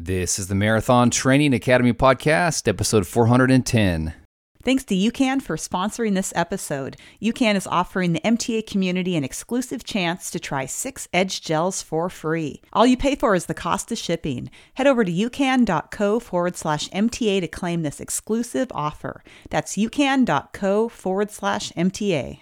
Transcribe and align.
This 0.00 0.38
is 0.38 0.46
the 0.46 0.54
Marathon 0.54 1.10
Training 1.10 1.52
Academy 1.52 1.92
podcast, 1.92 2.68
episode 2.68 3.04
410. 3.04 4.14
Thanks 4.62 4.84
to 4.84 4.94
UCAN 4.94 5.42
for 5.42 5.56
sponsoring 5.56 6.14
this 6.14 6.32
episode. 6.36 6.96
UCAN 7.20 7.56
is 7.56 7.66
offering 7.66 8.12
the 8.12 8.20
MTA 8.20 8.64
community 8.64 9.16
an 9.16 9.24
exclusive 9.24 9.82
chance 9.82 10.30
to 10.30 10.38
try 10.38 10.66
six 10.66 11.08
Edge 11.12 11.42
gels 11.42 11.82
for 11.82 12.08
free. 12.08 12.62
All 12.72 12.86
you 12.86 12.96
pay 12.96 13.16
for 13.16 13.34
is 13.34 13.46
the 13.46 13.54
cost 13.54 13.90
of 13.90 13.98
shipping. 13.98 14.50
Head 14.74 14.86
over 14.86 15.04
to 15.04 15.10
ucan.co 15.10 16.20
forward 16.20 16.56
slash 16.56 16.88
MTA 16.90 17.40
to 17.40 17.48
claim 17.48 17.82
this 17.82 17.98
exclusive 17.98 18.68
offer. 18.70 19.24
That's 19.50 19.76
ucan.co 19.76 20.90
forward 20.90 21.32
slash 21.32 21.72
MTA. 21.72 22.38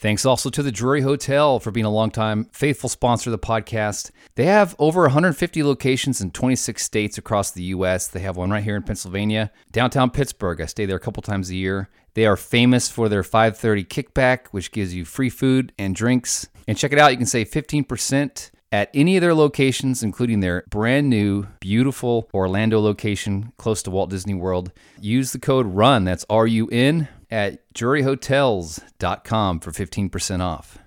Thanks 0.00 0.24
also 0.24 0.48
to 0.48 0.62
the 0.62 0.72
Drury 0.72 1.02
Hotel 1.02 1.60
for 1.60 1.70
being 1.70 1.84
a 1.84 1.90
longtime 1.90 2.44
faithful 2.52 2.88
sponsor 2.88 3.28
of 3.28 3.32
the 3.32 3.46
podcast. 3.46 4.10
They 4.34 4.46
have 4.46 4.74
over 4.78 5.02
150 5.02 5.62
locations 5.62 6.22
in 6.22 6.30
26 6.30 6.82
states 6.82 7.18
across 7.18 7.50
the 7.50 7.64
U.S. 7.64 8.08
They 8.08 8.20
have 8.20 8.38
one 8.38 8.48
right 8.48 8.64
here 8.64 8.76
in 8.76 8.82
Pennsylvania, 8.82 9.50
downtown 9.72 10.08
Pittsburgh. 10.08 10.62
I 10.62 10.64
stay 10.64 10.86
there 10.86 10.96
a 10.96 11.00
couple 11.00 11.22
times 11.22 11.50
a 11.50 11.54
year. 11.54 11.90
They 12.14 12.24
are 12.24 12.38
famous 12.38 12.88
for 12.88 13.10
their 13.10 13.22
5:30 13.22 13.86
kickback, 13.88 14.46
which 14.52 14.72
gives 14.72 14.94
you 14.94 15.04
free 15.04 15.28
food 15.28 15.70
and 15.78 15.94
drinks. 15.94 16.48
And 16.66 16.78
check 16.78 16.94
it 16.94 16.98
out, 16.98 17.10
you 17.10 17.18
can 17.18 17.26
save 17.26 17.50
15% 17.50 18.52
at 18.72 18.88
any 18.94 19.18
of 19.18 19.20
their 19.20 19.34
locations, 19.34 20.02
including 20.02 20.40
their 20.40 20.64
brand 20.70 21.10
new, 21.10 21.46
beautiful 21.60 22.30
Orlando 22.32 22.80
location 22.80 23.52
close 23.58 23.82
to 23.82 23.90
Walt 23.90 24.08
Disney 24.08 24.32
World. 24.32 24.72
Use 24.98 25.32
the 25.32 25.38
code 25.38 25.66
RUN, 25.66 26.04
that's 26.04 26.24
R 26.30 26.46
U 26.46 26.68
N, 26.72 27.08
at 27.30 27.72
druryhotels.com 27.74 29.60
for 29.60 29.70
15% 29.70 30.40
off. 30.40 30.78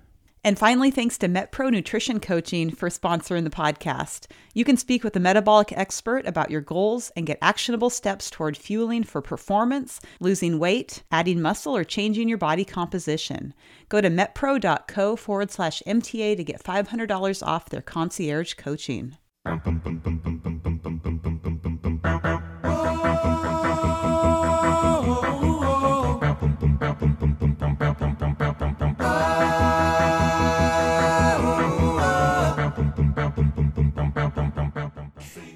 And 0.45 0.59
finally, 0.59 0.91
thanks 0.91 1.17
to 1.19 1.29
MetPro 1.29 1.71
Nutrition 1.71 2.19
Coaching 2.19 2.69
for 2.69 2.89
sponsoring 2.89 3.45
the 3.45 3.49
podcast. 3.49 4.27
You 4.53 4.65
can 4.65 4.75
speak 4.75 5.01
with 5.01 5.15
a 5.15 5.19
metabolic 5.21 5.71
expert 5.71 6.27
about 6.27 6.51
your 6.51 6.59
goals 6.59 7.13
and 7.15 7.25
get 7.25 7.37
actionable 7.41 7.89
steps 7.89 8.29
toward 8.29 8.57
fueling 8.57 9.03
for 9.05 9.21
performance, 9.21 10.01
losing 10.19 10.59
weight, 10.59 11.03
adding 11.11 11.41
muscle, 11.41 11.77
or 11.77 11.85
changing 11.85 12.27
your 12.27 12.37
body 12.37 12.65
composition. 12.65 13.53
Go 13.87 14.01
to 14.01 14.09
metpro.co 14.09 15.15
forward 15.15 15.49
slash 15.49 15.81
MTA 15.87 16.35
to 16.35 16.43
get 16.43 16.61
$500 16.61 17.47
off 17.47 17.69
their 17.69 17.81
concierge 17.81 18.55
coaching. 18.55 19.15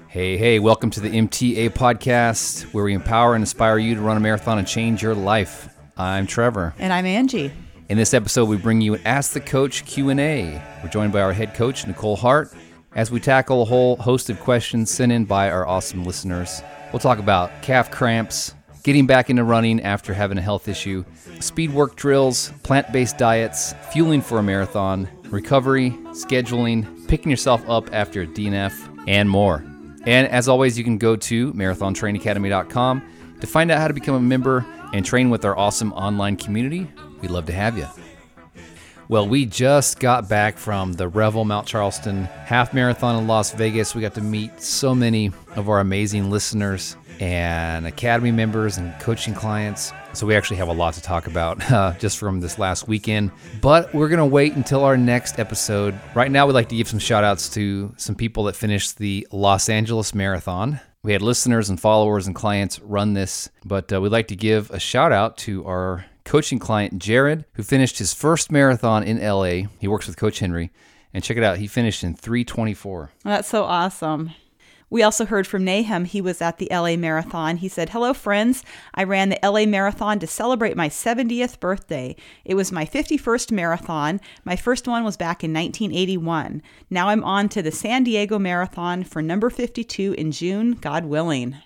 Hey, 0.08 0.36
hey, 0.36 0.58
welcome 0.58 0.90
to 0.90 1.00
the 1.00 1.08
MTA 1.08 1.70
podcast 1.70 2.74
where 2.74 2.84
we 2.84 2.92
empower 2.92 3.34
and 3.34 3.42
inspire 3.42 3.78
you 3.78 3.94
to 3.94 4.00
run 4.02 4.18
a 4.18 4.20
marathon 4.20 4.58
and 4.58 4.68
change 4.68 5.02
your 5.02 5.14
life. 5.14 5.74
I'm 5.96 6.26
Trevor. 6.26 6.74
And 6.78 6.92
I'm 6.92 7.06
Angie. 7.06 7.52
In 7.88 7.96
this 7.96 8.12
episode, 8.12 8.46
we 8.46 8.58
bring 8.58 8.82
you 8.82 8.94
an 8.94 9.00
Ask 9.06 9.32
the 9.32 9.40
Coach 9.40 9.86
Q&A. 9.86 10.62
We're 10.82 10.90
joined 10.90 11.14
by 11.14 11.22
our 11.22 11.32
head 11.32 11.54
coach, 11.54 11.86
Nicole 11.86 12.16
Hart, 12.16 12.52
as 12.94 13.10
we 13.10 13.18
tackle 13.18 13.62
a 13.62 13.64
whole 13.64 13.96
host 13.96 14.28
of 14.28 14.40
questions 14.40 14.90
sent 14.90 15.10
in 15.12 15.24
by 15.24 15.50
our 15.50 15.66
awesome 15.66 16.04
listeners. 16.04 16.62
We'll 16.92 17.00
talk 17.00 17.18
about 17.18 17.62
calf 17.62 17.90
cramps, 17.90 18.52
getting 18.88 19.06
back 19.06 19.28
into 19.28 19.44
running 19.44 19.82
after 19.82 20.14
having 20.14 20.38
a 20.38 20.40
health 20.40 20.66
issue, 20.66 21.04
speed 21.40 21.70
work 21.70 21.94
drills, 21.94 22.54
plant-based 22.62 23.18
diets, 23.18 23.74
fueling 23.92 24.22
for 24.22 24.38
a 24.38 24.42
marathon, 24.42 25.06
recovery, 25.24 25.90
scheduling, 26.12 27.06
picking 27.06 27.30
yourself 27.30 27.62
up 27.68 27.92
after 27.92 28.22
a 28.22 28.26
DNF, 28.26 29.04
and 29.06 29.28
more. 29.28 29.62
And 30.06 30.26
as 30.28 30.48
always, 30.48 30.78
you 30.78 30.84
can 30.84 30.96
go 30.96 31.16
to 31.16 31.52
marathontrainacademy.com 31.52 33.36
to 33.42 33.46
find 33.46 33.70
out 33.70 33.76
how 33.76 33.88
to 33.88 33.92
become 33.92 34.14
a 34.14 34.20
member 34.20 34.64
and 34.94 35.04
train 35.04 35.28
with 35.28 35.44
our 35.44 35.54
awesome 35.54 35.92
online 35.92 36.38
community. 36.38 36.90
We'd 37.20 37.30
love 37.30 37.44
to 37.44 37.52
have 37.52 37.76
you. 37.76 37.88
Well, 39.08 39.28
we 39.28 39.44
just 39.44 40.00
got 40.00 40.30
back 40.30 40.56
from 40.56 40.94
the 40.94 41.08
Revel 41.08 41.44
Mount 41.44 41.66
Charleston 41.66 42.24
half 42.24 42.72
marathon 42.72 43.18
in 43.18 43.26
Las 43.26 43.52
Vegas. 43.52 43.94
We 43.94 44.00
got 44.00 44.14
to 44.14 44.22
meet 44.22 44.62
so 44.62 44.94
many 44.94 45.30
of 45.56 45.68
our 45.68 45.80
amazing 45.80 46.30
listeners 46.30 46.96
and 47.20 47.86
academy 47.86 48.30
members 48.30 48.78
and 48.78 48.98
coaching 49.00 49.34
clients. 49.34 49.92
So 50.12 50.26
we 50.26 50.36
actually 50.36 50.56
have 50.58 50.68
a 50.68 50.72
lot 50.72 50.94
to 50.94 51.02
talk 51.02 51.26
about 51.26 51.70
uh, 51.72 51.94
just 51.98 52.18
from 52.18 52.40
this 52.40 52.58
last 52.58 52.88
weekend. 52.88 53.30
But 53.60 53.92
we're 53.94 54.08
going 54.08 54.18
to 54.18 54.24
wait 54.24 54.54
until 54.54 54.84
our 54.84 54.96
next 54.96 55.38
episode. 55.38 55.98
Right 56.14 56.30
now, 56.30 56.46
we'd 56.46 56.52
like 56.52 56.68
to 56.70 56.76
give 56.76 56.88
some 56.88 56.98
shout 56.98 57.24
outs 57.24 57.48
to 57.50 57.94
some 57.96 58.14
people 58.14 58.44
that 58.44 58.56
finished 58.56 58.98
the 58.98 59.26
Los 59.32 59.68
Angeles 59.68 60.14
Marathon. 60.14 60.80
We 61.02 61.12
had 61.12 61.22
listeners 61.22 61.70
and 61.70 61.80
followers 61.80 62.26
and 62.26 62.34
clients 62.34 62.80
run 62.80 63.14
this, 63.14 63.48
but 63.64 63.92
uh, 63.92 64.00
we'd 64.00 64.12
like 64.12 64.28
to 64.28 64.36
give 64.36 64.70
a 64.70 64.80
shout 64.80 65.12
out 65.12 65.36
to 65.38 65.64
our 65.64 66.04
coaching 66.24 66.58
client, 66.58 66.98
Jared, 66.98 67.44
who 67.54 67.62
finished 67.62 67.98
his 67.98 68.12
first 68.12 68.52
marathon 68.52 69.02
in 69.02 69.18
LA. 69.20 69.68
He 69.78 69.88
works 69.88 70.06
with 70.06 70.16
Coach 70.16 70.40
Henry. 70.40 70.70
And 71.14 71.24
check 71.24 71.38
it 71.38 71.42
out, 71.42 71.56
he 71.56 71.66
finished 71.66 72.04
in 72.04 72.14
324. 72.14 73.10
That's 73.24 73.48
so 73.48 73.64
awesome. 73.64 74.32
We 74.90 75.02
also 75.02 75.26
heard 75.26 75.46
from 75.46 75.64
Nahum. 75.64 76.06
He 76.06 76.20
was 76.20 76.40
at 76.40 76.58
the 76.58 76.68
LA 76.70 76.96
Marathon. 76.96 77.58
He 77.58 77.68
said, 77.68 77.90
Hello, 77.90 78.14
friends. 78.14 78.64
I 78.94 79.04
ran 79.04 79.28
the 79.28 79.38
LA 79.42 79.66
Marathon 79.66 80.18
to 80.20 80.26
celebrate 80.26 80.76
my 80.76 80.88
70th 80.88 81.60
birthday. 81.60 82.16
It 82.44 82.54
was 82.54 82.72
my 82.72 82.86
51st 82.86 83.52
marathon. 83.52 84.20
My 84.44 84.56
first 84.56 84.88
one 84.88 85.04
was 85.04 85.16
back 85.16 85.44
in 85.44 85.52
1981. 85.52 86.62
Now 86.88 87.08
I'm 87.08 87.22
on 87.22 87.48
to 87.50 87.62
the 87.62 87.70
San 87.70 88.04
Diego 88.04 88.38
Marathon 88.38 89.04
for 89.04 89.20
number 89.20 89.50
52 89.50 90.14
in 90.14 90.32
June, 90.32 90.72
God 90.72 91.04
willing. 91.04 91.56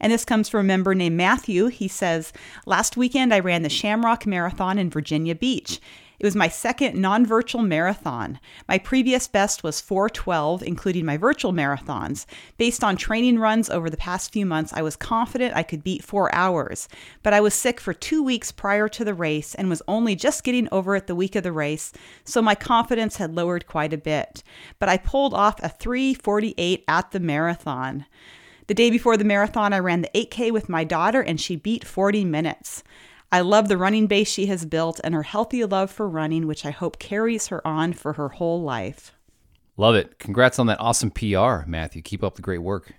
And 0.00 0.12
this 0.12 0.24
comes 0.24 0.48
from 0.48 0.60
a 0.60 0.64
member 0.64 0.94
named 0.94 1.16
Matthew. 1.16 1.68
He 1.68 1.88
says, 1.88 2.32
Last 2.66 2.96
weekend 2.96 3.32
I 3.32 3.38
ran 3.38 3.62
the 3.62 3.68
Shamrock 3.68 4.26
Marathon 4.26 4.78
in 4.78 4.90
Virginia 4.90 5.34
Beach. 5.34 5.80
It 6.18 6.24
was 6.24 6.36
my 6.36 6.48
second 6.48 7.00
non 7.00 7.26
virtual 7.26 7.62
marathon. 7.62 8.38
My 8.68 8.78
previous 8.78 9.26
best 9.26 9.62
was 9.62 9.80
412, 9.80 10.62
including 10.62 11.04
my 11.04 11.16
virtual 11.16 11.52
marathons. 11.52 12.26
Based 12.56 12.84
on 12.84 12.96
training 12.96 13.38
runs 13.38 13.68
over 13.68 13.90
the 13.90 13.96
past 13.96 14.32
few 14.32 14.46
months, 14.46 14.72
I 14.72 14.82
was 14.82 14.96
confident 14.96 15.56
I 15.56 15.62
could 15.62 15.82
beat 15.82 16.04
four 16.04 16.32
hours. 16.34 16.88
But 17.22 17.34
I 17.34 17.40
was 17.40 17.54
sick 17.54 17.80
for 17.80 17.92
two 17.92 18.22
weeks 18.22 18.52
prior 18.52 18.88
to 18.90 19.04
the 19.04 19.14
race 19.14 19.54
and 19.54 19.68
was 19.68 19.82
only 19.88 20.14
just 20.14 20.44
getting 20.44 20.68
over 20.70 20.94
it 20.94 21.06
the 21.06 21.14
week 21.14 21.34
of 21.34 21.42
the 21.42 21.52
race, 21.52 21.92
so 22.24 22.40
my 22.40 22.54
confidence 22.54 23.16
had 23.16 23.34
lowered 23.34 23.66
quite 23.66 23.92
a 23.92 23.98
bit. 23.98 24.42
But 24.78 24.88
I 24.88 24.96
pulled 24.96 25.34
off 25.34 25.62
a 25.62 25.68
348 25.68 26.84
at 26.86 27.10
the 27.10 27.20
marathon. 27.20 28.06
The 28.66 28.74
day 28.74 28.90
before 28.90 29.16
the 29.16 29.24
marathon, 29.24 29.72
I 29.72 29.78
ran 29.78 30.02
the 30.02 30.10
8K 30.14 30.50
with 30.50 30.70
my 30.70 30.84
daughter 30.84 31.20
and 31.20 31.38
she 31.38 31.56
beat 31.56 31.84
40 31.84 32.24
minutes. 32.24 32.82
I 33.34 33.40
love 33.40 33.66
the 33.66 33.76
running 33.76 34.06
base 34.06 34.30
she 34.30 34.46
has 34.46 34.64
built 34.64 35.00
and 35.02 35.12
her 35.12 35.24
healthy 35.24 35.64
love 35.64 35.90
for 35.90 36.08
running, 36.08 36.46
which 36.46 36.64
I 36.64 36.70
hope 36.70 37.00
carries 37.00 37.48
her 37.48 37.66
on 37.66 37.92
for 37.92 38.12
her 38.12 38.28
whole 38.28 38.62
life. 38.62 39.12
Love 39.76 39.96
it. 39.96 40.20
Congrats 40.20 40.60
on 40.60 40.68
that 40.68 40.78
awesome 40.78 41.10
PR, 41.10 41.66
Matthew. 41.66 42.00
Keep 42.00 42.22
up 42.22 42.36
the 42.36 42.42
great 42.42 42.62
work. 42.62 42.94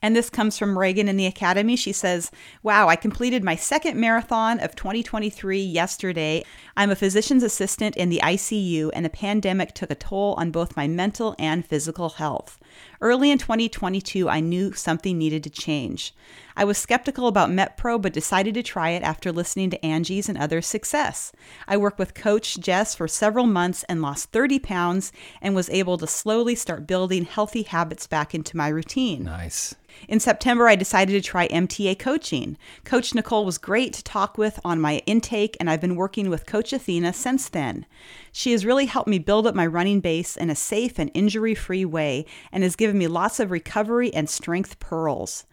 And 0.00 0.14
this 0.14 0.30
comes 0.30 0.56
from 0.56 0.78
Reagan 0.78 1.08
in 1.08 1.16
the 1.16 1.26
Academy. 1.26 1.74
She 1.74 1.90
says, 1.90 2.30
Wow, 2.62 2.86
I 2.86 2.94
completed 2.94 3.42
my 3.42 3.56
second 3.56 3.98
marathon 3.98 4.60
of 4.60 4.76
2023 4.76 5.60
yesterday. 5.60 6.44
I'm 6.76 6.90
a 6.90 6.96
physician's 6.96 7.42
assistant 7.42 7.96
in 7.96 8.10
the 8.10 8.20
ICU, 8.22 8.90
and 8.94 9.04
the 9.04 9.10
pandemic 9.10 9.74
took 9.74 9.90
a 9.90 9.96
toll 9.96 10.34
on 10.38 10.52
both 10.52 10.76
my 10.76 10.86
mental 10.86 11.34
and 11.36 11.66
physical 11.66 12.10
health. 12.10 12.60
Early 13.00 13.30
in 13.30 13.38
2022, 13.38 14.28
I 14.28 14.40
knew 14.40 14.72
something 14.72 15.16
needed 15.16 15.42
to 15.44 15.50
change. 15.50 16.14
I 16.56 16.64
was 16.64 16.76
skeptical 16.76 17.26
about 17.26 17.48
MetPro, 17.48 18.02
but 18.02 18.12
decided 18.12 18.52
to 18.54 18.62
try 18.62 18.90
it 18.90 19.02
after 19.02 19.32
listening 19.32 19.70
to 19.70 19.84
Angie's 19.84 20.28
and 20.28 20.36
others' 20.36 20.66
success. 20.66 21.32
I 21.66 21.78
worked 21.78 21.98
with 21.98 22.12
Coach 22.12 22.60
Jess 22.60 22.94
for 22.94 23.08
several 23.08 23.46
months 23.46 23.82
and 23.84 24.02
lost 24.02 24.30
30 24.32 24.58
pounds 24.58 25.12
and 25.40 25.54
was 25.54 25.70
able 25.70 25.96
to 25.98 26.06
slowly 26.06 26.54
start 26.54 26.86
building 26.86 27.24
healthy 27.24 27.62
habits 27.62 28.06
back 28.06 28.34
into 28.34 28.56
my 28.56 28.68
routine. 28.68 29.24
Nice. 29.24 29.74
In 30.08 30.20
September, 30.20 30.68
I 30.68 30.76
decided 30.76 31.12
to 31.12 31.28
try 31.28 31.48
MTA 31.48 31.98
coaching. 31.98 32.56
Coach 32.84 33.14
Nicole 33.14 33.44
was 33.44 33.58
great 33.58 33.92
to 33.94 34.04
talk 34.04 34.38
with 34.38 34.60
on 34.64 34.80
my 34.80 35.02
intake, 35.06 35.56
and 35.58 35.68
I've 35.68 35.80
been 35.80 35.96
working 35.96 36.30
with 36.30 36.46
Coach 36.46 36.72
Athena 36.72 37.12
since 37.12 37.48
then. 37.48 37.86
She 38.32 38.52
has 38.52 38.64
really 38.64 38.86
helped 38.86 39.08
me 39.08 39.18
build 39.18 39.46
up 39.46 39.54
my 39.54 39.66
running 39.66 40.00
base 40.00 40.36
in 40.36 40.50
a 40.50 40.54
safe 40.54 40.98
and 40.98 41.10
injury 41.12 41.54
free 41.54 41.84
way 41.84 42.24
and 42.52 42.62
has 42.70 42.76
given 42.76 42.96
me 42.96 43.08
lots 43.08 43.40
of 43.40 43.50
recovery 43.50 44.14
and 44.14 44.30
strength 44.30 44.78
pearls. 44.78 45.44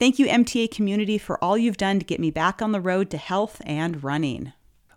Thank 0.00 0.18
you, 0.18 0.26
MTA 0.26 0.68
community, 0.72 1.16
for 1.16 1.42
all 1.42 1.56
you've 1.56 1.76
done 1.76 2.00
to 2.00 2.04
get 2.04 2.18
me 2.18 2.32
back 2.32 2.60
on 2.60 2.72
the 2.72 2.80
road 2.80 3.08
to 3.10 3.18
health 3.18 3.62
and 3.64 4.02
running. 4.02 4.52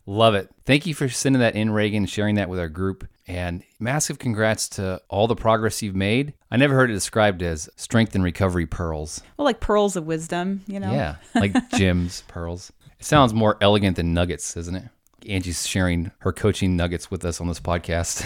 Love 0.08 0.34
it. 0.34 0.50
Thank 0.66 0.88
you 0.88 0.96
for 0.96 1.08
sending 1.08 1.42
that 1.42 1.56
in, 1.56 1.70
Reagan, 1.70 2.08
sharing 2.08 2.36
that 2.36 2.50
with 2.50 2.60
our 2.60 2.70
group. 2.70 3.08
And 3.28 3.62
massive 3.80 4.18
congrats 4.18 4.68
to 4.70 5.00
all 5.10 5.28
the 5.28 5.36
progress 5.36 5.84
you've 5.84 5.96
made. 5.96 6.34
I 6.50 6.58
never 6.58 6.74
heard 6.74 6.90
it 6.90 6.96
described 6.96 7.44
as 7.44 7.70
strength 7.76 8.16
and 8.16 8.24
recovery 8.24 8.66
pearls. 8.66 9.22
Well, 9.38 9.46
like 9.46 9.60
pearls 9.60 9.96
of 9.96 10.08
wisdom, 10.08 10.64
you 10.66 10.80
know? 10.80 10.92
Yeah, 10.92 11.18
like 11.36 11.54
gems, 11.78 12.24
pearls. 12.28 12.74
It 13.00 13.06
sounds 13.06 13.32
more 13.36 13.58
elegant 13.62 13.98
than 13.98 14.16
nuggets, 14.16 14.58
isn't 14.58 14.76
it? 14.76 14.86
Angie's 15.30 15.68
sharing 15.68 16.12
her 16.20 16.34
coaching 16.34 16.76
nuggets 16.76 17.12
with 17.12 17.24
us 17.24 17.40
on 17.40 17.48
this 17.48 17.60
podcast. 17.60 18.26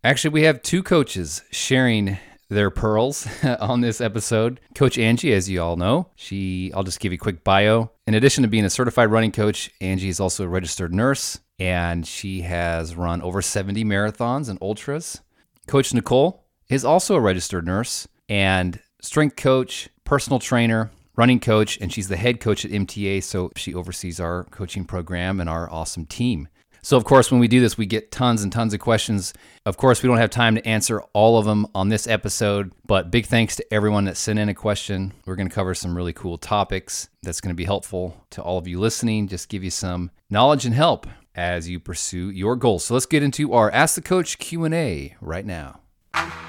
Actually, 0.06 0.34
we 0.34 0.44
have 0.44 0.62
two 0.62 0.84
coaches 0.84 1.44
sharing 1.50 2.18
their 2.50 2.70
pearls 2.70 3.26
on 3.62 3.80
this 3.80 4.02
episode. 4.02 4.60
Coach 4.76 4.98
Angie, 4.98 5.32
as 5.32 5.50
you 5.50 5.62
all 5.62 5.78
know, 5.78 6.10
she, 6.16 6.74
I'll 6.74 6.84
just 6.84 7.00
give 7.00 7.14
you 7.14 7.18
a 7.18 7.20
quick 7.20 7.46
bio. 7.46 7.90
In 8.06 8.14
addition 8.14 8.42
to 8.42 8.50
being 8.50 8.66
a 8.66 8.70
certified 8.70 9.12
running 9.12 9.32
coach, 9.32 9.72
Angie 9.80 10.10
is 10.10 10.20
also 10.20 10.44
a 10.44 10.50
registered 10.50 10.94
nurse 10.94 11.40
and 11.58 12.06
she 12.06 12.42
has 12.42 12.98
run 12.98 13.22
over 13.22 13.42
70 13.42 13.86
marathons 13.86 14.50
and 14.50 14.60
ultras. 14.62 15.22
Coach 15.68 15.94
Nicole 15.94 16.44
is 16.68 16.84
also 16.84 17.16
a 17.16 17.22
registered 17.22 17.66
nurse 17.66 18.06
and 18.28 18.82
strength 19.02 19.38
coach, 19.38 19.88
personal 20.04 20.40
trainer, 20.40 20.92
running 21.16 21.40
coach, 21.40 21.78
and 21.80 21.94
she's 21.94 22.10
the 22.10 22.18
head 22.18 22.42
coach 22.42 22.66
at 22.66 22.72
MTA. 22.72 23.24
So 23.24 23.52
she 23.56 23.74
oversees 23.74 24.20
our 24.20 24.44
coaching 24.46 24.84
program 24.84 25.40
and 25.40 25.50
our 25.50 25.72
awesome 25.72 26.06
team. 26.06 26.50
So, 26.86 26.98
of 26.98 27.06
course, 27.06 27.32
when 27.32 27.40
we 27.40 27.48
do 27.48 27.62
this, 27.62 27.78
we 27.78 27.86
get 27.86 28.12
tons 28.12 28.44
and 28.44 28.52
tons 28.52 28.74
of 28.74 28.82
questions. 28.82 29.34
Of 29.66 29.78
course, 29.78 30.04
we 30.04 30.08
don't 30.08 30.18
have 30.18 30.30
time 30.30 30.56
to 30.56 30.68
answer 30.68 31.02
all 31.14 31.38
of 31.38 31.46
them 31.46 31.66
on 31.74 31.88
this 31.88 32.08
episode, 32.08 32.74
but 32.86 33.10
big 33.10 33.26
thanks 33.26 33.56
to 33.56 33.74
everyone 33.74 34.04
that 34.06 34.18
sent 34.18 34.38
in 34.38 34.50
a 34.50 34.54
question. 34.54 35.14
We're 35.26 35.38
going 35.38 35.48
to 35.48 35.56
cover 35.56 35.74
some 35.74 35.96
really 35.96 36.12
cool 36.12 36.38
topics 36.38 37.08
that's 37.22 37.40
going 37.40 37.52
to 37.52 37.56
be 37.56 37.64
helpful 37.64 38.26
to 38.32 38.42
all 38.42 38.58
of 38.58 38.68
you 38.68 38.82
listening, 38.82 39.30
just 39.30 39.48
give 39.48 39.64
you 39.64 39.72
some 39.72 40.12
knowledge 40.30 40.66
and 40.66 40.76
help 40.76 41.08
as 41.36 41.70
you 41.70 41.80
pursue 41.80 42.30
your 42.30 42.58
goals. 42.58 42.84
So, 42.84 42.96
let's 42.96 43.06
get 43.06 43.24
into 43.24 43.54
our 43.54 43.72
Ask 43.72 43.96
the 43.96 44.02
Coach 44.02 44.38
Q&A 44.38 45.16
right 45.22 45.46
now. 45.46 45.80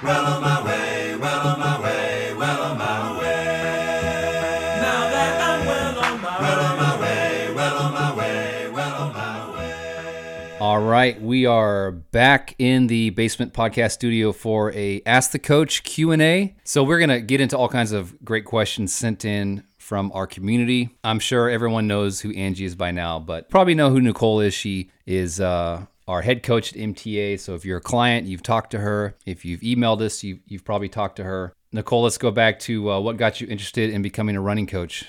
Well 0.03 0.41
All 10.75 10.81
right, 10.81 11.21
we 11.21 11.45
are 11.45 11.91
back 11.91 12.53
in 12.59 12.87
the 12.87 13.09
basement 13.11 13.53
podcast 13.53 13.93
studio 13.93 14.33
for 14.33 14.73
a 14.73 15.01
Ask 15.05 15.31
the 15.31 15.39
Coach 15.39 15.83
Q&A. 15.83 16.53
So 16.65 16.83
we're 16.83 16.97
going 16.97 17.11
to 17.11 17.21
get 17.21 17.39
into 17.39 17.57
all 17.57 17.69
kinds 17.69 17.93
of 17.93 18.21
great 18.25 18.43
questions 18.43 18.91
sent 18.91 19.23
in 19.23 19.63
from 19.77 20.11
our 20.13 20.27
community. 20.27 20.89
I'm 21.01 21.19
sure 21.19 21.49
everyone 21.49 21.87
knows 21.87 22.19
who 22.19 22.33
Angie 22.33 22.65
is 22.65 22.75
by 22.75 22.91
now, 22.91 23.19
but 23.19 23.49
probably 23.49 23.73
know 23.73 23.89
who 23.89 24.01
Nicole 24.01 24.41
is. 24.41 24.53
She 24.53 24.91
is 25.05 25.39
uh, 25.39 25.85
our 26.09 26.21
head 26.21 26.43
coach 26.43 26.73
at 26.73 26.77
MTA. 26.77 27.39
So 27.39 27.55
if 27.55 27.63
you're 27.63 27.77
a 27.77 27.81
client, 27.81 28.27
you've 28.27 28.43
talked 28.43 28.71
to 28.71 28.79
her. 28.79 29.15
If 29.25 29.45
you've 29.45 29.61
emailed 29.61 30.01
us, 30.01 30.25
you've, 30.25 30.39
you've 30.45 30.65
probably 30.65 30.89
talked 30.89 31.15
to 31.15 31.23
her. 31.23 31.53
Nicole, 31.71 32.01
let's 32.01 32.17
go 32.17 32.31
back 32.31 32.59
to 32.59 32.91
uh, 32.91 32.99
what 32.99 33.15
got 33.15 33.39
you 33.39 33.47
interested 33.47 33.91
in 33.91 34.01
becoming 34.01 34.35
a 34.35 34.41
running 34.41 34.67
coach. 34.67 35.05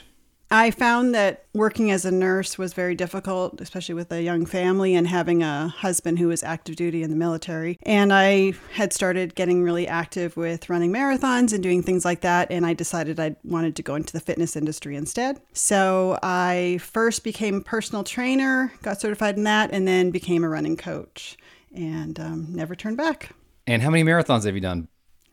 I 0.50 0.70
found 0.70 1.14
that 1.14 1.44
working 1.54 1.90
as 1.90 2.04
a 2.04 2.12
nurse 2.12 2.56
was 2.56 2.72
very 2.72 2.94
difficult, 2.94 3.60
especially 3.60 3.96
with 3.96 4.12
a 4.12 4.22
young 4.22 4.46
family 4.46 4.94
and 4.94 5.08
having 5.08 5.42
a 5.42 5.68
husband 5.68 6.18
who 6.18 6.28
was 6.28 6.44
active 6.44 6.76
duty 6.76 7.02
in 7.02 7.10
the 7.10 7.16
military. 7.16 7.78
And 7.82 8.12
I 8.12 8.52
had 8.72 8.92
started 8.92 9.34
getting 9.34 9.62
really 9.62 9.88
active 9.88 10.36
with 10.36 10.70
running 10.70 10.92
marathons 10.92 11.52
and 11.52 11.62
doing 11.62 11.82
things 11.82 12.04
like 12.04 12.20
that. 12.20 12.50
And 12.50 12.64
I 12.64 12.74
decided 12.74 13.18
I 13.18 13.34
wanted 13.42 13.74
to 13.76 13.82
go 13.82 13.96
into 13.96 14.12
the 14.12 14.20
fitness 14.20 14.54
industry 14.54 14.94
instead. 14.94 15.40
So 15.52 16.18
I 16.22 16.78
first 16.80 17.24
became 17.24 17.56
a 17.56 17.60
personal 17.62 18.04
trainer, 18.04 18.72
got 18.82 19.00
certified 19.00 19.36
in 19.36 19.44
that, 19.44 19.70
and 19.72 19.86
then 19.86 20.12
became 20.12 20.44
a 20.44 20.48
running 20.48 20.76
coach 20.76 21.36
and 21.74 22.20
um, 22.20 22.46
never 22.50 22.76
turned 22.76 22.96
back. 22.96 23.30
And 23.66 23.82
how 23.82 23.90
many 23.90 24.04
marathons 24.04 24.44
have 24.44 24.54
you 24.54 24.60
done? 24.60 24.86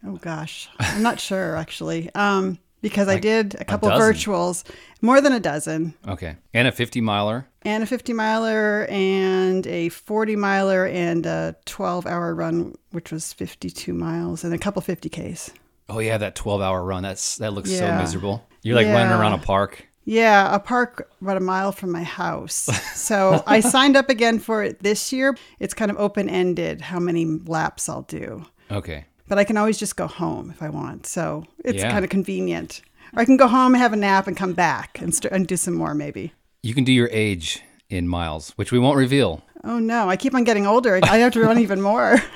Oh, 0.06 0.16
gosh. 0.18 0.70
I'm 0.80 1.04
not 1.04 1.20
sure, 1.20 1.56
actually. 1.56 2.10
Um, 2.16 2.58
because 2.84 3.08
I 3.08 3.18
did 3.18 3.56
a 3.60 3.66
couple 3.66 3.90
dozen? 3.90 4.14
virtuals, 4.14 4.64
more 5.02 5.20
than 5.22 5.34
a 5.34 5.40
dozen, 5.40 5.96
Okay. 6.08 6.36
And 6.54 6.68
a 6.68 6.72
50 6.72 7.02
miler. 7.02 7.48
and 7.64 7.82
a 7.84 7.88
50 7.88 8.14
miler, 8.14 8.86
and 8.90 9.66
a 9.66 9.90
40 9.90 10.36
miler, 10.36 10.86
and 10.86 11.26
a 11.26 11.56
12 11.66 12.06
hour 12.06 12.36
run, 12.36 12.76
which 12.92 13.12
was 13.12 13.34
52 13.34 13.92
miles, 13.94 14.44
and 14.44 14.54
a 14.54 14.58
couple 14.60 14.82
50Ks. 14.84 15.50
Oh 15.90 15.98
yeah, 16.00 16.18
that 16.20 16.36
12 16.36 16.62
hour 16.62 16.84
run. 16.84 17.02
That's 17.04 17.38
that 17.38 17.54
looks 17.54 17.72
so 17.72 17.92
miserable. 17.98 18.48
You're 18.62 18.76
like 18.76 18.86
running 18.88 19.12
around 19.12 19.34
a 19.34 19.38
park. 19.40 19.88
Yeah, 20.06 20.54
a 20.54 20.60
park 20.60 21.10
about 21.22 21.38
a 21.38 21.42
mile 21.42 21.72
from 21.72 21.92
my 21.92 22.04
house. 22.04 22.70
So 23.04 23.44
I 23.46 23.60
signed 23.60 23.98
up 23.98 24.10
again 24.10 24.40
for 24.40 24.64
it 24.64 24.80
this 24.82 25.12
year. 25.12 25.36
It's 25.60 25.74
kind 25.74 25.92
of 25.92 25.98
open 25.98 26.30
ended 26.30 26.80
how 26.80 27.00
many 27.00 27.26
laps 27.26 27.90
I'll 27.90 28.04
do, 28.04 28.46
Okay. 28.72 29.06
But 29.34 29.40
I 29.40 29.46
can 29.46 29.58
always 29.58 29.80
just 29.80 29.96
go 29.96 30.06
home 30.06 30.52
if 30.52 30.62
I 30.62 30.70
want. 30.70 31.08
So 31.08 31.44
it's 31.66 31.80
Yeah. 31.82 31.90
kind 31.92 32.06
of 32.06 32.12
convenient. 32.12 32.82
Or 33.14 33.22
I 33.22 33.26
can 33.26 33.36
go 33.36 33.48
home, 33.48 33.74
have 33.74 33.92
a 33.92 33.96
nap, 33.96 34.28
and 34.28 34.38
come 34.38 34.54
back 34.54 35.02
and, 35.02 35.14
st- 35.14 35.34
and 35.34 35.48
do 35.48 35.58
some 35.58 35.74
more 35.74 35.96
maybe. 35.96 36.34
You 36.62 36.76
can 36.76 36.84
do 36.84 36.92
your 36.94 37.10
age 37.12 37.62
in 37.90 38.08
miles, 38.08 38.52
which 38.58 38.72
we 38.72 38.78
won't 38.78 38.96
reveal. 38.98 39.42
Oh 39.64 39.80
no, 39.80 40.08
I 40.08 40.18
keep 40.18 40.36
on 40.36 40.44
getting 40.44 40.68
older. 40.68 41.00
I 41.02 41.18
have 41.18 41.34
to 41.34 41.42
run 41.42 41.58
even 41.58 41.82
more. 41.82 42.22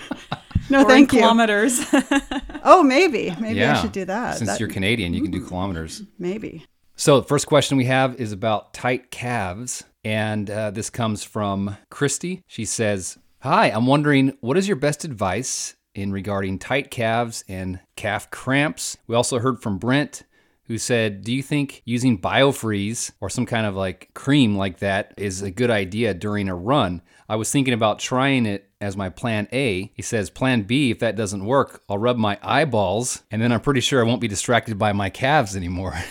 No, 0.70 0.80
Or 0.80 0.82
in 0.82 0.88
thank 0.88 1.14
you. 1.14 1.20
kilometers. 1.20 1.80
Oh, 2.64 2.84
maybe. 2.84 3.34
Maybe 3.40 3.60
yeah. 3.60 3.78
I 3.78 3.82
should 3.82 3.94
do 3.94 4.04
that. 4.06 4.38
Since 4.38 4.50
That- 4.50 4.60
you're 4.60 4.68
Canadian, 4.68 5.14
you 5.14 5.22
can 5.22 5.32
do 5.32 5.46
kilometers. 5.46 6.02
maybe. 6.20 6.66
So, 6.98 7.22
the 7.22 7.28
first 7.28 7.48
question 7.48 7.78
we 7.78 7.86
have 7.86 8.20
is 8.20 8.34
about 8.34 8.74
tight 8.74 9.10
calves. 9.12 9.86
And 10.04 10.50
uh, 10.50 10.72
this 10.72 10.90
comes 10.90 11.24
from 11.24 11.78
Christy. 11.90 12.42
She 12.48 12.66
says, 12.66 13.18
Hi, 13.44 13.68
I'm 13.70 13.86
wondering 13.88 14.36
what 14.42 14.58
is 14.58 14.68
your 14.68 14.76
best 14.76 15.06
advice 15.06 15.76
in 15.98 16.12
regarding 16.12 16.60
tight 16.60 16.92
calves 16.92 17.44
and 17.48 17.80
calf 17.96 18.30
cramps? 18.32 18.98
We 19.08 19.16
also 19.16 19.40
heard 19.40 19.62
from 19.62 19.78
Brent 19.78 20.24
who 20.64 20.78
said, 20.78 21.24
Do 21.24 21.34
you 21.34 21.42
think 21.42 21.82
using 21.86 22.20
biofreeze 22.20 23.12
or 23.20 23.30
some 23.30 23.46
kind 23.46 23.66
of 23.66 23.76
like 23.76 24.14
cream 24.14 24.58
like 24.58 24.80
that 24.80 25.14
is 25.18 25.42
a 25.42 25.52
good 25.52 25.72
idea 25.72 26.14
during 26.14 26.50
a 26.50 26.56
run? 26.56 27.02
I 27.30 27.36
was 27.36 27.52
thinking 27.52 27.74
about 27.74 28.00
trying 28.00 28.46
it 28.46 28.70
as 28.80 28.96
my 28.96 29.10
plan 29.10 29.48
A. 29.52 29.92
He 29.96 30.02
says, 30.02 30.30
Plan 30.30 30.64
B, 30.64 30.92
if 30.92 31.00
that 31.00 31.16
doesn't 31.16 31.46
work, 31.46 31.82
I'll 31.90 31.98
rub 31.98 32.18
my 32.18 32.38
eyeballs 32.42 33.24
and 33.32 33.42
then 33.42 33.52
I'm 33.52 33.62
pretty 33.62 33.82
sure 33.82 34.02
I 34.02 34.08
won't 34.08 34.22
be 34.22 34.28
distracted 34.28 34.78
by 34.78 34.94
my 34.94 35.10
calves 35.10 35.56
anymore. 35.56 35.96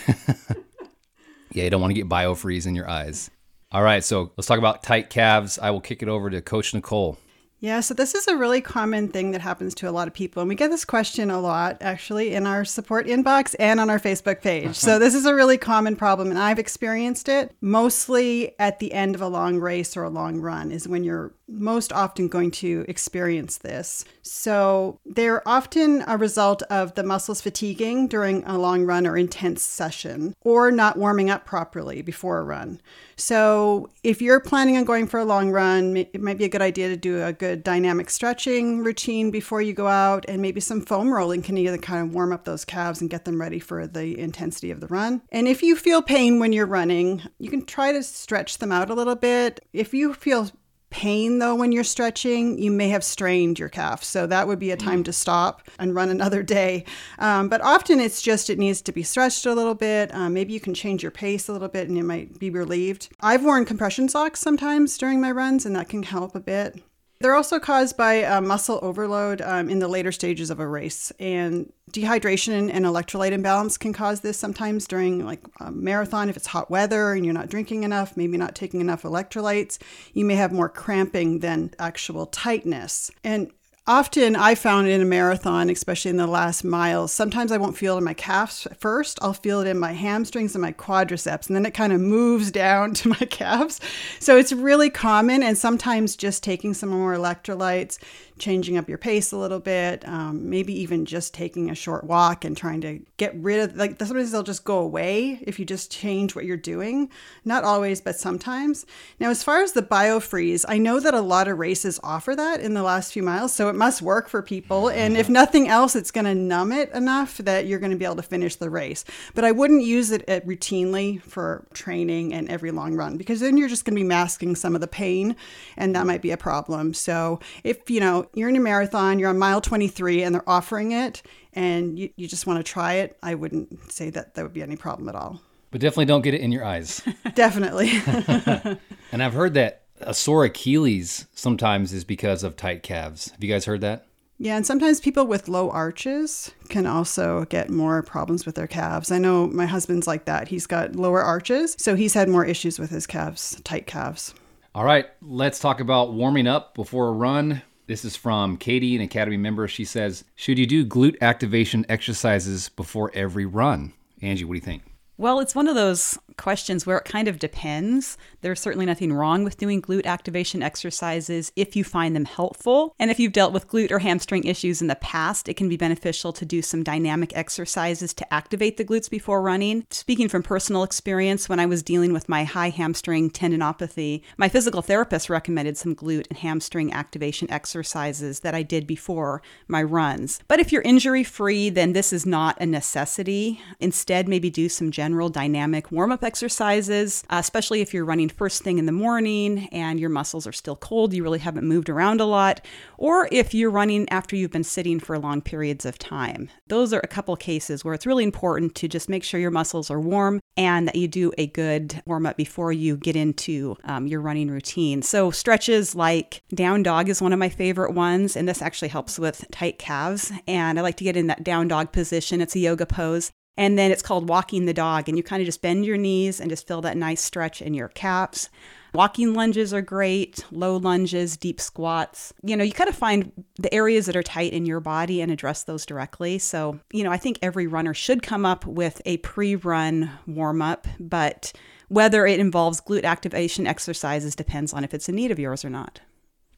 Yeah, 1.57 1.63
you 1.63 1.69
don't 1.71 1.81
want 1.81 1.89
to 1.89 1.95
get 1.95 2.07
biofreeze 2.07 2.67
in 2.67 2.75
your 2.75 2.87
eyes. 2.87 3.31
All 3.71 3.81
right, 3.81 4.03
so 4.03 4.31
let's 4.37 4.47
talk 4.47 4.59
about 4.59 4.83
tight 4.83 5.09
calves. 5.09 5.57
I 5.57 5.71
will 5.71 5.81
kick 5.81 6.03
it 6.03 6.07
over 6.07 6.29
to 6.29 6.39
Coach 6.39 6.73
Nicole. 6.75 7.17
Yeah, 7.59 7.79
so 7.79 7.95
this 7.95 8.13
is 8.13 8.27
a 8.27 8.37
really 8.37 8.61
common 8.61 9.07
thing 9.09 9.31
that 9.31 9.41
happens 9.41 9.73
to 9.75 9.89
a 9.89 9.91
lot 9.91 10.07
of 10.07 10.13
people. 10.13 10.41
And 10.41 10.49
we 10.49 10.53
get 10.55 10.69
this 10.69 10.85
question 10.85 11.31
a 11.31 11.39
lot, 11.39 11.77
actually, 11.81 12.35
in 12.35 12.45
our 12.45 12.63
support 12.63 13.07
inbox 13.07 13.55
and 13.57 13.79
on 13.79 13.89
our 13.89 13.99
Facebook 13.99 14.41
page. 14.41 14.75
so 14.75 14.91
uh-huh. 14.91 14.99
this 14.99 15.15
is 15.15 15.25
a 15.25 15.33
really 15.33 15.57
common 15.57 15.95
problem, 15.95 16.29
and 16.29 16.37
I've 16.37 16.59
experienced 16.59 17.27
it 17.27 17.55
mostly 17.59 18.53
at 18.59 18.77
the 18.77 18.93
end 18.93 19.15
of 19.15 19.21
a 19.21 19.27
long 19.27 19.59
race 19.59 19.97
or 19.97 20.03
a 20.03 20.09
long 20.09 20.39
run, 20.39 20.71
is 20.71 20.87
when 20.87 21.03
you're 21.03 21.33
most 21.47 21.93
often 21.93 22.27
going 22.27 22.51
to 22.51 22.85
experience 22.87 23.57
this. 23.57 24.03
So 24.21 24.99
they're 25.05 25.47
often 25.47 26.03
a 26.07 26.17
result 26.17 26.61
of 26.63 26.95
the 26.95 27.03
muscles 27.03 27.41
fatiguing 27.41 28.07
during 28.07 28.43
a 28.43 28.57
long 28.57 28.85
run 28.85 29.07
or 29.07 29.17
intense 29.17 29.61
session, 29.61 30.35
or 30.41 30.71
not 30.71 30.97
warming 30.97 31.29
up 31.29 31.45
properly 31.45 32.01
before 32.01 32.39
a 32.39 32.43
run. 32.43 32.81
So 33.15 33.89
if 34.03 34.21
you're 34.21 34.39
planning 34.39 34.77
on 34.77 34.83
going 34.83 35.07
for 35.07 35.19
a 35.19 35.25
long 35.25 35.49
run, 35.49 35.97
it 35.97 36.21
might 36.21 36.37
be 36.37 36.45
a 36.45 36.49
good 36.49 36.61
idea 36.61 36.89
to 36.89 36.97
do 36.97 37.23
a 37.23 37.33
good 37.33 37.63
dynamic 37.63 38.09
stretching 38.09 38.83
routine 38.83 39.31
before 39.31 39.61
you 39.61 39.73
go 39.73 39.87
out, 39.87 40.25
and 40.27 40.41
maybe 40.41 40.59
some 40.59 40.81
foam 40.81 41.13
rolling 41.13 41.41
can 41.41 41.57
either 41.57 41.77
kind 41.77 42.07
of 42.07 42.13
warm 42.13 42.31
up 42.31 42.45
those 42.45 42.65
calves 42.65 43.01
and 43.01 43.09
get 43.09 43.25
them 43.25 43.39
ready 43.39 43.59
for 43.59 43.87
the 43.87 44.19
intensity 44.19 44.69
of 44.69 44.81
the 44.81 44.87
run. 44.87 45.21
And 45.31 45.47
if 45.47 45.63
you 45.63 45.75
feel 45.75 46.01
pain 46.01 46.39
when 46.39 46.53
you're 46.53 46.65
running, 46.65 47.23
you 47.39 47.49
can 47.49 47.65
try 47.65 47.91
to 47.91 48.03
stretch 48.03 48.57
them 48.57 48.71
out 48.71 48.89
a 48.89 48.93
little 48.93 49.15
bit. 49.15 49.65
If 49.73 49.93
you 49.93 50.13
feel 50.13 50.49
pain 50.97 51.37
though 51.37 51.53
when 51.53 51.71
you're 51.71 51.83
stretching 51.83 52.57
you 52.57 52.71
may 52.71 52.89
have 52.89 53.03
strained 53.03 53.59
your 53.59 53.69
calf. 53.69 54.03
So 54.03 54.25
that 54.25 54.47
would 54.47 54.57
be 54.57 54.71
a 54.71 54.75
time 54.75 55.03
to 55.03 55.13
stop 55.13 55.61
and 55.77 55.93
run 55.93 56.09
another 56.09 56.41
day. 56.41 56.85
Um, 57.19 57.49
but 57.49 57.61
often 57.61 57.99
it's 57.99 58.19
just 58.19 58.49
it 58.49 58.57
needs 58.57 58.81
to 58.81 58.91
be 58.91 59.03
stretched 59.03 59.45
a 59.45 59.53
little 59.53 59.75
bit. 59.75 60.11
Um, 60.15 60.33
maybe 60.33 60.53
you 60.53 60.59
can 60.59 60.73
change 60.73 61.03
your 61.03 61.11
pace 61.11 61.47
a 61.47 61.53
little 61.53 61.67
bit 61.67 61.87
and 61.87 61.95
you 61.95 62.03
might 62.03 62.39
be 62.39 62.49
relieved. 62.49 63.09
I've 63.21 63.43
worn 63.43 63.63
compression 63.63 64.09
socks 64.09 64.39
sometimes 64.39 64.97
during 64.97 65.21
my 65.21 65.29
runs 65.29 65.67
and 65.67 65.75
that 65.75 65.87
can 65.87 66.01
help 66.01 66.33
a 66.33 66.39
bit 66.39 66.81
they're 67.19 67.35
also 67.35 67.59
caused 67.59 67.97
by 67.97 68.23
uh, 68.23 68.41
muscle 68.41 68.79
overload 68.81 69.41
um, 69.41 69.69
in 69.69 69.79
the 69.79 69.87
later 69.87 70.11
stages 70.11 70.49
of 70.49 70.59
a 70.59 70.67
race, 70.67 71.11
and 71.19 71.71
dehydration 71.91 72.69
and 72.71 72.85
electrolyte 72.85 73.31
imbalance 73.31 73.77
can 73.77 73.93
cause 73.93 74.19
this 74.21 74.37
sometimes 74.37 74.87
during 74.87 75.25
like 75.25 75.41
a 75.59 75.71
marathon. 75.71 76.29
If 76.29 76.37
it's 76.37 76.47
hot 76.47 76.69
weather 76.69 77.13
and 77.13 77.25
you're 77.25 77.33
not 77.33 77.49
drinking 77.49 77.83
enough, 77.83 78.17
maybe 78.17 78.37
not 78.37 78.55
taking 78.55 78.81
enough 78.81 79.03
electrolytes, 79.03 79.77
you 80.13 80.25
may 80.25 80.35
have 80.35 80.51
more 80.51 80.69
cramping 80.69 81.39
than 81.39 81.73
actual 81.79 82.25
tightness. 82.25 83.09
And 83.23 83.51
Often 83.89 84.35
I 84.35 84.53
found 84.53 84.89
in 84.89 84.99
a 84.99 85.05
marathon, 85.05 85.69
especially 85.69 86.11
in 86.11 86.17
the 86.17 86.27
last 86.27 86.65
miles, 86.65 87.13
sometimes 87.13 87.53
I 87.53 87.57
won't 87.57 87.77
feel 87.77 87.95
it 87.95 87.99
in 87.99 88.03
my 88.03 88.13
calves 88.13 88.67
first. 88.77 89.17
I'll 89.21 89.31
feel 89.31 89.61
it 89.61 89.67
in 89.67 89.79
my 89.79 89.93
hamstrings 89.93 90.55
and 90.55 90.61
my 90.61 90.73
quadriceps, 90.73 91.47
and 91.47 91.55
then 91.55 91.65
it 91.65 91.73
kind 91.73 91.93
of 91.93 92.01
moves 92.01 92.51
down 92.63 92.93
to 92.95 93.07
my 93.07 93.15
calves. 93.15 93.79
So 94.19 94.35
it's 94.35 94.51
really 94.51 94.89
common. 94.89 95.41
And 95.41 95.57
sometimes 95.57 96.17
just 96.17 96.43
taking 96.43 96.73
some 96.73 96.89
more 96.89 97.15
electrolytes, 97.15 97.97
changing 98.39 98.77
up 98.77 98.87
your 98.89 98.97
pace 98.97 99.31
a 99.31 99.37
little 99.37 99.59
bit, 99.59 100.07
um, 100.07 100.49
maybe 100.49 100.73
even 100.79 101.05
just 101.05 101.33
taking 101.33 101.69
a 101.69 101.75
short 101.75 102.03
walk 102.03 102.45
and 102.45 102.55
trying 102.55 102.81
to 102.81 102.99
get 103.17 103.35
rid 103.35 103.59
of 103.59 103.75
like 103.75 103.97
sometimes 103.99 104.31
they'll 104.31 104.43
just 104.43 104.63
go 104.63 104.79
away 104.79 105.39
if 105.43 105.59
you 105.59 105.65
just 105.65 105.91
change 105.91 106.35
what 106.35 106.45
you're 106.45 106.57
doing. 106.57 107.09
Not 107.45 107.63
always, 107.63 108.01
but 108.01 108.15
sometimes. 108.17 108.85
Now, 109.19 109.29
as 109.29 109.43
far 109.43 109.61
as 109.61 109.73
the 109.73 109.81
biofreeze, 109.81 110.65
I 110.67 110.77
know 110.77 110.99
that 110.99 111.13
a 111.13 111.21
lot 111.21 111.47
of 111.47 111.57
races 111.57 111.99
offer 112.03 112.35
that 112.35 112.61
in 112.61 112.73
the 112.73 112.83
last 112.83 113.13
few 113.13 113.23
miles, 113.23 113.53
so 113.53 113.69
it 113.69 113.75
must 113.75 114.01
work 114.01 114.29
for 114.29 114.41
people. 114.41 114.89
And 114.89 115.17
if 115.17 115.29
nothing 115.29 115.67
else, 115.67 115.95
it's 115.95 116.11
going 116.11 116.25
to 116.25 116.35
numb 116.35 116.71
it 116.71 116.91
enough 116.91 117.37
that 117.39 117.65
you're 117.65 117.79
going 117.79 117.91
to 117.91 117.97
be 117.97 118.05
able 118.05 118.15
to 118.17 118.21
finish 118.21 118.55
the 118.55 118.69
race. 118.69 119.03
But 119.33 119.45
I 119.45 119.51
wouldn't 119.51 119.83
use 119.83 120.11
it 120.11 120.25
routinely 120.27 121.21
for 121.21 121.67
training 121.73 122.33
and 122.33 122.49
every 122.49 122.71
long 122.71 122.95
run 122.95 123.17
because 123.17 123.39
then 123.39 123.57
you're 123.57 123.69
just 123.69 123.85
going 123.85 123.95
to 123.95 124.01
be 124.01 124.07
masking 124.07 124.55
some 124.55 124.75
of 124.75 124.81
the 124.81 124.87
pain, 124.87 125.35
and 125.75 125.95
that 125.95 126.05
might 126.05 126.21
be 126.21 126.31
a 126.31 126.37
problem. 126.37 126.93
So 126.93 127.39
if 127.63 127.89
you 127.89 127.99
know 127.99 128.26
you're 128.33 128.49
in 128.49 128.55
a 128.55 128.59
marathon, 128.59 129.19
you're 129.19 129.29
on 129.29 129.39
mile 129.39 129.61
23, 129.61 130.23
and 130.23 130.33
they're 130.33 130.49
offering 130.49 130.91
it, 130.91 131.21
and 131.53 131.97
you, 131.97 132.09
you 132.15 132.27
just 132.27 132.47
want 132.47 132.63
to 132.63 132.63
try 132.63 132.95
it, 132.95 133.17
I 133.23 133.35
wouldn't 133.35 133.91
say 133.91 134.09
that 134.11 134.35
that 134.35 134.43
would 134.43 134.53
be 134.53 134.61
any 134.61 134.75
problem 134.75 135.09
at 135.09 135.15
all. 135.15 135.41
But 135.71 135.81
definitely 135.81 136.05
don't 136.05 136.21
get 136.21 136.33
it 136.33 136.41
in 136.41 136.51
your 136.51 136.63
eyes. 136.63 137.01
Definitely. 137.35 137.91
and 139.11 139.23
I've 139.23 139.33
heard 139.33 139.53
that 139.55 139.83
a 139.99 140.13
sore 140.13 140.45
Achilles 140.45 141.25
sometimes 141.33 141.91
is 141.93 142.03
because 142.03 142.43
of 142.43 142.55
tight 142.55 142.83
calves. 142.83 143.31
Have 143.31 143.43
you 143.43 143.51
guys 143.51 143.65
heard 143.65 143.81
that? 143.81 144.05
Yeah, 144.39 144.55
and 144.55 144.65
sometimes 144.65 144.99
people 144.99 145.25
with 145.25 145.47
low 145.47 145.71
arches 145.71 146.51
can 146.69 146.85
also 146.85 147.45
get 147.45 147.71
more 147.71 148.03
problems 148.03 148.45
with 148.45 148.53
their 148.53 148.67
calves. 148.67 149.11
I 149.11 149.17
know 149.17 149.47
my 149.47 149.65
husband's 149.65 150.05
like 150.05 150.25
that. 150.25 150.47
He's 150.47 150.67
got 150.67 150.95
lower 150.95 151.23
arches, 151.23 151.75
so 151.79 151.95
he's 151.95 152.13
had 152.13 152.29
more 152.29 152.45
issues 152.45 152.77
with 152.77 152.91
his 152.91 153.07
calves, 153.07 153.59
tight 153.63 153.87
calves. 153.87 154.35
All 154.75 154.83
right, 154.83 155.07
let's 155.23 155.57
talk 155.57 155.79
about 155.79 156.13
warming 156.13 156.45
up 156.45 156.75
before 156.75 157.07
a 157.07 157.11
run. 157.13 157.63
This 157.87 158.03
is 158.03 158.17
from 158.17 158.57
Katie, 158.57 158.97
an 158.97 159.01
Academy 159.01 159.37
member. 159.37 159.65
She 159.65 159.85
says, 159.85 160.25
Should 160.35 160.59
you 160.59 160.65
do 160.65 160.85
glute 160.85 161.15
activation 161.21 161.85
exercises 161.87 162.67
before 162.67 163.11
every 163.13 163.45
run? 163.45 163.93
Angie, 164.21 164.43
what 164.43 164.53
do 164.53 164.57
you 164.57 164.61
think? 164.61 164.83
Well, 165.19 165.39
it's 165.39 165.55
one 165.55 165.67
of 165.67 165.73
those 165.73 166.19
questions 166.37 166.85
where 166.85 166.97
it 166.99 167.05
kind 167.05 167.27
of 167.27 167.39
depends. 167.39 168.19
There's 168.41 168.59
certainly 168.59 168.85
nothing 168.85 169.11
wrong 169.11 169.43
with 169.43 169.57
doing 169.57 169.81
glute 169.81 170.05
activation 170.05 170.61
exercises 170.61 171.51
if 171.55 171.75
you 171.75 171.83
find 171.83 172.15
them 172.15 172.25
helpful. 172.25 172.93
And 172.99 173.09
if 173.09 173.19
you've 173.19 173.33
dealt 173.33 173.51
with 173.51 173.67
glute 173.67 173.89
or 173.89 173.97
hamstring 173.97 174.43
issues 174.43 174.79
in 174.79 174.85
the 174.85 174.95
past, 174.95 175.49
it 175.49 175.55
can 175.55 175.67
be 175.67 175.75
beneficial 175.75 176.31
to 176.33 176.45
do 176.45 176.61
some 176.61 176.83
dynamic 176.83 177.35
exercises 177.35 178.13
to 178.13 178.31
activate 178.31 178.77
the 178.77 178.85
glutes 178.85 179.09
before 179.09 179.41
running. 179.41 179.87
Speaking 179.89 180.29
from 180.29 180.43
personal 180.43 180.83
experience, 180.83 181.49
when 181.49 181.59
I 181.59 181.65
was 181.65 181.81
dealing 181.81 182.13
with 182.13 182.29
my 182.29 182.43
high 182.43 182.69
hamstring 182.69 183.31
tendinopathy, 183.31 184.21
my 184.37 184.49
physical 184.49 184.83
therapist 184.83 185.31
recommended 185.31 185.77
some 185.77 185.95
glute 185.95 186.27
and 186.29 186.37
hamstring 186.37 186.93
activation 186.93 187.49
exercises 187.49 188.41
that 188.41 188.53
I 188.53 188.61
did 188.61 188.85
before 188.85 189.41
my 189.67 189.81
runs. 189.81 190.39
But 190.47 190.59
if 190.59 190.71
you're 190.71 190.83
injury 190.83 191.23
free, 191.23 191.71
then 191.71 191.93
this 191.93 192.13
is 192.13 192.27
not 192.27 192.61
a 192.61 192.67
necessity. 192.67 193.59
Instead, 193.79 194.29
maybe 194.29 194.51
do 194.51 194.69
some 194.69 194.91
general 194.91 195.06
dynamic 195.29 195.91
warm 195.91 196.11
up 196.11 196.23
exercises, 196.23 197.23
uh, 197.29 197.37
especially 197.39 197.81
if 197.81 197.93
you're 197.93 198.05
running 198.05 198.29
first 198.29 198.63
thing 198.63 198.77
in 198.77 198.85
the 198.85 198.91
morning 198.91 199.67
and 199.71 199.99
your 199.99 200.09
muscles 200.09 200.47
are 200.47 200.51
still 200.51 200.75
cold, 200.75 201.13
you 201.13 201.23
really 201.23 201.39
haven't 201.39 201.67
moved 201.67 201.89
around 201.89 202.21
a 202.21 202.25
lot, 202.25 202.65
or 202.97 203.27
if 203.31 203.53
you're 203.53 203.69
running 203.69 204.07
after 204.09 204.35
you've 204.35 204.51
been 204.51 204.63
sitting 204.63 204.99
for 204.99 205.17
long 205.19 205.41
periods 205.41 205.85
of 205.85 205.97
time. 205.97 206.49
Those 206.67 206.93
are 206.93 207.01
a 207.03 207.07
couple 207.07 207.35
cases 207.35 207.85
where 207.85 207.93
it's 207.93 208.05
really 208.05 208.23
important 208.23 208.75
to 208.75 208.87
just 208.87 209.09
make 209.09 209.23
sure 209.23 209.39
your 209.39 209.51
muscles 209.51 209.89
are 209.89 209.99
warm 209.99 210.39
and 210.55 210.87
that 210.87 210.95
you 210.95 211.07
do 211.07 211.31
a 211.37 211.47
good 211.47 212.01
warm 212.05 212.25
up 212.25 212.35
before 212.35 212.71
you 212.71 212.97
get 212.97 213.15
into 213.15 213.77
um, 213.83 214.07
your 214.07 214.21
running 214.21 214.49
routine. 214.49 215.01
So, 215.01 215.31
stretches 215.31 215.95
like 215.95 216.41
down 216.53 216.83
dog 216.83 217.09
is 217.09 217.21
one 217.21 217.33
of 217.33 217.39
my 217.39 217.49
favorite 217.49 217.93
ones, 217.93 218.35
and 218.35 218.47
this 218.47 218.61
actually 218.61 218.89
helps 218.89 219.19
with 219.19 219.45
tight 219.51 219.79
calves. 219.79 220.31
And 220.47 220.79
I 220.79 220.81
like 220.81 220.97
to 220.97 221.03
get 221.03 221.17
in 221.17 221.27
that 221.27 221.43
down 221.43 221.67
dog 221.67 221.91
position. 221.91 222.41
It's 222.41 222.55
a 222.55 222.59
yoga 222.59 222.85
pose. 222.85 223.31
And 223.57 223.77
then 223.77 223.91
it's 223.91 224.01
called 224.01 224.29
walking 224.29 224.65
the 224.65 224.73
dog. 224.73 225.09
And 225.09 225.17
you 225.17 225.23
kind 225.23 225.41
of 225.41 225.45
just 225.45 225.61
bend 225.61 225.85
your 225.85 225.97
knees 225.97 226.39
and 226.39 226.49
just 226.49 226.67
feel 226.67 226.81
that 226.81 226.95
nice 226.95 227.21
stretch 227.21 227.61
in 227.61 227.73
your 227.73 227.89
caps. 227.89 228.49
Walking 228.93 229.33
lunges 229.33 229.73
are 229.73 229.81
great, 229.81 230.45
low 230.51 230.77
lunges, 230.77 231.37
deep 231.37 231.59
squats. 231.59 232.33
You 232.41 232.55
know, 232.55 232.63
you 232.63 232.71
kind 232.71 232.89
of 232.89 232.95
find 232.95 233.31
the 233.57 233.73
areas 233.73 234.05
that 234.05 234.15
are 234.15 234.23
tight 234.23 234.53
in 234.53 234.65
your 234.65 234.79
body 234.79 235.21
and 235.21 235.31
address 235.31 235.63
those 235.63 235.85
directly. 235.85 236.39
So, 236.39 236.79
you 236.91 237.03
know, 237.03 237.11
I 237.11 237.17
think 237.17 237.37
every 237.41 237.67
runner 237.67 237.93
should 237.93 238.23
come 238.23 238.45
up 238.45 238.65
with 238.65 239.01
a 239.05 239.17
pre 239.17 239.55
run 239.55 240.11
warm 240.25 240.61
up, 240.61 240.87
but 240.99 241.51
whether 241.89 242.25
it 242.25 242.39
involves 242.39 242.81
glute 242.81 243.03
activation 243.03 243.67
exercises 243.67 244.35
depends 244.35 244.73
on 244.73 244.83
if 244.83 244.93
it's 244.93 245.09
a 245.09 245.11
need 245.11 245.31
of 245.31 245.39
yours 245.39 245.63
or 245.63 245.69
not. 245.69 246.01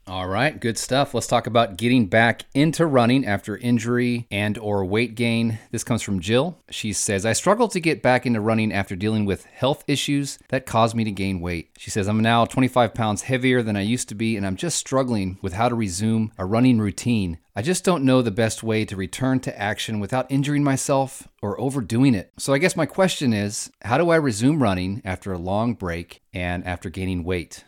All 0.10 0.28
right, 0.28 0.60
good 0.60 0.80
stuff. 0.80 1.14
Let's 1.14 1.28
talk 1.28 1.46
about 1.46 1.78
getting 1.78 2.08
back 2.08 2.46
into 2.56 2.88
running 2.88 3.28
after 3.28 3.56
injury 3.56 4.26
and 4.32 4.58
or 4.58 4.84
weight 4.84 5.14
gain. 5.14 5.60
This 5.70 5.84
comes 5.84 6.02
from 6.02 6.20
Jill. 6.20 6.58
She 6.72 6.94
says, 6.94 7.28
"I 7.28 7.34
struggle 7.34 7.68
to 7.68 7.80
get 7.80 8.02
back 8.02 8.26
into 8.26 8.42
running 8.42 8.74
after 8.74 8.96
dealing 8.96 9.26
with 9.26 9.46
health 9.46 9.84
issues 9.86 10.40
that 10.48 10.66
caused 10.66 10.96
me 10.96 11.04
to 11.04 11.12
gain 11.12 11.42
weight." 11.42 11.70
She 11.78 11.92
says, 11.92 12.08
"I'm 12.08 12.22
now 12.22 12.46
25 12.46 12.96
pounds 12.96 13.22
heavier 13.22 13.62
than 13.62 13.76
I 13.76 13.82
used 13.82 14.10
to 14.10 14.16
be 14.16 14.36
and 14.36 14.48
I'm 14.48 14.56
just 14.56 14.80
struggling 14.80 15.38
with 15.44 15.54
how 15.54 15.70
to 15.70 15.76
resume 15.76 16.32
a 16.40 16.46
running 16.46 16.80
routine. 16.80 17.38
I 17.56 17.62
just 17.62 17.84
don't 17.84 18.04
know 18.04 18.24
the 18.24 18.32
best 18.32 18.64
way 18.64 18.86
to 18.86 18.96
return 18.96 19.40
to 19.42 19.62
action 19.62 20.00
without 20.00 20.32
injuring 20.32 20.64
myself 20.64 21.28
or 21.40 21.60
overdoing 21.62 22.16
it. 22.16 22.32
So 22.40 22.52
I 22.52 22.58
guess 22.58 22.76
my 22.76 22.88
question 22.88 23.32
is, 23.32 23.70
how 23.84 24.00
do 24.00 24.10
I 24.10 24.16
resume 24.16 24.64
running 24.64 25.04
after 25.06 25.32
a 25.32 25.38
long 25.38 25.76
break 25.76 26.22
and 26.34 26.66
after 26.66 26.90
gaining 26.90 27.24
weight?" 27.24 27.64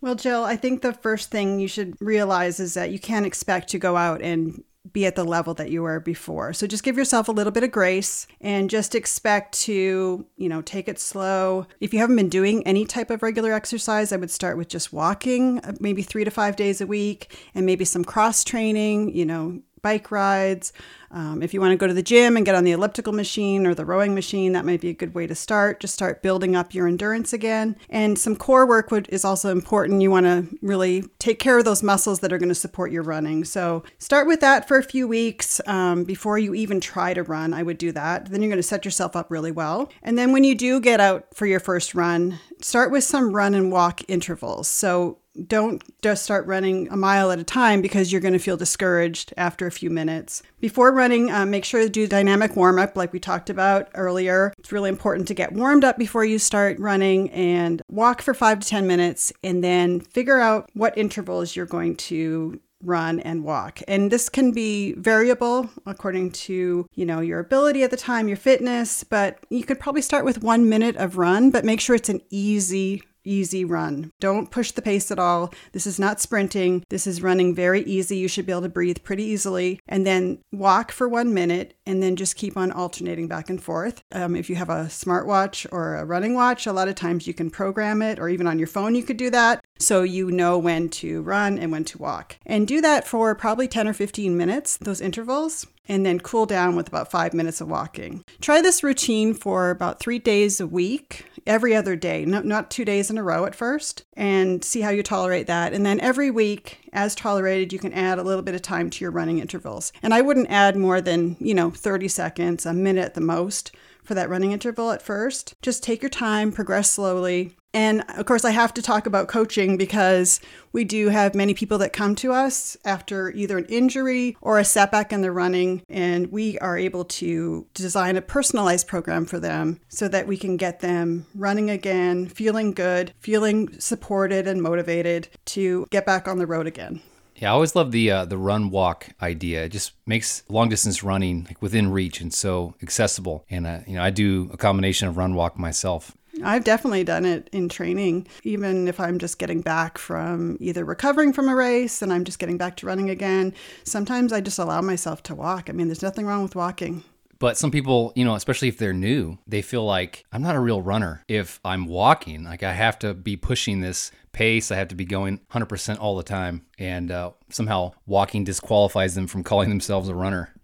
Well, 0.00 0.14
Jill, 0.14 0.44
I 0.44 0.56
think 0.56 0.80
the 0.80 0.94
first 0.94 1.30
thing 1.30 1.60
you 1.60 1.68
should 1.68 1.94
realize 2.00 2.58
is 2.58 2.74
that 2.74 2.90
you 2.90 2.98
can't 2.98 3.26
expect 3.26 3.68
to 3.70 3.78
go 3.78 3.96
out 3.96 4.22
and 4.22 4.62
be 4.92 5.04
at 5.04 5.14
the 5.14 5.24
level 5.24 5.52
that 5.54 5.70
you 5.70 5.82
were 5.82 6.00
before. 6.00 6.52
So 6.54 6.66
just 6.66 6.82
give 6.82 6.96
yourself 6.96 7.28
a 7.28 7.32
little 7.32 7.52
bit 7.52 7.62
of 7.62 7.70
grace 7.70 8.26
and 8.40 8.70
just 8.70 8.94
expect 8.94 9.52
to, 9.60 10.24
you 10.36 10.48
know, 10.48 10.62
take 10.62 10.88
it 10.88 10.98
slow. 10.98 11.66
If 11.80 11.92
you 11.92 12.00
haven't 12.00 12.16
been 12.16 12.30
doing 12.30 12.66
any 12.66 12.86
type 12.86 13.10
of 13.10 13.22
regular 13.22 13.52
exercise, 13.52 14.10
I 14.10 14.16
would 14.16 14.30
start 14.30 14.56
with 14.56 14.68
just 14.68 14.92
walking, 14.92 15.58
uh, 15.60 15.74
maybe 15.80 16.02
3 16.02 16.24
to 16.24 16.30
5 16.30 16.56
days 16.56 16.80
a 16.80 16.86
week 16.86 17.36
and 17.54 17.66
maybe 17.66 17.84
some 17.84 18.04
cross 18.04 18.42
training, 18.42 19.14
you 19.14 19.26
know, 19.26 19.60
bike 19.82 20.10
rides. 20.10 20.72
Um, 21.12 21.42
if 21.42 21.52
you 21.52 21.60
want 21.60 21.72
to 21.72 21.76
go 21.76 21.88
to 21.88 21.94
the 21.94 22.02
gym 22.02 22.36
and 22.36 22.46
get 22.46 22.54
on 22.54 22.62
the 22.62 22.70
elliptical 22.70 23.12
machine 23.12 23.66
or 23.66 23.74
the 23.74 23.84
rowing 23.84 24.14
machine, 24.14 24.52
that 24.52 24.64
might 24.64 24.80
be 24.80 24.90
a 24.90 24.94
good 24.94 25.14
way 25.14 25.26
to 25.26 25.34
start. 25.34 25.80
Just 25.80 25.94
start 25.94 26.22
building 26.22 26.54
up 26.54 26.72
your 26.72 26.86
endurance 26.86 27.32
again. 27.32 27.76
And 27.88 28.16
some 28.16 28.36
core 28.36 28.66
work 28.66 28.92
would, 28.92 29.08
is 29.08 29.24
also 29.24 29.50
important. 29.50 30.02
You 30.02 30.10
want 30.10 30.26
to 30.26 30.46
really 30.62 31.04
take 31.18 31.40
care 31.40 31.58
of 31.58 31.64
those 31.64 31.82
muscles 31.82 32.20
that 32.20 32.32
are 32.32 32.38
going 32.38 32.48
to 32.48 32.54
support 32.54 32.92
your 32.92 33.02
running. 33.02 33.44
So 33.44 33.82
start 33.98 34.28
with 34.28 34.40
that 34.40 34.68
for 34.68 34.78
a 34.78 34.84
few 34.84 35.08
weeks 35.08 35.60
um, 35.66 36.04
before 36.04 36.38
you 36.38 36.54
even 36.54 36.80
try 36.80 37.12
to 37.12 37.24
run. 37.24 37.52
I 37.52 37.64
would 37.64 37.78
do 37.78 37.90
that. 37.92 38.26
Then 38.26 38.40
you're 38.40 38.50
going 38.50 38.58
to 38.58 38.62
set 38.62 38.84
yourself 38.84 39.16
up 39.16 39.30
really 39.30 39.52
well. 39.52 39.90
And 40.04 40.16
then 40.16 40.32
when 40.32 40.44
you 40.44 40.54
do 40.54 40.80
get 40.80 41.00
out 41.00 41.26
for 41.34 41.46
your 41.46 41.60
first 41.60 41.94
run, 41.94 42.38
start 42.60 42.92
with 42.92 43.02
some 43.02 43.34
run 43.34 43.54
and 43.54 43.72
walk 43.72 44.02
intervals. 44.08 44.68
So 44.68 45.18
don't 45.46 45.82
just 46.02 46.24
start 46.24 46.46
running 46.46 46.88
a 46.90 46.96
mile 46.96 47.30
at 47.30 47.38
a 47.38 47.44
time 47.44 47.80
because 47.82 48.10
you're 48.10 48.20
going 48.20 48.32
to 48.32 48.38
feel 48.38 48.56
discouraged 48.56 49.32
after 49.36 49.66
a 49.66 49.72
few 49.72 49.90
minutes. 49.90 50.42
Before 50.60 50.92
running, 50.92 51.30
uh, 51.30 51.46
make 51.46 51.64
sure 51.64 51.82
to 51.82 51.88
do 51.88 52.06
dynamic 52.06 52.56
warm 52.56 52.78
up 52.78 52.96
like 52.96 53.12
we 53.12 53.20
talked 53.20 53.50
about 53.50 53.88
earlier. 53.94 54.52
It's 54.58 54.72
really 54.72 54.88
important 54.88 55.28
to 55.28 55.34
get 55.34 55.52
warmed 55.52 55.84
up 55.84 55.98
before 55.98 56.24
you 56.24 56.38
start 56.38 56.78
running 56.78 57.30
and 57.30 57.82
walk 57.88 58.22
for 58.22 58.34
five 58.34 58.60
to 58.60 58.68
10 58.68 58.86
minutes 58.86 59.32
and 59.42 59.62
then 59.62 60.00
figure 60.00 60.40
out 60.40 60.68
what 60.74 60.96
intervals 60.98 61.54
you're 61.54 61.66
going 61.66 61.96
to 61.96 62.60
run 62.82 63.20
and 63.20 63.44
walk. 63.44 63.80
And 63.86 64.10
this 64.10 64.28
can 64.28 64.52
be 64.52 64.94
variable 64.94 65.68
according 65.86 66.32
to, 66.32 66.86
you 66.94 67.06
know, 67.06 67.20
your 67.20 67.38
ability 67.38 67.82
at 67.82 67.90
the 67.90 67.96
time, 67.96 68.26
your 68.26 68.36
fitness, 68.36 69.04
but 69.04 69.38
you 69.50 69.64
could 69.64 69.78
probably 69.78 70.02
start 70.02 70.24
with 70.24 70.42
1 70.42 70.68
minute 70.68 70.96
of 70.96 71.18
run, 71.18 71.50
but 71.50 71.64
make 71.64 71.80
sure 71.80 71.94
it's 71.94 72.08
an 72.08 72.22
easy 72.30 73.02
easy 73.30 73.64
run. 73.64 74.12
Don't 74.20 74.50
push 74.50 74.72
the 74.72 74.82
pace 74.82 75.10
at 75.10 75.18
all. 75.18 75.52
This 75.72 75.86
is 75.86 75.98
not 75.98 76.20
sprinting. 76.20 76.84
This 76.88 77.06
is 77.06 77.22
running 77.22 77.54
very 77.54 77.82
easy. 77.82 78.16
You 78.16 78.28
should 78.28 78.46
be 78.46 78.52
able 78.52 78.62
to 78.62 78.68
breathe 78.68 78.98
pretty 79.02 79.24
easily. 79.24 79.80
And 79.88 80.06
then 80.06 80.38
walk 80.52 80.90
for 80.92 81.08
one 81.08 81.32
minute 81.32 81.74
and 81.86 82.02
then 82.02 82.16
just 82.16 82.36
keep 82.36 82.56
on 82.56 82.72
alternating 82.72 83.28
back 83.28 83.48
and 83.48 83.62
forth. 83.62 84.02
Um, 84.12 84.34
if 84.34 84.50
you 84.50 84.56
have 84.56 84.68
a 84.68 84.86
smartwatch 84.86 85.66
or 85.72 85.96
a 85.96 86.04
running 86.04 86.34
watch, 86.34 86.66
a 86.66 86.72
lot 86.72 86.88
of 86.88 86.94
times 86.94 87.26
you 87.26 87.34
can 87.34 87.50
program 87.50 88.02
it, 88.02 88.18
or 88.18 88.28
even 88.28 88.46
on 88.46 88.58
your 88.58 88.68
phone, 88.68 88.94
you 88.94 89.02
could 89.02 89.16
do 89.16 89.30
that. 89.30 89.64
So 89.78 90.02
you 90.02 90.30
know 90.30 90.58
when 90.58 90.88
to 90.90 91.22
run 91.22 91.58
and 91.58 91.72
when 91.72 91.84
to 91.84 91.98
walk. 91.98 92.36
And 92.44 92.68
do 92.68 92.80
that 92.80 93.06
for 93.06 93.34
probably 93.34 93.66
10 93.66 93.88
or 93.88 93.94
15 93.94 94.36
minutes, 94.36 94.76
those 94.76 95.00
intervals 95.00 95.66
and 95.88 96.06
then 96.06 96.20
cool 96.20 96.46
down 96.46 96.76
with 96.76 96.88
about 96.88 97.10
five 97.10 97.34
minutes 97.34 97.60
of 97.60 97.68
walking. 97.68 98.24
Try 98.40 98.60
this 98.60 98.82
routine 98.82 99.34
for 99.34 99.70
about 99.70 100.00
three 100.00 100.18
days 100.18 100.60
a 100.60 100.66
week, 100.66 101.26
every 101.46 101.74
other 101.74 101.96
day, 101.96 102.24
no, 102.24 102.40
not 102.40 102.70
two 102.70 102.84
days 102.84 103.10
in 103.10 103.18
a 103.18 103.22
row 103.22 103.44
at 103.44 103.54
first, 103.54 104.04
and 104.14 104.62
see 104.64 104.80
how 104.82 104.90
you 104.90 105.02
tolerate 105.02 105.46
that. 105.46 105.72
And 105.72 105.84
then 105.84 106.00
every 106.00 106.30
week, 106.30 106.88
as 106.92 107.14
tolerated, 107.14 107.72
you 107.72 107.78
can 107.78 107.92
add 107.92 108.18
a 108.18 108.22
little 108.22 108.42
bit 108.42 108.54
of 108.54 108.62
time 108.62 108.90
to 108.90 109.04
your 109.04 109.10
running 109.10 109.38
intervals. 109.38 109.92
And 110.02 110.14
I 110.14 110.20
wouldn't 110.20 110.50
add 110.50 110.76
more 110.76 111.00
than, 111.00 111.36
you 111.40 111.54
know, 111.54 111.70
30 111.70 112.08
seconds, 112.08 112.66
a 112.66 112.72
minute 112.72 113.04
at 113.04 113.14
the 113.14 113.20
most 113.20 113.72
for 114.10 114.14
that 114.14 114.28
running 114.28 114.50
interval 114.50 114.90
at 114.90 115.00
first. 115.00 115.54
Just 115.62 115.84
take 115.84 116.02
your 116.02 116.10
time, 116.10 116.50
progress 116.50 116.90
slowly, 116.90 117.54
And 117.72 118.02
of 118.16 118.26
course, 118.26 118.44
I 118.44 118.50
have 118.50 118.74
to 118.74 118.82
talk 118.82 119.06
about 119.06 119.28
coaching 119.28 119.76
because 119.76 120.40
we 120.72 120.84
do 120.84 121.08
have 121.08 121.34
many 121.34 121.54
people 121.54 121.78
that 121.78 121.92
come 121.92 122.16
to 122.16 122.32
us 122.32 122.76
after 122.84 123.30
either 123.30 123.58
an 123.58 123.66
injury 123.66 124.36
or 124.40 124.58
a 124.58 124.64
setback 124.64 125.12
in 125.12 125.22
their 125.22 125.32
running, 125.32 125.82
and 125.88 126.32
we 126.32 126.58
are 126.58 126.76
able 126.76 127.04
to 127.04 127.66
design 127.74 128.16
a 128.16 128.22
personalized 128.22 128.88
program 128.88 129.24
for 129.24 129.38
them 129.38 129.80
so 129.88 130.08
that 130.08 130.26
we 130.26 130.36
can 130.36 130.56
get 130.56 130.80
them 130.80 131.26
running 131.34 131.70
again, 131.70 132.26
feeling 132.26 132.72
good, 132.72 133.12
feeling 133.20 133.78
supported 133.78 134.48
and 134.48 134.62
motivated 134.62 135.28
to 135.44 135.86
get 135.90 136.06
back 136.06 136.26
on 136.26 136.38
the 136.38 136.46
road 136.46 136.66
again. 136.66 137.00
Yeah, 137.40 137.50
I 137.50 137.52
always 137.54 137.74
love 137.74 137.90
the 137.90 138.10
uh, 138.10 138.24
the 138.26 138.36
run 138.36 138.68
walk 138.70 139.08
idea. 139.22 139.64
It 139.64 139.70
just 139.70 139.92
makes 140.06 140.42
long 140.50 140.68
distance 140.68 141.02
running 141.02 141.44
like 141.44 141.62
within 141.62 141.90
reach 141.90 142.20
and 142.20 142.32
so 142.32 142.74
accessible. 142.82 143.46
And 143.48 143.66
uh, 143.66 143.80
you 143.86 143.94
know, 143.94 144.02
I 144.02 144.10
do 144.10 144.50
a 144.52 144.58
combination 144.58 145.08
of 145.08 145.16
run 145.16 145.34
walk 145.34 145.58
myself. 145.58 146.14
I've 146.44 146.64
definitely 146.64 147.02
done 147.02 147.24
it 147.24 147.48
in 147.50 147.68
training, 147.68 148.26
even 148.44 148.88
if 148.88 149.00
I'm 149.00 149.18
just 149.18 149.38
getting 149.38 149.62
back 149.62 149.96
from 149.96 150.58
either 150.60 150.84
recovering 150.84 151.32
from 151.32 151.48
a 151.48 151.54
race 151.54 152.02
and 152.02 152.12
I'm 152.12 152.24
just 152.24 152.38
getting 152.38 152.58
back 152.58 152.76
to 152.76 152.86
running 152.86 153.10
again. 153.10 153.54
Sometimes 153.84 154.32
I 154.32 154.40
just 154.40 154.58
allow 154.58 154.80
myself 154.80 155.22
to 155.24 155.34
walk. 155.34 155.68
I 155.68 155.72
mean, 155.72 155.88
there's 155.88 156.02
nothing 156.02 156.26
wrong 156.26 156.42
with 156.42 156.54
walking. 156.54 157.04
But 157.40 157.56
some 157.56 157.70
people, 157.70 158.12
you 158.14 158.24
know, 158.24 158.34
especially 158.34 158.68
if 158.68 158.76
they're 158.76 158.92
new, 158.92 159.38
they 159.46 159.62
feel 159.62 159.84
like 159.84 160.24
I'm 160.30 160.42
not 160.42 160.54
a 160.54 160.60
real 160.60 160.82
runner 160.82 161.24
if 161.26 161.58
I'm 161.64 161.86
walking. 161.86 162.44
Like 162.44 162.62
I 162.62 162.72
have 162.72 162.98
to 163.00 163.14
be 163.14 163.36
pushing 163.36 163.80
this 163.80 164.12
pace, 164.32 164.70
I 164.70 164.76
have 164.76 164.88
to 164.88 164.94
be 164.94 165.06
going 165.06 165.40
100% 165.52 165.98
all 165.98 166.16
the 166.16 166.22
time. 166.22 166.66
And 166.78 167.10
uh, 167.10 167.32
somehow 167.48 167.92
walking 168.06 168.44
disqualifies 168.44 169.14
them 169.14 169.26
from 169.26 169.42
calling 169.42 169.70
themselves 169.70 170.08
a 170.08 170.14
runner. 170.14 170.54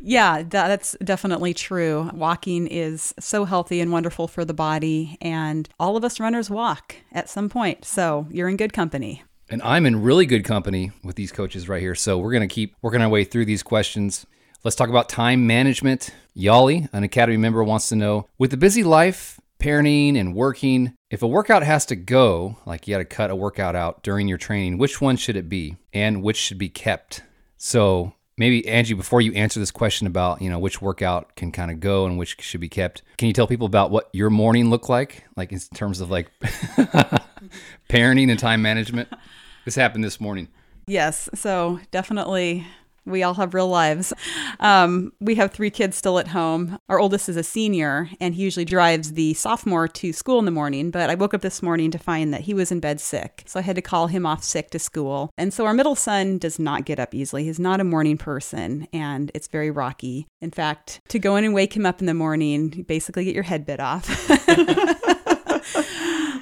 Yeah, 0.00 0.42
that's 0.42 0.94
definitely 1.02 1.54
true. 1.54 2.10
Walking 2.12 2.66
is 2.66 3.14
so 3.18 3.46
healthy 3.46 3.80
and 3.80 3.90
wonderful 3.90 4.28
for 4.28 4.44
the 4.44 4.52
body, 4.52 5.16
and 5.22 5.68
all 5.80 5.96
of 5.96 6.04
us 6.04 6.20
runners 6.20 6.50
walk 6.50 6.96
at 7.12 7.30
some 7.30 7.48
point. 7.48 7.84
So 7.84 8.26
you're 8.30 8.48
in 8.48 8.58
good 8.58 8.74
company. 8.74 9.22
And 9.48 9.62
I'm 9.62 9.86
in 9.86 10.02
really 10.02 10.26
good 10.26 10.44
company 10.44 10.90
with 11.02 11.16
these 11.16 11.32
coaches 11.32 11.68
right 11.68 11.80
here. 11.80 11.94
So 11.94 12.18
we're 12.18 12.32
going 12.32 12.46
to 12.46 12.54
keep 12.54 12.74
working 12.82 13.00
our 13.00 13.08
way 13.08 13.24
through 13.24 13.46
these 13.46 13.62
questions. 13.62 14.26
Let's 14.64 14.76
talk 14.76 14.88
about 14.88 15.08
time 15.08 15.46
management. 15.46 16.10
Yali, 16.36 16.88
an 16.92 17.04
Academy 17.04 17.36
member, 17.36 17.62
wants 17.62 17.88
to 17.88 17.96
know 17.96 18.26
with 18.38 18.50
the 18.50 18.56
busy 18.56 18.82
life, 18.82 19.40
parenting, 19.58 20.18
and 20.18 20.34
working, 20.34 20.94
if 21.10 21.22
a 21.22 21.26
workout 21.26 21.62
has 21.62 21.86
to 21.86 21.96
go, 21.96 22.58
like 22.66 22.86
you 22.86 22.94
got 22.94 22.98
to 22.98 23.04
cut 23.04 23.30
a 23.30 23.36
workout 23.36 23.74
out 23.76 24.02
during 24.02 24.28
your 24.28 24.38
training, 24.38 24.76
which 24.78 25.00
one 25.00 25.16
should 25.16 25.36
it 25.36 25.48
be 25.48 25.76
and 25.92 26.22
which 26.22 26.36
should 26.36 26.58
be 26.58 26.68
kept? 26.68 27.22
So 27.56 28.12
maybe 28.36 28.66
Angie, 28.68 28.94
before 28.94 29.20
you 29.20 29.32
answer 29.32 29.60
this 29.60 29.70
question 29.70 30.06
about 30.06 30.42
you 30.42 30.50
know 30.50 30.58
which 30.58 30.82
workout 30.82 31.36
can 31.36 31.52
kind 31.52 31.70
of 31.70 31.80
go 31.80 32.06
and 32.06 32.18
which 32.18 32.36
should 32.40 32.60
be 32.60 32.68
kept, 32.68 33.02
can 33.18 33.28
you 33.28 33.34
tell 33.34 33.46
people 33.46 33.66
about 33.66 33.90
what 33.90 34.10
your 34.12 34.30
morning 34.30 34.68
looked 34.68 34.88
like, 34.88 35.24
like 35.36 35.52
in 35.52 35.60
terms 35.74 36.00
of 36.00 36.10
like 36.10 36.30
parenting 37.88 38.30
and 38.30 38.38
time 38.38 38.62
management? 38.62 39.08
This 39.64 39.74
happened 39.74 40.04
this 40.04 40.20
morning. 40.20 40.48
Yes, 40.86 41.28
so 41.34 41.80
definitely 41.90 42.66
we 43.06 43.22
all 43.22 43.34
have 43.34 43.54
real 43.54 43.68
lives. 43.68 44.12
Um, 44.60 45.12
we 45.20 45.36
have 45.36 45.52
three 45.52 45.70
kids 45.70 45.96
still 45.96 46.18
at 46.18 46.28
home. 46.28 46.78
Our 46.88 46.98
oldest 46.98 47.28
is 47.28 47.36
a 47.36 47.42
senior, 47.42 48.10
and 48.20 48.34
he 48.34 48.42
usually 48.42 48.64
drives 48.64 49.12
the 49.12 49.34
sophomore 49.34 49.88
to 49.88 50.12
school 50.12 50.38
in 50.38 50.44
the 50.44 50.50
morning. 50.50 50.90
But 50.90 51.08
I 51.08 51.14
woke 51.14 51.34
up 51.34 51.42
this 51.42 51.62
morning 51.62 51.90
to 51.92 51.98
find 51.98 52.34
that 52.34 52.42
he 52.42 52.54
was 52.54 52.72
in 52.72 52.80
bed 52.80 53.00
sick. 53.00 53.44
So 53.46 53.60
I 53.60 53.62
had 53.62 53.76
to 53.76 53.82
call 53.82 54.08
him 54.08 54.26
off 54.26 54.42
sick 54.42 54.70
to 54.70 54.78
school. 54.78 55.30
And 55.38 55.54
so 55.54 55.66
our 55.66 55.74
middle 55.74 55.94
son 55.94 56.38
does 56.38 56.58
not 56.58 56.84
get 56.84 56.98
up 56.98 57.14
easily. 57.14 57.44
He's 57.44 57.60
not 57.60 57.80
a 57.80 57.84
morning 57.84 58.18
person, 58.18 58.88
and 58.92 59.30
it's 59.34 59.48
very 59.48 59.70
rocky. 59.70 60.26
In 60.40 60.50
fact, 60.50 61.00
to 61.08 61.18
go 61.18 61.36
in 61.36 61.44
and 61.44 61.54
wake 61.54 61.76
him 61.76 61.86
up 61.86 62.00
in 62.00 62.06
the 62.06 62.14
morning, 62.14 62.72
you 62.72 62.84
basically 62.84 63.24
get 63.24 63.34
your 63.34 63.44
head 63.44 63.64
bit 63.64 63.80
off. 63.80 64.06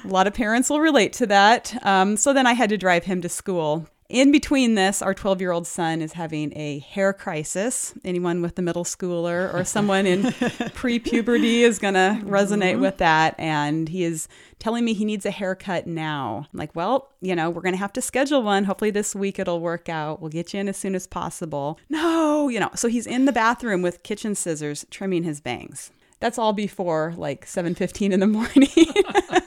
A 0.05 0.07
lot 0.07 0.27
of 0.27 0.33
parents 0.33 0.69
will 0.69 0.79
relate 0.79 1.13
to 1.13 1.25
that. 1.27 1.75
Um, 1.83 2.15
so 2.15 2.31
then 2.31 2.45
I 2.45 2.53
had 2.53 2.69
to 2.69 2.77
drive 2.77 3.05
him 3.05 3.21
to 3.21 3.29
school. 3.29 3.87
In 4.07 4.31
between 4.31 4.75
this, 4.75 5.01
our 5.01 5.15
12 5.15 5.41
year 5.41 5.51
old 5.51 5.65
son 5.65 5.99
is 5.99 6.13
having 6.13 6.55
a 6.55 6.77
hair 6.79 7.11
crisis. 7.11 7.95
Anyone 8.03 8.43
with 8.43 8.53
the 8.53 8.61
middle 8.61 8.83
schooler 8.83 9.51
or 9.51 9.63
someone 9.63 10.05
in 10.05 10.31
pre 10.75 10.99
puberty 10.99 11.63
is 11.63 11.79
going 11.79 11.95
to 11.95 12.21
resonate 12.23 12.73
mm-hmm. 12.73 12.81
with 12.81 12.97
that. 12.97 13.33
And 13.39 13.89
he 13.89 14.03
is 14.03 14.27
telling 14.59 14.85
me 14.85 14.93
he 14.93 15.05
needs 15.05 15.25
a 15.25 15.31
haircut 15.31 15.87
now. 15.87 16.45
I'm 16.53 16.59
like, 16.59 16.75
well, 16.75 17.09
you 17.19 17.35
know, 17.35 17.49
we're 17.49 17.63
going 17.63 17.73
to 17.73 17.79
have 17.79 17.93
to 17.93 18.01
schedule 18.01 18.43
one. 18.43 18.65
Hopefully 18.65 18.91
this 18.91 19.15
week 19.15 19.39
it'll 19.39 19.59
work 19.59 19.89
out. 19.89 20.21
We'll 20.21 20.29
get 20.29 20.53
you 20.53 20.59
in 20.59 20.69
as 20.69 20.77
soon 20.77 20.93
as 20.93 21.07
possible. 21.07 21.79
No, 21.89 22.47
you 22.47 22.59
know, 22.59 22.69
so 22.75 22.87
he's 22.87 23.07
in 23.07 23.25
the 23.25 23.31
bathroom 23.31 23.81
with 23.81 24.03
kitchen 24.03 24.35
scissors 24.35 24.85
trimming 24.91 25.23
his 25.23 25.41
bangs. 25.41 25.91
That's 26.19 26.37
all 26.37 26.53
before 26.53 27.13
like 27.17 27.45
7:15 27.45 28.11
in 28.11 28.19
the 28.19 28.27
morning. 28.27 28.69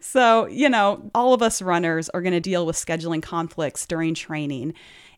so, 0.00 0.46
you 0.46 0.68
know, 0.68 1.10
all 1.14 1.34
of 1.34 1.42
us 1.42 1.60
runners 1.62 2.08
are 2.10 2.22
going 2.22 2.32
to 2.32 2.40
deal 2.40 2.66
with 2.66 2.76
scheduling 2.76 3.22
conflicts 3.22 3.86
during 3.86 4.14
training. 4.14 4.74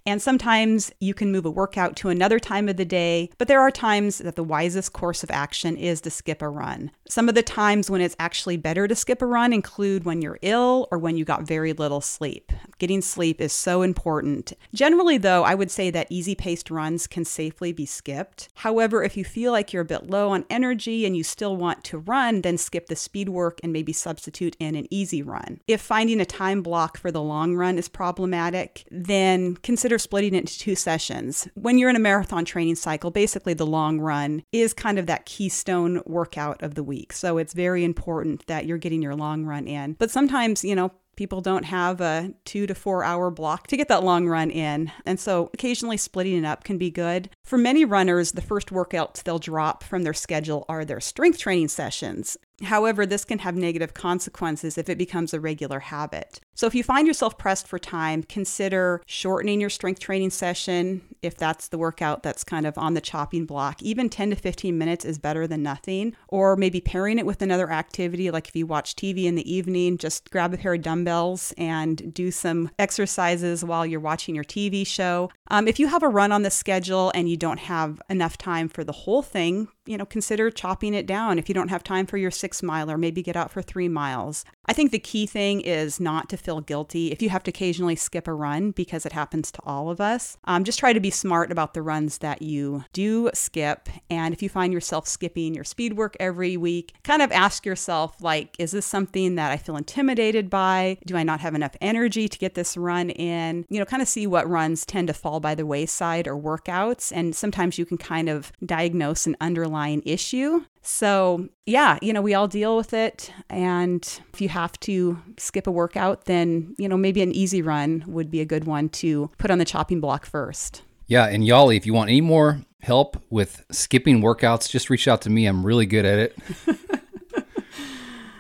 And 0.07 0.21
sometimes 0.21 0.93
you 1.01 1.15
can 1.15 1.33
move 1.33 1.47
a 1.47 1.51
workout 1.51 1.97
to 1.97 2.09
another 2.09 2.39
time 2.39 2.69
of 2.69 2.77
the 2.77 2.85
day, 2.85 3.31
but 3.39 3.49
there 3.49 3.61
are 3.61 3.71
times 3.71 4.19
that 4.19 4.37
the 4.37 4.45
wisest 4.45 4.93
course 4.93 5.23
of 5.23 5.31
action 5.31 5.77
is 5.77 6.01
to 6.03 6.11
skip 6.11 6.43
a 6.43 6.49
run. 6.49 6.91
Some 7.09 7.29
of 7.29 7.35
the 7.35 7.43
times 7.43 7.91
when 7.91 8.01
it's 8.01 8.17
actually 8.19 8.57
better 8.57 8.87
to 8.87 8.95
skip 8.95 9.21
a 9.21 9.27
run 9.27 9.53
include 9.53 10.05
when 10.05 10.23
you're 10.23 10.39
ill 10.43 10.89
or 10.91 10.99
when 10.99 11.17
you 11.17 11.25
got 11.25 11.43
very 11.43 11.73
little 11.73 12.01
sleep. 12.01 12.53
Getting 12.79 13.03
sleep 13.03 13.41
is 13.41 13.53
so 13.53 13.83
important. 13.83 14.53
Generally, 14.73 15.19
though, 15.19 15.43
I 15.43 15.55
would 15.55 15.71
say 15.71 15.91
that 15.91 16.07
easy 16.09 16.35
paced 16.35 16.71
runs 16.71 17.07
can 17.07 17.25
safely 17.25 17.73
be 17.73 17.85
skipped. 17.85 18.49
However, 18.55 19.03
if 19.03 19.17
you 19.17 19.25
feel 19.25 19.53
like 19.53 19.73
you're 19.73 19.83
a 19.83 19.87
bit 19.87 20.09
low 20.09 20.31
on 20.31 20.47
energy 20.49 21.05
and 21.05 21.17
you 21.17 21.25
still 21.25 21.57
want 21.57 21.85
to 21.85 21.99
run, 21.99 22.43
then 22.43 22.57
skip 22.57 22.87
the 22.87 22.97
speed 22.97 23.29
work 23.29 23.61
and 23.63 23.73
maybe 23.73 23.93
substitute 23.93 24.57
in 24.59 24.77
an 24.77 24.87
easy 24.91 25.23
run. 25.23 25.61
If 25.67 25.81
finding 25.81 26.21
a 26.21 26.25
time 26.25 26.63
block 26.63 26.97
for 26.97 27.11
the 27.11 27.23
long 27.23 27.57
run 27.57 27.77
is 27.77 27.89
problematic, 27.89 28.85
then 28.91 29.57
consider 29.57 29.90
consider 29.91 29.99
splitting 29.99 30.35
it 30.35 30.39
into 30.39 30.57
two 30.57 30.77
sessions. 30.77 31.49
When 31.55 31.77
you're 31.77 31.91
in 31.91 31.97
a 31.97 31.99
marathon 31.99 32.45
training 32.45 32.77
cycle, 32.77 33.11
basically 33.11 33.55
the 33.55 33.67
long 33.67 33.99
run 33.99 34.45
is 34.53 34.73
kind 34.73 35.01
of 35.01 35.07
that 35.07 35.27
keystone 35.27 36.01
workout 36.07 36.63
of 36.63 36.77
the 36.77 36.85
week. 36.85 37.13
So 37.13 37.39
it's 37.39 37.55
very 37.55 37.83
important 37.83 38.47
that 38.47 38.67
you're 38.67 38.79
getting 38.79 39.03
your 39.03 39.17
long 39.17 39.45
run 39.45 39.67
in. 39.67 39.95
But 39.95 40.13
sometimes, 40.13 40.63
you 40.63 40.77
know, 40.77 40.93
people 41.17 41.41
don't 41.41 41.65
have 41.65 42.01
a 42.01 42.33
two 42.45 42.69
to 42.69 42.75
four 42.75 43.03
hour 43.03 43.33
block 43.33 43.67
to 43.67 43.77
get 43.77 43.89
that 43.89 44.05
long 44.05 44.29
run 44.29 44.49
in. 44.49 44.93
And 45.07 45.19
so 45.19 45.51
occasionally 45.53 45.97
splitting 45.97 46.39
it 46.39 46.47
up 46.47 46.63
can 46.63 46.79
be 46.79 46.93
good. 46.93 47.29
For 47.43 47.59
many 47.59 47.85
runners, 47.85 48.33
the 48.33 48.43
first 48.43 48.69
workouts 48.69 49.25
they'll 49.25 49.41
drop 49.41 49.83
from 49.83 50.05
their 50.05 50.15
schedule 50.15 50.65
are 50.69 50.85
their 50.85 51.01
strength 51.01 51.39
training 51.39 51.69
sessions. 51.69 52.37
However, 52.63 53.07
this 53.07 53.25
can 53.25 53.39
have 53.41 53.57
negative 53.57 53.95
consequences 53.95 54.77
if 54.77 54.89
it 54.89 54.99
becomes 54.99 55.33
a 55.33 55.41
regular 55.41 55.81
habit. 55.81 56.41
So, 56.55 56.67
if 56.67 56.75
you 56.75 56.83
find 56.83 57.07
yourself 57.07 57.39
pressed 57.39 57.67
for 57.67 57.79
time, 57.79 58.23
consider 58.23 59.03
shortening 59.07 59.61
your 59.61 59.71
strength 59.71 60.01
training 60.01 60.31
session 60.31 61.03
if 61.23 61.37
that's 61.37 61.69
the 61.69 61.79
workout 61.79 62.23
that's 62.23 62.45
kind 62.45 62.67
of 62.67 62.77
on 62.77 62.95
the 62.95 63.01
chopping 63.01 63.47
block. 63.47 63.83
Even 63.83 64.09
10 64.09 64.31
to 64.31 64.37
15 64.37 64.77
minutes 64.77 65.05
is 65.05 65.19
better 65.19 65.47
than 65.47 65.63
nothing. 65.63 66.15
Or 66.29 66.57
maybe 66.57 66.81
pairing 66.81 67.19
it 67.19 67.27
with 67.27 67.43
another 67.43 67.71
activity, 67.71 68.31
like 68.31 68.49
if 68.49 68.57
you 68.57 68.67
watch 68.67 68.95
TV 68.95 69.25
in 69.25 69.35
the 69.35 69.51
evening, 69.51 69.97
just 69.97 70.31
grab 70.31 70.53
a 70.53 70.59
pair 70.59 70.75
of 70.75 70.83
dumbbells 70.83 71.55
and 71.57 72.13
do 72.13 72.31
some 72.31 72.71
exercises 72.79 73.65
while 73.65 73.87
you're 73.87 74.01
watching 74.01 74.35
your 74.35 74.45
TV 74.45 74.87
show. 74.87 75.31
Um, 75.51 75.67
if 75.67 75.79
you 75.79 75.89
have 75.89 76.03
a 76.03 76.09
run 76.09 76.33
on 76.33 76.43
the 76.43 76.51
schedule 76.51 77.11
and 77.15 77.29
you 77.29 77.37
don't 77.37 77.61
have 77.61 78.01
enough 78.11 78.37
time 78.37 78.69
for 78.69 78.85
the 78.85 78.93
whole 78.93 79.23
thing, 79.23 79.69
you 79.87 79.97
know, 79.97 80.05
consider 80.05 80.51
chopping 80.51 80.95
it 80.95 81.07
down. 81.07 81.39
If 81.39 81.49
you 81.49 81.55
don't 81.55 81.69
have 81.69 81.83
time 81.83 82.07
for 82.07 82.17
your 82.17 82.31
six 82.31 82.63
mile 82.63 82.91
or 82.91 82.99
maybe 82.99 83.23
get 83.23 83.37
out 83.37 83.51
for 83.51 83.63
three 83.63 83.89
miles. 83.89 84.45
I 84.67 84.73
think 84.73 84.93
the 84.93 84.99
key 84.99 85.27
thing 85.27 85.63
is 85.63 85.99
not 85.99 86.29
to 86.29 86.37
feel 86.37 86.61
guilty 86.61 87.11
if 87.11 87.21
you 87.23 87.29
have 87.31 87.43
to 87.45 87.51
occasionally 87.51 87.97
skip 87.97 88.29
a 88.29 88.33
run 88.33 88.71
because 88.71 89.05
it 89.05 89.13
happens 89.13 89.51
to 89.53 89.61
all 89.65 89.91
of 89.91 90.01
us. 90.01 90.37
Um, 90.45 90.65
just 90.65 90.79
try 90.79 90.93
to 90.93 91.01
be 91.01 91.11
smart 91.11 91.51
about 91.51 91.75
the 91.75 91.83
runs 91.83 92.19
that 92.19 92.43
you 92.43 92.85
do 92.93 93.31
skip. 93.35 93.89
And 94.11 94.33
if 94.33 94.43
you 94.43 94.49
find 94.49 94.73
yourself 94.73 95.09
skipping 95.09 95.55
your 95.55 95.65
speed 95.65 95.95
work 95.95 96.17
every 96.21 96.57
week, 96.57 96.95
kind 97.03 97.23
of 97.23 97.33
ask 97.33 97.67
yourself, 97.67 98.23
like, 98.23 98.55
is 98.59 98.71
this 98.71 98.87
something 98.87 99.35
that 99.35 99.51
I 99.51 99.57
feel 99.57 99.77
intimidated 99.77 100.49
by? 100.51 100.99
Do 101.05 101.17
I 101.17 101.25
not 101.25 101.41
have 101.41 101.55
enough 101.55 101.75
energy 101.81 102.29
to 102.29 102.39
get 102.39 102.55
this 102.55 102.77
run 102.77 103.11
in? 103.11 103.65
You 103.71 103.81
know, 103.81 103.85
kind 103.87 104.03
of 104.03 104.09
see 104.09 104.27
what 104.27 104.49
runs 104.49 104.87
tend 104.87 105.09
to 105.09 105.15
fall 105.15 105.41
by 105.41 105.55
the 105.55 105.67
wayside 105.67 106.29
or 106.29 106.37
workouts. 106.37 107.11
And 107.13 107.35
sometimes 107.35 107.79
you 107.79 107.87
can 107.87 107.99
kind 107.99 108.29
of 108.29 108.53
diagnose 108.65 109.27
an 109.27 109.37
underlying 109.41 109.70
issue 110.05 110.65
so, 110.83 111.49
yeah, 111.67 111.99
you 112.01 112.13
know, 112.13 112.23
we 112.23 112.35
all 112.35 112.49
deal 112.49 112.77
with 112.77 112.95
it. 112.95 113.33
And 113.49 114.03
if 114.33 114.41
you 114.41 114.49
have 114.49 114.79
to 114.81 115.21
skip 115.37 115.67
a 115.67 115.71
workout, 115.71 116.25
then, 116.25 116.75
you 116.79 116.89
know, 116.89 116.97
maybe 116.97 117.23
an 117.23 117.33
easy 117.33 117.63
run 117.63 118.05
would 118.07 118.31
be 118.31 118.41
a 118.41 118.47
good 118.47 118.65
one 118.65 118.89
to 118.91 119.31
put 119.39 119.51
on 119.51 119.59
the 119.59 119.65
chopping 119.65 120.01
block 120.01 120.25
first. 120.25 120.83
Yeah. 121.07 121.27
And 121.27 121.43
Yali, 121.43 121.77
if 121.77 121.87
you 121.87 121.93
want 121.93 122.09
any 122.09 122.21
more 122.21 122.63
help 122.81 123.23
with 123.29 123.65
skipping 123.71 124.23
workouts, 124.23 124.71
just 124.71 124.89
reach 124.89 125.07
out 125.07 125.23
to 125.23 125.31
me. 125.31 125.47
I'm 125.47 125.67
really 125.67 125.87
good 125.87 126.07
at 126.07 126.19
it. 126.19 126.39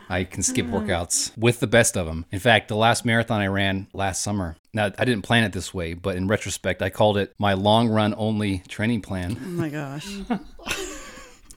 I 0.09 0.25
can 0.25 0.43
skip 0.43 0.67
uh-huh. 0.67 0.81
workouts 0.81 1.37
with 1.39 1.61
the 1.61 1.69
best 1.69 1.97
of 1.97 2.07
them. 2.07 2.27
In 2.33 2.41
fact, 2.41 2.67
the 2.67 2.75
last 2.75 3.05
marathon 3.05 3.41
I 3.41 3.47
ran 3.47 3.87
last 3.93 4.23
summer, 4.23 4.57
now 4.73 4.87
I 4.99 5.05
didn't 5.05 5.23
plan 5.23 5.45
it 5.45 5.53
this 5.53 5.73
way, 5.73 5.95
but 5.95 6.17
in 6.17 6.27
retrospect, 6.27 6.83
I 6.83 6.91
called 6.91 7.17
it 7.17 7.33
my 7.39 7.53
long 7.53 7.89
run 7.89 8.13
only 8.17 8.59
training 8.67 9.03
plan. 9.03 9.39
Oh 9.41 9.47
my 9.47 9.69
gosh. 9.69 10.09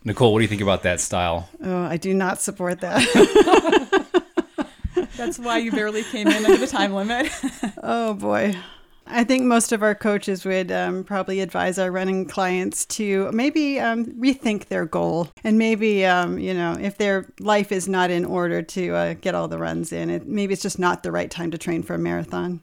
Nicole, 0.06 0.34
what 0.34 0.40
do 0.40 0.44
you 0.44 0.50
think 0.50 0.62
about 0.62 0.84
that 0.84 1.00
style? 1.00 1.50
Oh, 1.64 1.84
I 1.84 1.98
do 1.98 2.14
not 2.14 2.42
support 2.42 2.82
that. 2.82 3.00
That's 5.18 5.40
why 5.40 5.60
you 5.60 5.72
barely 5.72 6.04
came 6.04 6.28
in 6.28 6.46
under 6.46 6.58
the 6.58 6.68
time 6.68 6.94
limit. 6.94 7.32
oh 7.84 8.14
boy. 8.14 8.56
I 9.06 9.24
think 9.24 9.44
most 9.44 9.72
of 9.72 9.84
our 9.84 9.96
coaches 9.96 10.46
would 10.46 10.72
um, 10.72 11.04
probably 11.04 11.40
advise 11.42 11.78
our 11.78 11.92
running 11.92 12.26
clients 12.26 12.86
to 12.86 13.32
maybe 13.32 13.80
um, 13.80 14.06
rethink 14.20 14.68
their 14.68 14.86
goal 14.86 15.30
and 15.44 15.58
maybe, 15.58 16.06
um, 16.06 16.40
you 16.40 16.54
know, 16.54 16.78
if 16.80 16.98
their 16.98 17.32
life 17.40 17.72
is 17.72 17.88
not 17.88 18.12
in 18.12 18.26
order 18.26 18.62
to 18.62 18.96
uh, 18.96 19.14
get 19.16 19.36
all 19.36 19.48
the 19.48 19.58
runs 19.58 19.92
in, 19.92 20.10
it, 20.10 20.28
maybe 20.28 20.54
it's 20.54 20.62
just 20.62 20.80
not 20.80 21.04
the 21.04 21.12
right 21.12 21.30
time 21.30 21.52
to 21.52 21.58
train 21.58 21.84
for 21.84 21.96
a 21.96 22.00
marathon. 22.00 22.62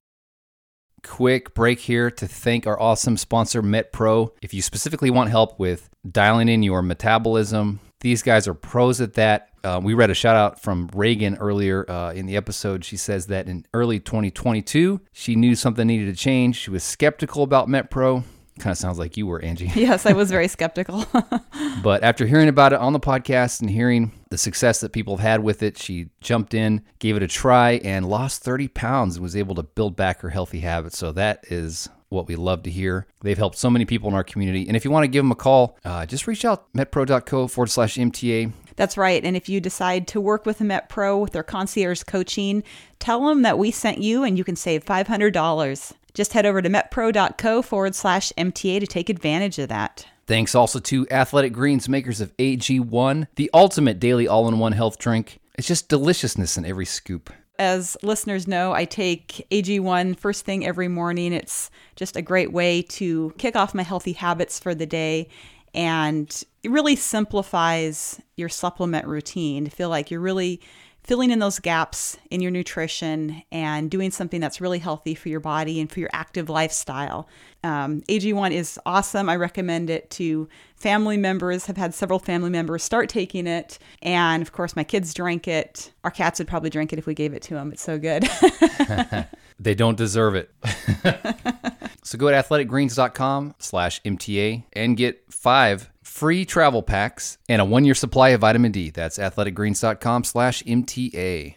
Quick 1.02 1.54
break 1.54 1.80
here 1.80 2.10
to 2.10 2.26
thank 2.26 2.66
our 2.66 2.80
awesome 2.80 3.16
sponsor, 3.16 3.62
MetPro. 3.62 4.30
If 4.42 4.52
you 4.52 4.62
specifically 4.62 5.10
want 5.10 5.30
help 5.30 5.58
with 5.58 5.88
dialing 6.10 6.48
in 6.48 6.62
your 6.62 6.82
metabolism, 6.82 7.80
these 8.00 8.22
guys 8.22 8.48
are 8.48 8.54
pros 8.54 9.00
at 9.00 9.14
that. 9.14 9.50
Uh, 9.62 9.80
we 9.82 9.92
read 9.92 10.10
a 10.10 10.14
shout 10.14 10.36
out 10.36 10.62
from 10.62 10.88
Reagan 10.94 11.36
earlier 11.36 11.90
uh, 11.90 12.12
in 12.12 12.26
the 12.26 12.36
episode. 12.36 12.84
She 12.84 12.96
says 12.96 13.26
that 13.26 13.46
in 13.46 13.66
early 13.74 14.00
2022, 14.00 15.00
she 15.12 15.36
knew 15.36 15.54
something 15.54 15.86
needed 15.86 16.06
to 16.06 16.18
change. 16.18 16.56
She 16.56 16.70
was 16.70 16.82
skeptical 16.82 17.42
about 17.42 17.68
MetPro. 17.68 18.24
Kind 18.60 18.72
of 18.72 18.78
sounds 18.78 18.98
like 18.98 19.16
you 19.16 19.26
were, 19.26 19.40
Angie. 19.40 19.70
Yes, 19.80 20.04
I 20.06 20.12
was 20.12 20.30
very 20.30 20.48
skeptical. 20.56 21.06
but 21.82 22.02
after 22.02 22.26
hearing 22.26 22.48
about 22.48 22.72
it 22.72 22.78
on 22.78 22.92
the 22.92 23.00
podcast 23.00 23.60
and 23.60 23.70
hearing 23.70 24.12
the 24.28 24.38
success 24.38 24.80
that 24.80 24.92
people 24.92 25.16
have 25.16 25.26
had 25.26 25.42
with 25.42 25.62
it, 25.62 25.78
she 25.78 26.10
jumped 26.20 26.54
in, 26.54 26.82
gave 26.98 27.16
it 27.16 27.22
a 27.22 27.26
try, 27.26 27.80
and 27.82 28.06
lost 28.06 28.42
30 28.42 28.68
pounds 28.68 29.16
and 29.16 29.22
was 29.22 29.34
able 29.34 29.54
to 29.54 29.62
build 29.62 29.96
back 29.96 30.20
her 30.20 30.28
healthy 30.30 30.60
habits. 30.60 30.98
So 30.98 31.10
that 31.12 31.44
is 31.50 31.88
what 32.10 32.26
we 32.28 32.36
love 32.36 32.62
to 32.64 32.70
hear. 32.70 33.06
They've 33.22 33.38
helped 33.38 33.56
so 33.56 33.70
many 33.70 33.84
people 33.84 34.08
in 34.08 34.14
our 34.14 34.24
community. 34.24 34.66
And 34.66 34.76
if 34.76 34.84
you 34.84 34.90
want 34.90 35.04
to 35.04 35.08
give 35.08 35.24
them 35.24 35.32
a 35.32 35.36
call, 35.36 35.78
uh, 35.84 36.04
just 36.06 36.26
reach 36.26 36.44
out 36.44 36.70
metpro.co 36.74 37.48
forward 37.48 37.68
slash 37.68 37.96
MTA. 37.96 38.52
That's 38.76 38.96
right. 38.96 39.24
And 39.24 39.36
if 39.36 39.48
you 39.48 39.60
decide 39.60 40.08
to 40.08 40.20
work 40.20 40.44
with 40.44 40.60
a 40.60 40.64
MetPro 40.64 41.20
with 41.20 41.32
their 41.32 41.42
concierge 41.42 42.02
coaching, 42.02 42.62
tell 42.98 43.26
them 43.26 43.42
that 43.42 43.58
we 43.58 43.70
sent 43.70 43.98
you 43.98 44.24
and 44.24 44.36
you 44.36 44.44
can 44.44 44.56
save 44.56 44.84
$500. 44.84 45.92
Just 46.14 46.32
head 46.32 46.46
over 46.46 46.62
to 46.62 46.68
metpro.co 46.68 47.62
forward 47.62 47.94
slash 47.94 48.32
MTA 48.38 48.80
to 48.80 48.86
take 48.86 49.08
advantage 49.08 49.58
of 49.58 49.68
that. 49.68 50.06
Thanks 50.26 50.54
also 50.54 50.78
to 50.80 51.08
Athletic 51.10 51.52
Greens, 51.52 51.88
makers 51.88 52.20
of 52.20 52.36
AG1, 52.36 53.26
the 53.34 53.50
ultimate 53.52 53.98
daily 53.98 54.28
all 54.28 54.48
in 54.48 54.58
one 54.58 54.72
health 54.72 54.98
drink. 54.98 55.40
It's 55.56 55.66
just 55.66 55.88
deliciousness 55.88 56.56
in 56.56 56.64
every 56.64 56.86
scoop 56.86 57.30
as 57.60 57.94
listeners 58.02 58.48
know, 58.48 58.72
I 58.72 58.86
take 58.86 59.46
AG1 59.50 60.18
first 60.18 60.46
thing 60.46 60.64
every 60.64 60.88
morning. 60.88 61.34
It's 61.34 61.70
just 61.94 62.16
a 62.16 62.22
great 62.22 62.52
way 62.52 62.80
to 62.82 63.34
kick 63.36 63.54
off 63.54 63.74
my 63.74 63.82
healthy 63.82 64.14
habits 64.14 64.58
for 64.58 64.74
the 64.74 64.86
day. 64.86 65.28
And 65.74 66.42
it 66.62 66.70
really 66.70 66.96
simplifies 66.96 68.18
your 68.34 68.48
supplement 68.48 69.06
routine 69.06 69.66
to 69.66 69.70
feel 69.70 69.90
like 69.90 70.10
you're 70.10 70.20
really 70.20 70.62
filling 71.02 71.30
in 71.30 71.38
those 71.38 71.58
gaps 71.58 72.16
in 72.30 72.40
your 72.40 72.50
nutrition 72.50 73.42
and 73.50 73.90
doing 73.90 74.10
something 74.10 74.40
that's 74.40 74.60
really 74.60 74.78
healthy 74.78 75.14
for 75.14 75.28
your 75.28 75.40
body 75.40 75.80
and 75.80 75.90
for 75.90 76.00
your 76.00 76.10
active 76.12 76.48
lifestyle. 76.48 77.28
Um, 77.64 78.02
AG1 78.02 78.52
is 78.52 78.78
awesome. 78.86 79.28
I 79.28 79.36
recommend 79.36 79.90
it 79.90 80.10
to 80.12 80.48
family 80.76 81.16
members. 81.16 81.66
Have 81.66 81.76
had 81.76 81.94
several 81.94 82.18
family 82.18 82.50
members 82.50 82.82
start 82.82 83.08
taking 83.08 83.46
it, 83.46 83.78
and 84.02 84.42
of 84.42 84.52
course, 84.52 84.76
my 84.76 84.84
kids 84.84 85.12
drank 85.12 85.48
it. 85.48 85.92
Our 86.04 86.10
cats 86.10 86.38
would 86.38 86.48
probably 86.48 86.70
drink 86.70 86.92
it 86.92 86.98
if 86.98 87.06
we 87.06 87.14
gave 87.14 87.34
it 87.34 87.42
to 87.42 87.54
them. 87.54 87.72
It's 87.72 87.82
so 87.82 87.98
good. 87.98 88.28
they 89.60 89.74
don't 89.74 89.98
deserve 89.98 90.34
it. 90.34 90.50
so 92.02 92.16
go 92.18 92.30
to 92.30 92.36
athleticgreens.com 92.36 93.54
slash 93.58 94.02
MTA 94.02 94.64
and 94.72 94.96
get 94.96 95.22
five 95.30 95.90
free 96.02 96.44
travel 96.44 96.82
packs 96.82 97.38
and 97.48 97.60
a 97.60 97.64
one-year 97.64 97.94
supply 97.94 98.30
of 98.30 98.40
vitamin 98.40 98.72
D. 98.72 98.90
That's 98.90 99.18
athleticgreens.com 99.18 100.24
slash 100.24 100.62
MTA. 100.64 101.56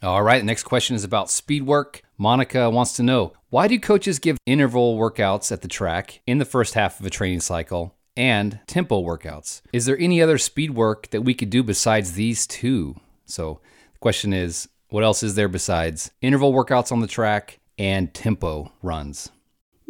All 0.00 0.22
right, 0.22 0.38
the 0.38 0.46
next 0.46 0.62
question 0.62 0.94
is 0.94 1.02
about 1.02 1.28
speed 1.28 1.64
work. 1.64 2.02
Monica 2.16 2.70
wants 2.70 2.92
to 2.94 3.02
know 3.02 3.32
why 3.50 3.66
do 3.66 3.78
coaches 3.80 4.20
give 4.20 4.38
interval 4.46 4.96
workouts 4.96 5.50
at 5.50 5.62
the 5.62 5.68
track 5.68 6.20
in 6.24 6.38
the 6.38 6.44
first 6.44 6.74
half 6.74 7.00
of 7.00 7.06
a 7.06 7.10
training 7.10 7.40
cycle 7.40 7.96
and 8.16 8.60
tempo 8.68 9.02
workouts? 9.02 9.62
Is 9.72 9.86
there 9.86 9.98
any 9.98 10.22
other 10.22 10.38
speed 10.38 10.70
work 10.70 11.10
that 11.10 11.22
we 11.22 11.34
could 11.34 11.50
do 11.50 11.64
besides 11.64 12.12
these 12.12 12.46
two? 12.46 12.94
So 13.24 13.60
the 13.92 13.98
question 13.98 14.32
is 14.32 14.68
what 14.90 15.04
else 15.04 15.22
is 15.22 15.34
there 15.34 15.48
besides 15.48 16.10
interval 16.20 16.52
workouts 16.52 16.92
on 16.92 17.00
the 17.00 17.06
track 17.06 17.60
and 17.78 18.12
tempo 18.12 18.72
runs? 18.82 19.30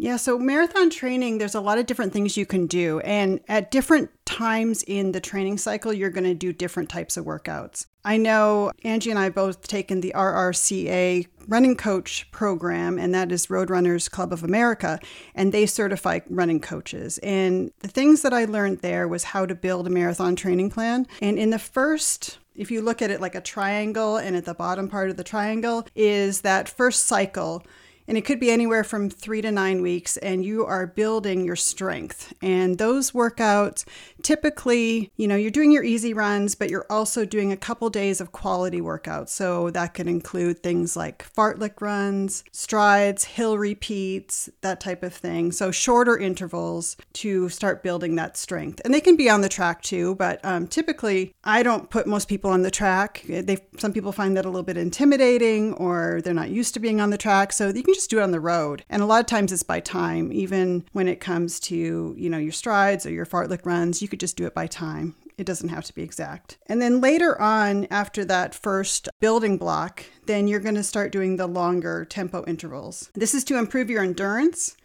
Yeah, 0.01 0.17
so 0.17 0.39
marathon 0.39 0.91
training, 0.91 1.39
there's 1.39 1.57
a 1.57 1.61
lot 1.61 1.79
of 1.79 1.87
different 1.87 2.13
things 2.13 2.37
you 2.37 2.47
can 2.47 2.69
do. 2.69 3.01
And 3.01 3.41
at 3.49 3.73
different 3.73 4.11
times 4.25 4.85
in 4.85 5.11
the 5.11 5.21
training 5.21 5.59
cycle, 5.59 5.93
you're 5.93 6.09
going 6.09 6.23
to 6.23 6.35
do 6.35 6.53
different 6.53 6.89
types 6.89 7.17
of 7.17 7.25
workouts. 7.25 7.87
I 8.05 8.17
know 8.17 8.71
Angie 8.85 9.11
and 9.11 9.19
I 9.19 9.29
both 9.29 9.67
taken 9.67 10.01
the 10.01 10.13
RRCA 10.15 11.27
running 11.49 11.75
coach 11.75 12.31
program, 12.31 12.97
and 12.97 13.13
that 13.13 13.33
is 13.33 13.49
Roadrunners 13.49 14.09
Club 14.09 14.33
of 14.33 14.45
America, 14.45 15.01
and 15.35 15.53
they 15.53 15.67
certify 15.67 16.21
running 16.31 16.61
coaches. 16.61 17.19
And 17.19 17.73
the 17.81 17.89
things 17.89 18.23
that 18.23 18.33
I 18.33 18.45
learned 18.45 18.79
there 18.79 19.09
was 19.09 19.25
how 19.25 19.47
to 19.47 19.55
build 19.57 19.89
a 19.89 19.91
marathon 19.91 20.37
training 20.37 20.71
plan. 20.71 21.09
And 21.21 21.41
in 21.41 21.51
the 21.51 21.59
first 21.59 22.39
if 22.59 22.71
you 22.71 22.83
look 22.83 23.01
at 23.01 23.11
it 23.11 23.21
like 23.21 23.35
a 23.35 23.41
triangle, 23.41 24.17
and 24.17 24.37
at 24.37 24.45
the 24.45 24.55
bottom 24.55 24.89
part 24.89 25.09
of 25.09 25.17
the 25.17 25.25
triangle 25.25 25.87
is 25.95 26.43
that 26.43 26.69
first 26.69 27.07
cycle 27.07 27.65
and 28.09 28.17
it 28.17 28.25
could 28.25 28.41
be 28.41 28.51
anywhere 28.51 28.83
from 28.83 29.11
three 29.11 29.43
to 29.43 29.53
nine 29.53 29.83
weeks, 29.83 30.17
and 30.17 30.43
you 30.43 30.65
are 30.65 30.87
building 30.87 31.45
your 31.45 31.57
strength. 31.57 32.33
And 32.41 32.79
those 32.79 33.11
workouts 33.11 33.85
typically, 34.23 35.11
you 35.17 35.29
know, 35.29 35.37
you're 35.37 35.51
doing 35.51 35.73
your 35.73 35.85
easy 35.85 36.13
runs, 36.13 36.55
but 36.55 36.71
you're 36.71 36.87
also 36.91 37.25
doing 37.25 37.53
a 37.53 37.57
couple 37.57 37.91
days 37.91 38.21
of 38.21 38.33
quality 38.33 38.81
workouts. 38.81 39.31
So 39.31 39.71
that 39.71 39.95
could 39.95 40.09
include 40.09 40.63
things 40.63 40.97
like 40.97 41.27
fartlek 41.35 41.81
runs, 41.81 42.45
strides, 42.53 43.25
hill 43.25 43.59
repeats, 43.59 44.49
that 44.61 44.81
type 44.81 45.03
of 45.03 45.15
thing. 45.15 45.53
So 45.53 45.71
shorter 45.71 46.17
intervals 46.19 46.97
to 47.15 47.49
start 47.49 47.83
building 47.83 48.17
that 48.17 48.37
strength. 48.37 48.81
And 48.85 48.93
they 48.93 49.01
can 49.01 49.17
be 49.17 49.31
on 49.31 49.41
the 49.41 49.49
track 49.49 49.83
too, 49.83 50.15
but 50.17 50.41
um, 50.45 50.67
typically 50.67 51.35
I 51.45 51.63
don't 51.63 51.91
put 51.91 52.07
most 52.07 52.29
people 52.29 52.51
on 52.51 52.63
the 52.63 52.71
track. 52.71 53.25
They 53.29 53.59
some 53.79 53.93
people 53.93 54.13
find 54.13 54.37
that 54.37 54.45
a 54.45 54.49
little 54.49 54.63
bit 54.63 54.77
intimidating 54.77 55.75
or 55.75 56.21
they're 56.23 56.35
not 56.35 56.51
used 56.51 56.75
to 56.75 56.81
being 56.81 57.01
on 57.01 57.11
the 57.11 57.19
track. 57.19 57.53
So 57.53 57.69
you 57.69 57.83
can 57.83 57.95
just 57.95 58.11
do 58.11 58.19
it 58.19 58.23
on 58.23 58.31
the 58.31 58.41
road. 58.41 58.85
And 58.89 59.03
a 59.03 59.07
lot 59.07 59.21
of 59.21 59.27
times 59.27 59.53
it's 59.53 59.63
by 59.63 59.81
time, 59.81 60.33
even 60.33 60.85
when 60.93 61.09
it 61.09 61.21
comes 61.21 61.61
to, 61.61 62.15
you 62.17 62.31
know, 62.31 62.39
your 62.39 62.53
strides 62.53 63.07
or 63.07 63.11
your 63.11 63.27
fartlek 63.27 63.65
runs, 63.65 64.03
you 64.03 64.08
could 64.09 64.21
just 64.21 64.37
do 64.37 64.47
it 64.47 64.55
by 64.55 64.67
time. 64.67 65.15
It 65.37 65.47
doesn't 65.47 65.69
have 65.69 65.85
to 65.85 65.95
be 65.95 66.03
exact. 66.03 66.59
And 66.67 66.83
then 66.83 67.01
later 67.01 67.41
on, 67.41 67.87
after 67.91 68.25
that 68.25 68.55
first 68.55 69.09
building 69.21 69.57
block, 69.57 70.05
then 70.27 70.49
you're 70.49 70.61
going 70.61 70.75
to 70.75 70.83
start 70.83 71.13
doing 71.13 71.37
the 71.37 71.47
longer 71.47 72.05
tempo 72.05 72.45
intervals. 72.47 73.11
This 73.15 73.35
is 73.35 73.45
to 73.45 73.59
improve 73.59 73.89
your 73.89 74.03
endurance 74.03 74.77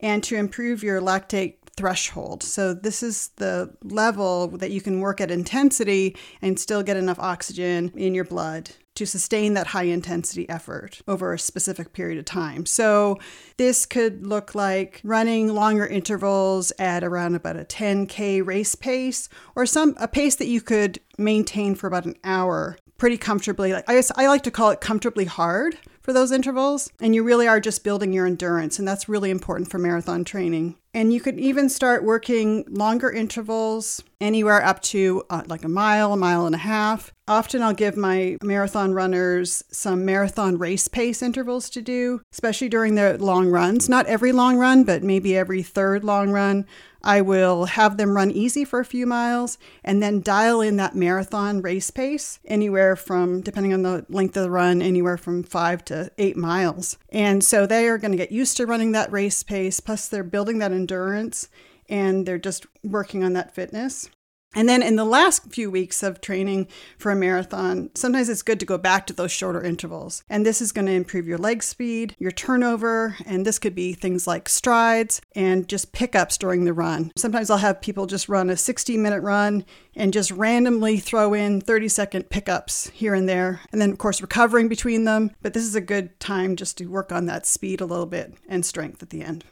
and 0.00 0.22
to 0.24 0.36
improve 0.36 0.82
your 0.82 1.00
lactate 1.00 1.56
threshold. 1.76 2.42
So, 2.42 2.74
this 2.74 3.02
is 3.02 3.28
the 3.36 3.74
level 3.84 4.48
that 4.48 4.70
you 4.70 4.80
can 4.80 5.00
work 5.00 5.20
at 5.20 5.30
intensity 5.30 6.16
and 6.42 6.58
still 6.58 6.82
get 6.82 6.96
enough 6.96 7.18
oxygen 7.18 7.92
in 7.94 8.14
your 8.14 8.24
blood 8.24 8.70
to 8.98 9.06
sustain 9.06 9.54
that 9.54 9.68
high 9.68 9.84
intensity 9.84 10.48
effort 10.48 11.00
over 11.08 11.32
a 11.32 11.38
specific 11.38 11.92
period 11.92 12.18
of 12.18 12.24
time. 12.24 12.66
So, 12.66 13.18
this 13.56 13.86
could 13.86 14.26
look 14.26 14.54
like 14.54 15.00
running 15.02 15.48
longer 15.48 15.86
intervals 15.86 16.72
at 16.78 17.02
around 17.02 17.34
about 17.34 17.56
a 17.56 17.64
10k 17.64 18.44
race 18.44 18.74
pace 18.74 19.28
or 19.56 19.66
some 19.66 19.94
a 19.98 20.06
pace 20.06 20.36
that 20.36 20.46
you 20.46 20.60
could 20.60 21.00
maintain 21.16 21.74
for 21.74 21.86
about 21.86 22.04
an 22.04 22.16
hour 22.24 22.76
pretty 22.98 23.16
comfortably. 23.16 23.72
Like 23.72 23.84
I, 23.88 24.02
I 24.16 24.26
like 24.26 24.42
to 24.42 24.50
call 24.50 24.70
it 24.70 24.80
comfortably 24.80 25.24
hard 25.24 25.78
for 26.08 26.14
those 26.14 26.32
intervals. 26.32 26.90
And 27.02 27.14
you 27.14 27.22
really 27.22 27.46
are 27.46 27.60
just 27.60 27.84
building 27.84 28.14
your 28.14 28.24
endurance. 28.24 28.78
And 28.78 28.88
that's 28.88 29.10
really 29.10 29.30
important 29.30 29.70
for 29.70 29.76
marathon 29.76 30.24
training. 30.24 30.76
And 30.94 31.12
you 31.12 31.20
could 31.20 31.38
even 31.38 31.68
start 31.68 32.02
working 32.02 32.64
longer 32.66 33.10
intervals, 33.10 34.02
anywhere 34.18 34.64
up 34.64 34.80
to 34.84 35.22
uh, 35.28 35.42
like 35.48 35.64
a 35.64 35.68
mile, 35.68 36.14
a 36.14 36.16
mile 36.16 36.46
and 36.46 36.54
a 36.54 36.58
half. 36.58 37.12
Often 37.28 37.62
I'll 37.62 37.74
give 37.74 37.94
my 37.94 38.38
marathon 38.42 38.94
runners 38.94 39.62
some 39.70 40.06
marathon 40.06 40.56
race 40.56 40.88
pace 40.88 41.20
intervals 41.20 41.68
to 41.68 41.82
do, 41.82 42.22
especially 42.32 42.70
during 42.70 42.94
their 42.94 43.18
long 43.18 43.48
runs. 43.48 43.86
Not 43.86 44.06
every 44.06 44.32
long 44.32 44.56
run, 44.56 44.84
but 44.84 45.02
maybe 45.02 45.36
every 45.36 45.62
third 45.62 46.04
long 46.04 46.30
run. 46.30 46.64
I 47.02 47.20
will 47.20 47.66
have 47.66 47.96
them 47.96 48.16
run 48.16 48.30
easy 48.30 48.64
for 48.64 48.80
a 48.80 48.84
few 48.84 49.06
miles 49.06 49.58
and 49.84 50.02
then 50.02 50.20
dial 50.20 50.60
in 50.60 50.76
that 50.76 50.96
marathon 50.96 51.62
race 51.62 51.90
pace 51.90 52.40
anywhere 52.44 52.96
from, 52.96 53.40
depending 53.40 53.72
on 53.72 53.82
the 53.82 54.04
length 54.08 54.36
of 54.36 54.42
the 54.42 54.50
run, 54.50 54.82
anywhere 54.82 55.16
from 55.16 55.42
five 55.42 55.84
to 55.86 56.10
eight 56.18 56.36
miles. 56.36 56.98
And 57.10 57.44
so 57.44 57.66
they 57.66 57.88
are 57.88 57.98
going 57.98 58.12
to 58.12 58.18
get 58.18 58.32
used 58.32 58.56
to 58.56 58.66
running 58.66 58.92
that 58.92 59.12
race 59.12 59.42
pace, 59.42 59.80
plus 59.80 60.08
they're 60.08 60.24
building 60.24 60.58
that 60.58 60.72
endurance 60.72 61.48
and 61.88 62.26
they're 62.26 62.38
just 62.38 62.66
working 62.84 63.24
on 63.24 63.32
that 63.34 63.54
fitness. 63.54 64.10
And 64.54 64.68
then 64.68 64.82
in 64.82 64.96
the 64.96 65.04
last 65.04 65.52
few 65.52 65.70
weeks 65.70 66.02
of 66.02 66.20
training 66.20 66.68
for 66.96 67.12
a 67.12 67.16
marathon, 67.16 67.90
sometimes 67.94 68.28
it's 68.28 68.42
good 68.42 68.58
to 68.60 68.66
go 68.66 68.78
back 68.78 69.06
to 69.06 69.12
those 69.12 69.30
shorter 69.30 69.62
intervals. 69.62 70.24
And 70.28 70.44
this 70.44 70.62
is 70.62 70.72
going 70.72 70.86
to 70.86 70.92
improve 70.92 71.28
your 71.28 71.38
leg 71.38 71.62
speed, 71.62 72.16
your 72.18 72.30
turnover, 72.30 73.16
and 73.26 73.44
this 73.44 73.58
could 73.58 73.74
be 73.74 73.92
things 73.92 74.26
like 74.26 74.48
strides 74.48 75.20
and 75.34 75.68
just 75.68 75.92
pickups 75.92 76.38
during 76.38 76.64
the 76.64 76.72
run. 76.72 77.12
Sometimes 77.16 77.50
I'll 77.50 77.58
have 77.58 77.80
people 77.80 78.06
just 78.06 78.28
run 78.28 78.48
a 78.48 78.56
60 78.56 78.96
minute 78.96 79.20
run 79.20 79.64
and 79.94 80.12
just 80.12 80.30
randomly 80.30 80.98
throw 80.98 81.34
in 81.34 81.60
30 81.60 81.88
second 81.88 82.30
pickups 82.30 82.90
here 82.90 83.14
and 83.14 83.28
there. 83.28 83.60
And 83.70 83.80
then, 83.80 83.90
of 83.90 83.98
course, 83.98 84.22
recovering 84.22 84.68
between 84.68 85.04
them. 85.04 85.30
But 85.42 85.52
this 85.52 85.64
is 85.64 85.74
a 85.74 85.80
good 85.80 86.18
time 86.20 86.56
just 86.56 86.78
to 86.78 86.86
work 86.86 87.12
on 87.12 87.26
that 87.26 87.46
speed 87.46 87.80
a 87.80 87.86
little 87.86 88.06
bit 88.06 88.34
and 88.48 88.64
strength 88.64 89.02
at 89.02 89.10
the 89.10 89.22
end. 89.22 89.44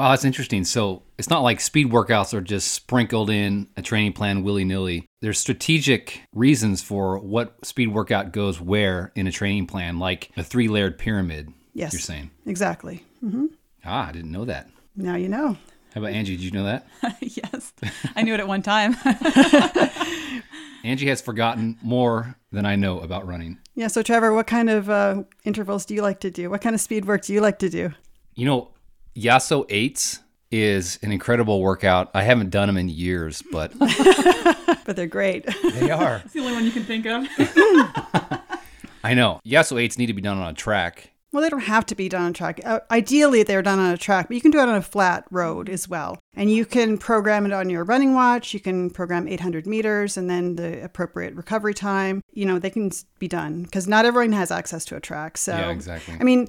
Wow, 0.00 0.08
that's 0.12 0.24
interesting. 0.24 0.64
So 0.64 1.02
it's 1.18 1.28
not 1.28 1.42
like 1.42 1.60
speed 1.60 1.90
workouts 1.90 2.32
are 2.32 2.40
just 2.40 2.72
sprinkled 2.72 3.28
in 3.28 3.68
a 3.76 3.82
training 3.82 4.14
plan 4.14 4.42
willy 4.42 4.64
nilly. 4.64 5.04
There's 5.20 5.38
strategic 5.38 6.22
reasons 6.34 6.80
for 6.80 7.18
what 7.18 7.66
speed 7.66 7.88
workout 7.88 8.32
goes 8.32 8.62
where 8.62 9.12
in 9.14 9.26
a 9.26 9.30
training 9.30 9.66
plan, 9.66 9.98
like 9.98 10.30
a 10.38 10.42
three 10.42 10.68
layered 10.68 10.96
pyramid. 10.96 11.52
Yes. 11.74 11.92
You're 11.92 12.00
saying. 12.00 12.30
Exactly. 12.46 13.04
hmm 13.20 13.48
Ah, 13.84 14.08
I 14.08 14.12
didn't 14.12 14.32
know 14.32 14.46
that. 14.46 14.70
Now 14.96 15.16
you 15.16 15.28
know. 15.28 15.58
How 15.94 16.00
about 16.00 16.14
Angie? 16.14 16.34
Did 16.34 16.44
you 16.46 16.50
know 16.52 16.64
that? 16.64 16.86
yes, 17.20 17.74
I 18.16 18.22
knew 18.22 18.32
it 18.32 18.40
at 18.40 18.48
one 18.48 18.62
time. 18.62 18.96
Angie 20.82 21.08
has 21.08 21.20
forgotten 21.20 21.76
more 21.82 22.36
than 22.52 22.64
I 22.64 22.74
know 22.74 23.00
about 23.00 23.26
running. 23.28 23.58
Yeah. 23.74 23.88
So, 23.88 24.02
Trevor, 24.02 24.32
what 24.32 24.46
kind 24.46 24.70
of 24.70 24.88
uh, 24.88 25.24
intervals 25.44 25.84
do 25.84 25.92
you 25.94 26.00
like 26.00 26.20
to 26.20 26.30
do? 26.30 26.48
What 26.48 26.62
kind 26.62 26.74
of 26.74 26.80
speed 26.80 27.04
work 27.04 27.26
do 27.26 27.34
you 27.34 27.42
like 27.42 27.58
to 27.58 27.68
do? 27.68 27.92
You 28.34 28.46
know, 28.46 28.70
Yasso 29.16 29.68
8s 29.68 30.20
is 30.50 30.98
an 31.02 31.12
incredible 31.12 31.60
workout. 31.60 32.10
I 32.14 32.22
haven't 32.22 32.50
done 32.50 32.66
them 32.68 32.76
in 32.76 32.88
years, 32.88 33.42
but 33.52 33.72
But 33.78 34.96
they're 34.96 35.06
great. 35.06 35.46
they 35.74 35.90
are. 35.90 36.22
it's 36.24 36.34
the 36.34 36.40
only 36.40 36.52
one 36.52 36.64
you 36.64 36.72
can 36.72 36.84
think 36.84 37.06
of. 37.06 37.26
I 39.04 39.14
know. 39.14 39.40
Yasso 39.46 39.76
8s 39.76 39.98
need 39.98 40.06
to 40.06 40.12
be 40.14 40.22
done 40.22 40.38
on 40.38 40.48
a 40.50 40.54
track. 40.54 41.10
Well, 41.32 41.44
they 41.44 41.48
don't 41.48 41.60
have 41.60 41.86
to 41.86 41.94
be 41.94 42.08
done 42.08 42.22
on 42.22 42.30
a 42.30 42.34
track. 42.34 42.60
Uh, 42.64 42.80
ideally, 42.90 43.44
they're 43.44 43.62
done 43.62 43.78
on 43.78 43.92
a 43.92 43.96
track, 43.96 44.26
but 44.26 44.34
you 44.34 44.40
can 44.40 44.50
do 44.50 44.58
it 44.58 44.68
on 44.68 44.74
a 44.74 44.82
flat 44.82 45.24
road 45.30 45.68
as 45.68 45.88
well. 45.88 46.18
And 46.34 46.50
you 46.50 46.66
can 46.66 46.98
program 46.98 47.46
it 47.46 47.52
on 47.52 47.70
your 47.70 47.84
running 47.84 48.14
watch. 48.14 48.52
You 48.52 48.58
can 48.58 48.90
program 48.90 49.28
800 49.28 49.64
meters 49.64 50.16
and 50.16 50.28
then 50.28 50.56
the 50.56 50.82
appropriate 50.82 51.34
recovery 51.36 51.72
time. 51.72 52.20
You 52.32 52.46
know, 52.46 52.58
they 52.58 52.70
can 52.70 52.90
be 53.20 53.28
done 53.28 53.62
because 53.62 53.86
not 53.86 54.04
everyone 54.06 54.32
has 54.32 54.50
access 54.50 54.84
to 54.86 54.96
a 54.96 55.00
track. 55.00 55.38
So, 55.38 55.52
Yeah, 55.52 55.70
exactly. 55.70 56.16
I 56.18 56.24
mean, 56.24 56.48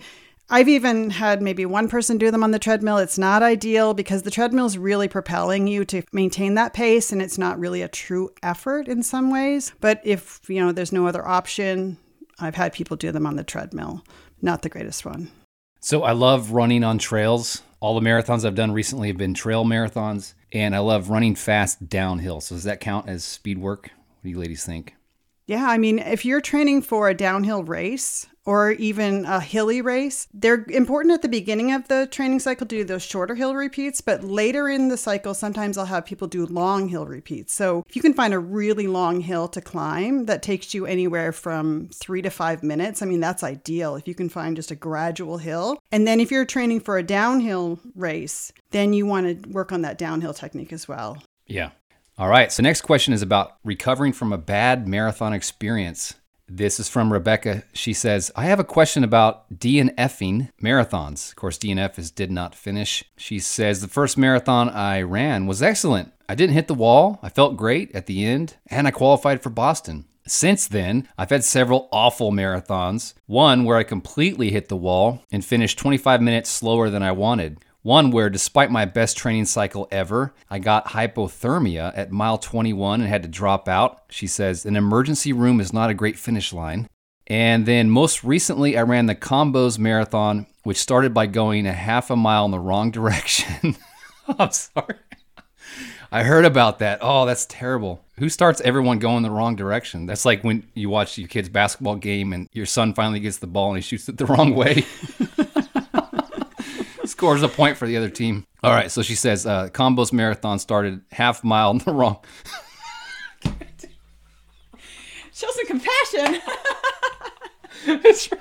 I've 0.54 0.68
even 0.68 1.12
had 1.12 1.42
maybe 1.42 1.66
one 1.66 1.88
person 1.88 2.18
do 2.18 2.30
them 2.30 2.44
on 2.44 2.52
the 2.52 2.60
treadmill. 2.60 2.98
It's 2.98 3.18
not 3.18 3.42
ideal 3.42 3.94
because 3.94 4.24
the 4.24 4.32
treadmill 4.32 4.66
is 4.66 4.78
really 4.78 5.08
propelling 5.08 5.66
you 5.66 5.86
to 5.86 6.04
maintain 6.12 6.56
that 6.56 6.74
pace 6.74 7.14
and 7.14 7.22
it's 7.22 7.38
not 7.38 7.58
really 7.58 7.82
a 7.82 7.88
true 7.88 8.30
effort 8.44 8.90
in 8.90 9.02
some 9.02 9.32
ways. 9.32 9.72
But 9.80 10.02
if, 10.04 10.42
you 10.50 10.60
know, 10.60 10.74
there's 10.74 10.92
no 10.92 11.08
other 11.08 11.26
option, 11.26 11.98
I've 12.38 12.56
had 12.56 12.74
people 12.74 12.98
do 12.98 13.14
them 13.14 13.26
on 13.26 13.38
the 13.38 13.46
treadmill. 13.46 14.04
Not 14.42 14.62
the 14.62 14.68
greatest 14.68 15.06
one. 15.06 15.32
So 15.80 16.04
I 16.04 16.12
love 16.12 16.52
running 16.52 16.84
on 16.84 16.98
trails. 16.98 17.62
All 17.80 17.98
the 17.98 18.06
marathons 18.06 18.44
I've 18.44 18.54
done 18.54 18.74
recently 18.74 19.08
have 19.08 19.18
been 19.18 19.34
trail 19.34 19.64
marathons, 19.64 20.34
and 20.52 20.76
I 20.76 20.80
love 20.80 21.10
running 21.10 21.34
fast 21.34 21.88
downhill. 21.88 22.42
So 22.42 22.56
does 22.56 22.66
that 22.66 22.82
count 22.82 23.08
as 23.08 23.24
speed 23.24 23.58
work? 23.58 23.84
What 23.84 24.24
do 24.24 24.30
you 24.30 24.38
ladies 24.38 24.66
think? 24.66 24.96
Yeah, 25.48 25.66
I 25.66 25.78
mean, 25.78 25.98
if 25.98 26.26
you're 26.26 26.42
training 26.42 26.82
for 26.82 27.08
a 27.08 27.16
downhill 27.16 27.64
race 27.64 28.28
or 28.46 28.72
even 28.72 29.26
a 29.26 29.40
hilly 29.40 29.82
race, 29.82 30.28
they're 30.34 30.66
important 30.70 31.14
at 31.14 31.22
the 31.22 31.30
beginning 31.30 31.72
of 31.72 31.88
the 31.88 32.08
training 32.08 32.40
cycle 32.40 32.66
to 32.68 32.78
do 32.78 32.84
those 32.84 33.04
shorter 33.04 33.36
hill 33.36 33.56
repeats, 33.56 34.02
but 34.02 34.24
later 34.24 34.68
in 34.68 34.90
the 34.90 34.98
cycle, 34.98 35.34
sometimes 35.34 35.78
I'll 35.78 35.86
have 35.86 36.06
people 36.06 36.28
do 36.28 36.46
long 36.46 36.90
hill 36.90 37.06
repeats. 37.06 37.54
So 37.54 37.84
if 37.88 37.96
you 37.96 38.02
can 38.02 38.14
find 38.14 38.34
a 38.34 38.40
really 38.40 38.88
long 38.88 39.22
hill 39.22 39.48
to 39.50 39.62
climb 39.62 40.26
that 40.26 40.42
takes 40.42 40.74
you 40.74 40.86
anywhere 40.86 41.32
from 41.32 41.90
three 41.94 42.22
to 42.22 42.30
five 42.30 42.64
minutes, 42.64 43.02
I 43.02 43.06
mean, 43.06 43.20
that's 43.20 43.44
ideal 43.44 43.96
if 43.96 44.08
you 44.08 44.16
can 44.16 44.30
find 44.30 44.56
just 44.56 44.72
a 44.72 44.76
gradual 44.76 45.38
hill. 45.38 45.78
And 45.92 46.08
then 46.08 46.20
if 46.20 46.32
you're 46.32 46.46
training 46.46 46.82
for 46.82 46.98
a 46.98 47.04
downhill 47.04 47.80
race, 47.96 48.52
then 48.72 48.94
you 48.94 49.06
want 49.06 49.44
to 49.44 49.50
work 49.50 49.72
on 49.72 49.82
that 49.84 49.98
downhill 49.98 50.34
technique 50.34 50.74
as 50.74 50.88
well. 50.88 51.22
Yeah. 51.46 51.72
All 52.18 52.28
right. 52.28 52.52
So 52.52 52.62
next 52.64 52.82
question 52.82 53.14
is 53.14 53.22
about 53.22 53.58
recovering 53.64 54.14
from 54.14 54.34
a 54.34 54.38
bad 54.38 54.88
marathon 54.88 55.34
experience. 55.34 56.14
This 56.54 56.82
is 56.82 56.90
from 56.90 57.14
Rebecca. 57.14 57.64
She 57.72 57.94
says, 57.94 58.30
I 58.36 58.44
have 58.44 58.60
a 58.60 58.66
question 58.66 59.06
about 59.06 59.50
DNFing 59.58 60.50
marathons. 60.62 61.30
Of 61.30 61.38
course, 61.38 61.58
DNF 61.58 61.98
is 61.98 62.12
did 62.12 62.30
not 62.30 62.56
finish. 62.56 63.06
She 63.16 63.40
says, 63.40 63.80
The 63.80 63.88
first 63.88 64.18
marathon 64.18 64.68
I 64.68 65.02
ran 65.02 65.48
was 65.48 65.64
excellent. 65.64 66.12
I 66.28 66.36
didn't 66.36 66.56
hit 66.56 66.68
the 66.68 66.74
wall. 66.74 67.20
I 67.24 67.30
felt 67.30 67.56
great 67.56 67.96
at 67.96 68.06
the 68.06 68.26
end, 68.26 68.58
and 68.68 68.86
I 68.86 68.92
qualified 68.92 69.42
for 69.42 69.50
Boston. 69.50 70.04
Since 70.28 70.68
then, 70.68 71.08
I've 71.18 71.30
had 71.30 71.46
several 71.46 71.88
awful 71.90 72.34
marathons. 72.34 73.14
One 73.28 73.64
where 73.64 73.78
I 73.78 73.84
completely 73.84 74.52
hit 74.52 74.68
the 74.68 74.76
wall 74.76 75.24
and 75.32 75.46
finished 75.46 75.80
25 75.80 76.22
minutes 76.22 76.50
slower 76.50 76.90
than 76.90 77.02
I 77.02 77.14
wanted. 77.14 77.60
One 77.84 78.12
where, 78.12 78.30
despite 78.30 78.70
my 78.70 78.86
best 78.86 79.18
training 79.18 79.46
cycle 79.46 79.88
ever, 79.92 80.36
I 80.50 80.60
got 80.60 80.90
hypothermia 80.90 81.92
at 81.96 82.12
mile 82.12 82.38
21 82.38 83.02
and 83.02 83.10
had 83.10 83.24
to 83.24 83.30
drop 83.30 83.68
out. 83.68 84.04
She 84.10 84.28
says, 84.28 84.66
An 84.66 84.76
emergency 84.76 85.34
room 85.34 85.60
is 85.60 85.74
not 85.74 85.90
a 85.90 85.96
great 85.96 86.20
finish 86.20 86.54
line. 86.54 86.88
And 87.26 87.66
then 87.66 87.90
most 87.90 88.24
recently, 88.24 88.78
I 88.78 88.84
ran 88.84 89.08
the 89.08 89.16
Combos 89.16 89.80
Marathon, 89.80 90.46
which 90.64 90.78
started 90.78 91.14
by 91.14 91.26
going 91.26 91.66
a 91.66 91.74
half 91.74 92.12
a 92.12 92.16
mile 92.16 92.46
in 92.46 92.52
the 92.52 92.60
wrong 92.60 92.92
direction. 92.92 93.76
I'm 94.40 94.52
sorry. 94.52 94.96
I 96.12 96.24
heard 96.24 96.46
about 96.46 96.80
that. 96.80 97.00
Oh, 97.02 97.26
that's 97.26 97.46
terrible. 97.46 98.04
Who 98.20 98.28
starts 98.28 98.60
everyone 98.62 99.00
going 99.00 99.24
the 99.24 99.32
wrong 99.32 99.56
direction? 99.56 100.06
That's 100.06 100.26
like 100.26 100.44
when 100.44 100.68
you 100.74 100.90
watch 100.90 101.18
your 101.18 101.30
kid's 101.30 101.48
basketball 101.48 101.96
game 101.96 102.34
and 102.34 102.50
your 102.52 102.66
son 102.66 102.94
finally 102.94 103.22
gets 103.22 103.38
the 103.38 103.48
ball 103.48 103.70
and 103.70 103.78
he 103.78 103.82
shoots 103.82 104.10
it 104.10 104.18
the 104.18 104.26
wrong 104.28 104.54
way. 104.54 104.86
Scores 107.22 107.44
a 107.44 107.48
point 107.48 107.78
for 107.78 107.86
the 107.88 107.96
other 107.98 108.10
team. 108.10 108.48
All 108.64 108.72
right, 108.72 108.90
so 108.90 109.04
she 109.04 109.14
says 109.14 109.46
uh, 109.46 109.70
Combos 109.70 110.12
Marathon 110.12 110.58
started 110.58 111.02
half 111.12 111.44
mile 111.44 111.70
in 111.70 111.78
the 111.78 111.94
wrong. 111.94 112.18
Show 115.32 115.48
some 115.52 115.68
compassion. 115.68 116.42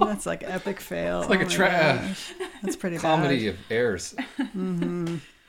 That's 0.00 0.26
like 0.26 0.42
epic 0.42 0.80
fail. 0.80 1.20
It's 1.20 1.30
like 1.30 1.42
a 1.42 1.46
tra- 1.46 2.16
That's 2.64 2.74
pretty 2.74 2.98
comedy 3.00 3.50
bad. 3.50 3.54
of 3.54 3.60
errors. 3.70 4.16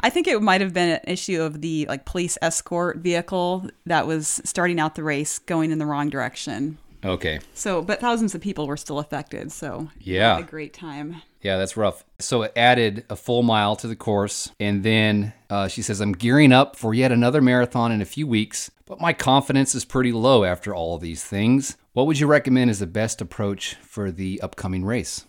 I 0.01 0.11
think 0.11 0.27
it 0.27 0.39
might 0.43 0.61
have 0.61 0.75
been 0.75 0.89
an 0.89 0.99
issue 1.07 1.41
of 1.41 1.61
the 1.61 1.87
like 1.89 2.05
police 2.05 2.37
escort 2.43 2.97
vehicle 2.97 3.67
that 3.87 4.05
was 4.05 4.41
starting 4.45 4.79
out 4.79 4.93
the 4.93 5.01
race 5.03 5.39
going 5.39 5.71
in 5.71 5.79
the 5.79 5.87
wrong 5.87 6.11
direction. 6.11 6.77
Okay. 7.03 7.39
So, 7.53 7.81
but 7.81 7.99
thousands 8.01 8.35
of 8.35 8.41
people 8.41 8.67
were 8.67 8.77
still 8.77 8.99
affected. 8.99 9.51
So, 9.51 9.89
Yeah. 9.99 10.39
a 10.39 10.43
great 10.43 10.73
time. 10.73 11.21
Yeah, 11.41 11.57
that's 11.57 11.77
rough. 11.77 12.03
So 12.19 12.41
it 12.41 12.51
added 12.57 13.05
a 13.09 13.15
full 13.15 13.43
mile 13.43 13.77
to 13.77 13.87
the 13.87 13.95
course. 13.95 14.51
And 14.59 14.83
then 14.83 15.31
uh, 15.49 15.69
she 15.69 15.81
says, 15.81 16.01
I'm 16.01 16.11
gearing 16.11 16.51
up 16.51 16.75
for 16.75 16.93
yet 16.93 17.11
another 17.13 17.41
marathon 17.41 17.93
in 17.93 18.01
a 18.01 18.05
few 18.05 18.27
weeks, 18.27 18.69
but 18.85 18.99
my 18.99 19.13
confidence 19.13 19.73
is 19.73 19.85
pretty 19.85 20.11
low 20.11 20.43
after 20.43 20.75
all 20.75 20.97
these 20.97 21.23
things. 21.23 21.77
What 21.93 22.07
would 22.07 22.19
you 22.19 22.27
recommend 22.27 22.69
is 22.71 22.79
the 22.79 22.87
best 22.87 23.21
approach 23.21 23.75
for 23.75 24.11
the 24.11 24.41
upcoming 24.41 24.83
race? 24.83 25.25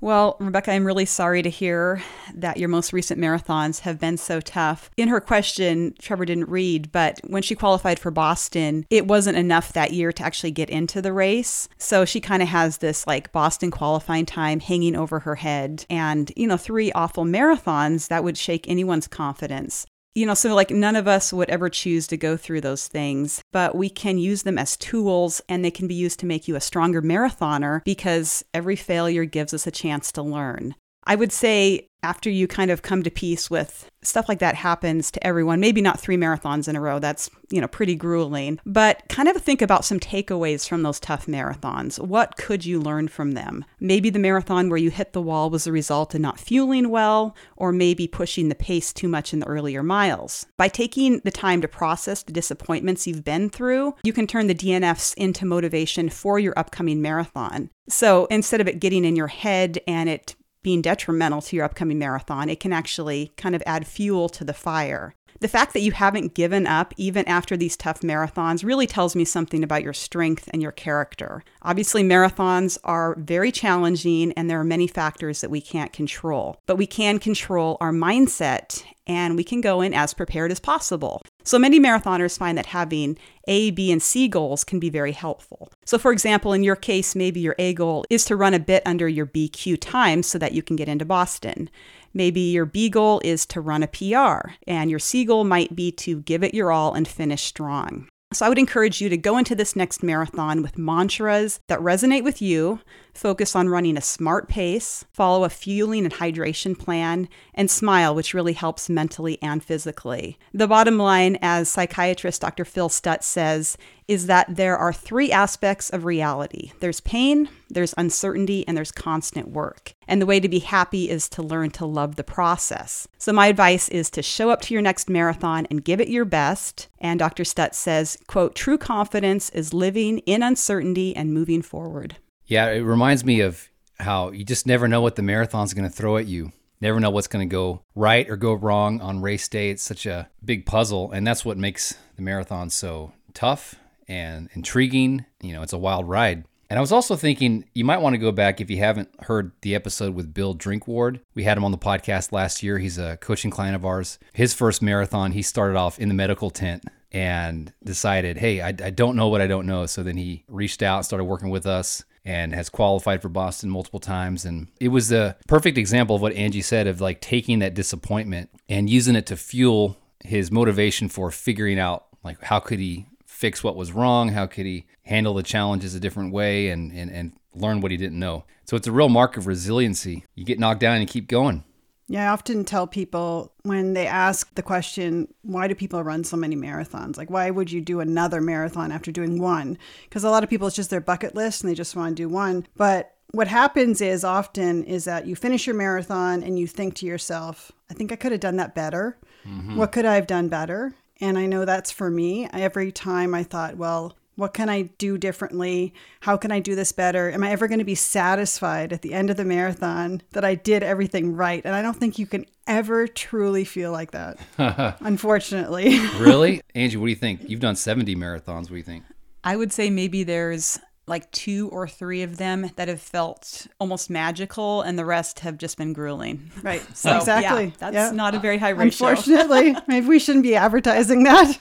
Well, 0.00 0.36
Rebecca, 0.38 0.72
I'm 0.72 0.86
really 0.86 1.06
sorry 1.06 1.42
to 1.42 1.50
hear 1.50 2.02
that 2.34 2.58
your 2.58 2.68
most 2.68 2.92
recent 2.92 3.20
marathons 3.20 3.80
have 3.80 3.98
been 3.98 4.16
so 4.16 4.40
tough. 4.40 4.90
In 4.96 5.08
her 5.08 5.20
question, 5.20 5.94
Trevor 5.98 6.26
didn't 6.26 6.48
read, 6.48 6.92
but 6.92 7.20
when 7.26 7.42
she 7.42 7.54
qualified 7.54 7.98
for 7.98 8.10
Boston, 8.10 8.84
it 8.90 9.06
wasn't 9.06 9.38
enough 9.38 9.72
that 9.72 9.92
year 9.92 10.12
to 10.12 10.22
actually 10.22 10.50
get 10.50 10.70
into 10.70 11.00
the 11.00 11.12
race. 11.12 11.68
So 11.78 12.04
she 12.04 12.20
kind 12.20 12.42
of 12.42 12.48
has 12.48 12.78
this 12.78 13.06
like 13.06 13.32
Boston 13.32 13.70
qualifying 13.70 14.26
time 14.26 14.60
hanging 14.60 14.96
over 14.96 15.20
her 15.20 15.36
head. 15.36 15.86
And, 15.88 16.30
you 16.36 16.46
know, 16.46 16.56
three 16.56 16.92
awful 16.92 17.24
marathons 17.24 18.08
that 18.08 18.24
would 18.24 18.36
shake 18.36 18.68
anyone's 18.68 19.08
confidence 19.08 19.86
you 20.16 20.24
know, 20.24 20.34
so 20.34 20.54
like 20.54 20.70
none 20.70 20.96
of 20.96 21.06
us 21.06 21.30
would 21.30 21.50
ever 21.50 21.68
choose 21.68 22.06
to 22.06 22.16
go 22.16 22.38
through 22.38 22.62
those 22.62 22.88
things, 22.88 23.42
but 23.52 23.76
we 23.76 23.90
can 23.90 24.16
use 24.16 24.44
them 24.44 24.56
as 24.56 24.74
tools 24.78 25.42
and 25.46 25.62
they 25.62 25.70
can 25.70 25.86
be 25.86 25.94
used 25.94 26.18
to 26.20 26.26
make 26.26 26.48
you 26.48 26.56
a 26.56 26.60
stronger 26.60 27.02
marathoner 27.02 27.84
because 27.84 28.42
every 28.54 28.76
failure 28.76 29.26
gives 29.26 29.52
us 29.52 29.66
a 29.66 29.70
chance 29.70 30.10
to 30.12 30.22
learn. 30.22 30.74
I 31.04 31.16
would 31.16 31.32
say 31.32 31.88
after 32.06 32.30
you 32.30 32.46
kind 32.46 32.70
of 32.70 32.82
come 32.82 33.02
to 33.02 33.10
peace 33.10 33.50
with 33.50 33.90
stuff 34.06 34.28
like 34.28 34.38
that 34.38 34.54
happens 34.54 35.10
to 35.10 35.26
everyone, 35.26 35.58
maybe 35.58 35.82
not 35.82 35.98
three 35.98 36.16
marathons 36.16 36.68
in 36.68 36.76
a 36.76 36.80
row, 36.80 37.00
that's, 37.00 37.28
you 37.50 37.60
know, 37.60 37.66
pretty 37.66 37.96
grueling, 37.96 38.60
but 38.64 39.02
kind 39.08 39.28
of 39.28 39.36
think 39.42 39.60
about 39.60 39.84
some 39.84 39.98
takeaways 39.98 40.68
from 40.68 40.84
those 40.84 41.00
tough 41.00 41.26
marathons. 41.26 41.98
What 41.98 42.36
could 42.36 42.64
you 42.64 42.80
learn 42.80 43.08
from 43.08 43.32
them? 43.32 43.64
Maybe 43.80 44.08
the 44.08 44.20
marathon 44.20 44.68
where 44.68 44.78
you 44.78 44.90
hit 44.90 45.12
the 45.14 45.20
wall 45.20 45.50
was 45.50 45.66
a 45.66 45.72
result 45.72 46.14
of 46.14 46.20
not 46.20 46.38
fueling 46.38 46.90
well, 46.90 47.34
or 47.56 47.72
maybe 47.72 48.06
pushing 48.06 48.48
the 48.48 48.54
pace 48.54 48.92
too 48.92 49.08
much 49.08 49.32
in 49.32 49.40
the 49.40 49.48
earlier 49.48 49.82
miles. 49.82 50.46
By 50.56 50.68
taking 50.68 51.20
the 51.24 51.32
time 51.32 51.60
to 51.62 51.68
process 51.68 52.22
the 52.22 52.32
disappointments 52.32 53.08
you've 53.08 53.24
been 53.24 53.50
through, 53.50 53.96
you 54.04 54.12
can 54.12 54.28
turn 54.28 54.46
the 54.46 54.54
DNFs 54.54 55.14
into 55.14 55.44
motivation 55.44 56.08
for 56.08 56.38
your 56.38 56.56
upcoming 56.56 57.02
marathon. 57.02 57.70
So 57.88 58.26
instead 58.26 58.60
of 58.60 58.68
it 58.68 58.80
getting 58.80 59.04
in 59.04 59.16
your 59.16 59.28
head 59.28 59.80
and 59.88 60.08
it 60.08 60.36
being 60.66 60.82
detrimental 60.82 61.40
to 61.40 61.54
your 61.54 61.64
upcoming 61.64 61.96
marathon. 61.96 62.48
It 62.48 62.58
can 62.58 62.72
actually 62.72 63.30
kind 63.36 63.54
of 63.54 63.62
add 63.64 63.86
fuel 63.86 64.28
to 64.30 64.42
the 64.42 64.52
fire. 64.52 65.14
The 65.40 65.48
fact 65.48 65.72
that 65.72 65.80
you 65.80 65.92
haven't 65.92 66.34
given 66.34 66.66
up 66.66 66.94
even 66.96 67.26
after 67.28 67.56
these 67.56 67.76
tough 67.76 68.00
marathons 68.00 68.64
really 68.64 68.86
tells 68.86 69.14
me 69.14 69.24
something 69.24 69.62
about 69.62 69.82
your 69.82 69.92
strength 69.92 70.48
and 70.52 70.62
your 70.62 70.72
character. 70.72 71.44
Obviously, 71.62 72.02
marathons 72.02 72.78
are 72.84 73.16
very 73.18 73.52
challenging 73.52 74.32
and 74.32 74.48
there 74.48 74.60
are 74.60 74.64
many 74.64 74.86
factors 74.86 75.40
that 75.40 75.50
we 75.50 75.60
can't 75.60 75.92
control, 75.92 76.60
but 76.66 76.76
we 76.76 76.86
can 76.86 77.18
control 77.18 77.76
our 77.80 77.92
mindset 77.92 78.82
and 79.06 79.36
we 79.36 79.44
can 79.44 79.60
go 79.60 79.80
in 79.80 79.94
as 79.94 80.14
prepared 80.14 80.50
as 80.50 80.58
possible. 80.58 81.22
So 81.44 81.58
many 81.58 81.78
marathoners 81.78 82.36
find 82.36 82.58
that 82.58 82.66
having 82.66 83.16
A, 83.46 83.70
B, 83.70 83.92
and 83.92 84.02
C 84.02 84.26
goals 84.26 84.64
can 84.64 84.80
be 84.80 84.90
very 84.90 85.12
helpful. 85.12 85.70
So, 85.84 85.96
for 85.96 86.10
example, 86.10 86.52
in 86.52 86.64
your 86.64 86.74
case, 86.74 87.14
maybe 87.14 87.40
your 87.40 87.54
A 87.58 87.72
goal 87.72 88.04
is 88.10 88.24
to 88.24 88.36
run 88.36 88.54
a 88.54 88.58
bit 88.58 88.82
under 88.84 89.06
your 89.08 89.26
BQ 89.26 89.78
time 89.80 90.22
so 90.22 90.38
that 90.38 90.52
you 90.52 90.62
can 90.62 90.74
get 90.74 90.88
into 90.88 91.04
Boston. 91.04 91.70
Maybe 92.16 92.40
your 92.40 92.64
B 92.64 92.88
goal 92.88 93.20
is 93.24 93.44
to 93.44 93.60
run 93.60 93.82
a 93.82 93.86
PR, 93.86 94.52
and 94.66 94.88
your 94.88 94.98
C 94.98 95.26
goal 95.26 95.44
might 95.44 95.76
be 95.76 95.92
to 95.92 96.22
give 96.22 96.42
it 96.42 96.54
your 96.54 96.72
all 96.72 96.94
and 96.94 97.06
finish 97.06 97.42
strong. 97.42 98.08
So 98.32 98.46
I 98.46 98.48
would 98.48 98.58
encourage 98.58 99.02
you 99.02 99.10
to 99.10 99.18
go 99.18 99.36
into 99.36 99.54
this 99.54 99.76
next 99.76 100.02
marathon 100.02 100.62
with 100.62 100.78
mantras 100.78 101.60
that 101.68 101.78
resonate 101.78 102.24
with 102.24 102.40
you, 102.40 102.80
focus 103.16 103.56
on 103.56 103.68
running 103.68 103.96
a 103.96 104.02
smart 104.02 104.48
pace, 104.48 105.04
follow 105.12 105.44
a 105.44 105.48
fueling 105.48 106.04
and 106.04 106.14
hydration 106.14 106.78
plan, 106.78 107.28
and 107.54 107.70
smile, 107.70 108.14
which 108.14 108.34
really 108.34 108.52
helps 108.52 108.88
mentally 108.88 109.38
and 109.42 109.62
physically. 109.64 110.38
The 110.52 110.68
bottom 110.68 110.98
line, 110.98 111.38
as 111.42 111.68
psychiatrist 111.68 112.40
Dr. 112.40 112.64
Phil 112.64 112.88
Stutz 112.88 113.24
says, 113.24 113.76
is 114.08 114.26
that 114.26 114.54
there 114.56 114.76
are 114.76 114.92
three 114.92 115.32
aspects 115.32 115.90
of 115.90 116.04
reality 116.04 116.72
there's 116.80 117.00
pain, 117.00 117.48
there's 117.68 117.94
uncertainty, 117.96 118.66
and 118.68 118.76
there's 118.76 118.92
constant 118.92 119.48
work. 119.48 119.94
And 120.06 120.22
the 120.22 120.26
way 120.26 120.38
to 120.38 120.48
be 120.48 120.60
happy 120.60 121.10
is 121.10 121.28
to 121.30 121.42
learn 121.42 121.70
to 121.72 121.86
love 121.86 122.16
the 122.16 122.24
process. 122.24 123.08
So, 123.18 123.32
my 123.32 123.48
advice 123.48 123.88
is 123.88 124.10
to 124.10 124.22
show 124.22 124.50
up 124.50 124.60
to 124.62 124.74
your 124.74 124.82
next 124.82 125.10
marathon 125.10 125.66
and 125.70 125.84
give 125.84 126.00
it 126.00 126.08
your 126.08 126.24
best. 126.24 126.88
And 126.98 127.18
Dr. 127.18 127.42
Stutz 127.42 127.74
says, 127.74 128.18
quote, 128.26 128.54
true 128.54 128.78
confidence 128.78 129.50
is 129.50 129.74
living 129.74 130.18
in 130.18 130.42
uncertainty 130.42 131.14
and 131.16 131.34
moving 131.34 131.62
forward. 131.62 132.16
Yeah, 132.46 132.70
it 132.70 132.80
reminds 132.80 133.24
me 133.24 133.40
of 133.40 133.68
how 133.98 134.30
you 134.30 134.44
just 134.44 134.66
never 134.66 134.88
know 134.88 135.00
what 135.00 135.16
the 135.16 135.22
marathon's 135.22 135.74
going 135.74 135.88
to 135.88 135.94
throw 135.94 136.16
at 136.16 136.26
you. 136.26 136.52
Never 136.80 137.00
know 137.00 137.10
what's 137.10 137.26
going 137.26 137.48
to 137.48 137.52
go 137.52 137.82
right 137.94 138.28
or 138.28 138.36
go 138.36 138.52
wrong 138.52 139.00
on 139.00 139.22
race 139.22 139.48
day. 139.48 139.70
It's 139.70 139.82
such 139.82 140.06
a 140.06 140.28
big 140.44 140.66
puzzle, 140.66 141.10
and 141.10 141.26
that's 141.26 141.44
what 141.44 141.56
makes 141.56 141.94
the 142.16 142.22
marathon 142.22 142.68
so 142.70 143.12
tough 143.32 143.76
and 144.06 144.48
intriguing. 144.52 145.24
You 145.40 145.54
know, 145.54 145.62
it's 145.62 145.72
a 145.72 145.78
wild 145.78 146.08
ride. 146.08 146.44
And 146.68 146.78
I 146.78 146.80
was 146.80 146.92
also 146.92 147.16
thinking 147.16 147.64
you 147.74 147.84
might 147.84 148.00
want 148.00 148.14
to 148.14 148.18
go 148.18 148.32
back 148.32 148.60
if 148.60 148.70
you 148.70 148.78
haven't 148.78 149.08
heard 149.22 149.52
the 149.62 149.74
episode 149.74 150.14
with 150.14 150.34
Bill 150.34 150.54
Drinkward. 150.54 151.20
We 151.34 151.44
had 151.44 151.56
him 151.56 151.64
on 151.64 151.70
the 151.70 151.78
podcast 151.78 152.32
last 152.32 152.62
year. 152.62 152.78
He's 152.78 152.98
a 152.98 153.16
coaching 153.18 153.52
client 153.52 153.76
of 153.76 153.84
ours. 153.84 154.18
His 154.32 154.52
first 154.52 154.82
marathon, 154.82 155.32
he 155.32 155.42
started 155.42 155.76
off 155.76 155.98
in 155.98 156.08
the 156.08 156.14
medical 156.14 156.50
tent 156.50 156.84
and 157.12 157.72
decided, 157.84 158.36
hey, 158.36 158.60
I, 158.60 158.68
I 158.68 158.90
don't 158.90 159.16
know 159.16 159.28
what 159.28 159.40
I 159.40 159.46
don't 159.46 159.66
know. 159.66 159.86
So 159.86 160.02
then 160.02 160.16
he 160.16 160.44
reached 160.48 160.82
out, 160.82 161.04
started 161.04 161.24
working 161.24 161.50
with 161.50 161.66
us, 161.66 162.04
and 162.26 162.52
has 162.52 162.68
qualified 162.68 163.22
for 163.22 163.28
Boston 163.28 163.70
multiple 163.70 164.00
times. 164.00 164.44
And 164.44 164.66
it 164.80 164.88
was 164.88 165.12
a 165.12 165.36
perfect 165.46 165.78
example 165.78 166.16
of 166.16 166.22
what 166.22 166.32
Angie 166.32 166.60
said 166.60 166.88
of 166.88 167.00
like 167.00 167.20
taking 167.20 167.60
that 167.60 167.72
disappointment 167.72 168.50
and 168.68 168.90
using 168.90 169.14
it 169.14 169.26
to 169.26 169.36
fuel 169.36 169.96
his 170.24 170.50
motivation 170.50 171.08
for 171.08 171.30
figuring 171.30 171.78
out 171.78 172.06
like 172.24 172.42
how 172.42 172.58
could 172.58 172.80
he 172.80 173.06
fix 173.24 173.62
what 173.62 173.76
was 173.76 173.92
wrong? 173.92 174.30
How 174.30 174.46
could 174.46 174.66
he 174.66 174.86
handle 175.04 175.34
the 175.34 175.44
challenges 175.44 175.94
a 175.94 176.00
different 176.00 176.32
way 176.32 176.68
and, 176.68 176.90
and, 176.92 177.10
and 177.12 177.32
learn 177.54 177.80
what 177.80 177.92
he 177.92 177.96
didn't 177.96 178.18
know? 178.18 178.44
So 178.64 178.76
it's 178.76 178.88
a 178.88 178.92
real 178.92 179.08
mark 179.08 179.36
of 179.36 179.46
resiliency. 179.46 180.24
You 180.34 180.44
get 180.44 180.58
knocked 180.58 180.80
down 180.80 180.96
and 180.96 181.02
you 181.02 181.06
keep 181.06 181.28
going. 181.28 181.62
Yeah, 182.08 182.30
I 182.30 182.32
often 182.32 182.64
tell 182.64 182.86
people 182.86 183.52
when 183.62 183.94
they 183.94 184.06
ask 184.06 184.54
the 184.54 184.62
question, 184.62 185.26
why 185.42 185.66
do 185.66 185.74
people 185.74 186.02
run 186.04 186.22
so 186.22 186.36
many 186.36 186.54
marathons? 186.54 187.16
Like, 187.16 187.30
why 187.30 187.50
would 187.50 187.72
you 187.72 187.80
do 187.80 187.98
another 187.98 188.40
marathon 188.40 188.92
after 188.92 189.10
doing 189.10 189.40
one? 189.40 189.76
Because 190.04 190.22
a 190.22 190.30
lot 190.30 190.44
of 190.44 190.50
people, 190.50 190.68
it's 190.68 190.76
just 190.76 190.90
their 190.90 191.00
bucket 191.00 191.34
list 191.34 191.62
and 191.62 191.70
they 191.70 191.74
just 191.74 191.96
want 191.96 192.16
to 192.16 192.22
do 192.22 192.28
one. 192.28 192.66
But 192.76 193.14
what 193.32 193.48
happens 193.48 194.00
is 194.00 194.22
often 194.22 194.84
is 194.84 195.04
that 195.04 195.26
you 195.26 195.34
finish 195.34 195.66
your 195.66 195.74
marathon 195.74 196.44
and 196.44 196.58
you 196.58 196.68
think 196.68 196.94
to 196.96 197.06
yourself, 197.06 197.72
I 197.90 197.94
think 197.94 198.12
I 198.12 198.16
could 198.16 198.32
have 198.32 198.40
done 198.40 198.56
that 198.56 198.74
better. 198.74 199.18
Mm-hmm. 199.44 199.76
What 199.76 199.90
could 199.90 200.04
I 200.04 200.14
have 200.14 200.28
done 200.28 200.48
better? 200.48 200.94
And 201.20 201.36
I 201.36 201.46
know 201.46 201.64
that's 201.64 201.90
for 201.90 202.10
me. 202.10 202.48
Every 202.52 202.92
time 202.92 203.34
I 203.34 203.42
thought, 203.42 203.76
well, 203.76 204.16
what 204.36 204.54
can 204.54 204.68
I 204.68 204.82
do 204.82 205.18
differently? 205.18 205.94
How 206.20 206.36
can 206.36 206.52
I 206.52 206.60
do 206.60 206.74
this 206.74 206.92
better? 206.92 207.30
Am 207.30 207.42
I 207.42 207.50
ever 207.50 207.68
going 207.68 207.78
to 207.78 207.84
be 207.84 207.94
satisfied 207.94 208.92
at 208.92 209.02
the 209.02 209.12
end 209.12 209.30
of 209.30 209.36
the 209.36 209.44
marathon 209.44 210.22
that 210.32 210.44
I 210.44 210.54
did 210.54 210.82
everything 210.82 211.34
right? 211.34 211.62
And 211.64 211.74
I 211.74 211.82
don't 211.82 211.96
think 211.96 212.18
you 212.18 212.26
can 212.26 212.46
ever 212.66 213.06
truly 213.06 213.64
feel 213.64 213.92
like 213.92 214.12
that, 214.12 214.38
unfortunately. 215.00 215.98
really? 216.18 216.60
Angie, 216.74 216.98
what 216.98 217.06
do 217.06 217.10
you 217.10 217.16
think? 217.16 217.48
You've 217.48 217.60
done 217.60 217.76
70 217.76 218.14
marathons. 218.14 218.62
What 218.64 218.68
do 218.70 218.76
you 218.76 218.82
think? 218.82 219.04
I 219.42 219.56
would 219.56 219.72
say 219.72 219.90
maybe 219.90 220.22
there's 220.24 220.78
like 221.06 221.30
two 221.30 221.68
or 221.68 221.86
three 221.86 222.22
of 222.22 222.36
them 222.36 222.70
that 222.76 222.88
have 222.88 223.00
felt 223.00 223.66
almost 223.78 224.10
magical, 224.10 224.82
and 224.82 224.98
the 224.98 225.04
rest 225.04 225.40
have 225.40 225.56
just 225.56 225.78
been 225.78 225.92
grueling. 225.92 226.50
Right. 226.62 226.82
So 226.96 227.16
exactly. 227.16 227.66
Yeah, 227.66 227.72
that's 227.78 227.94
yeah. 227.94 228.10
not 228.10 228.34
a 228.34 228.38
very 228.38 228.58
high 228.58 228.70
ratio. 228.70 229.08
Unfortunately, 229.08 229.76
maybe 229.86 230.06
we 230.06 230.18
shouldn't 230.18 230.44
be 230.44 230.56
advertising 230.56 231.24
that. 231.24 231.58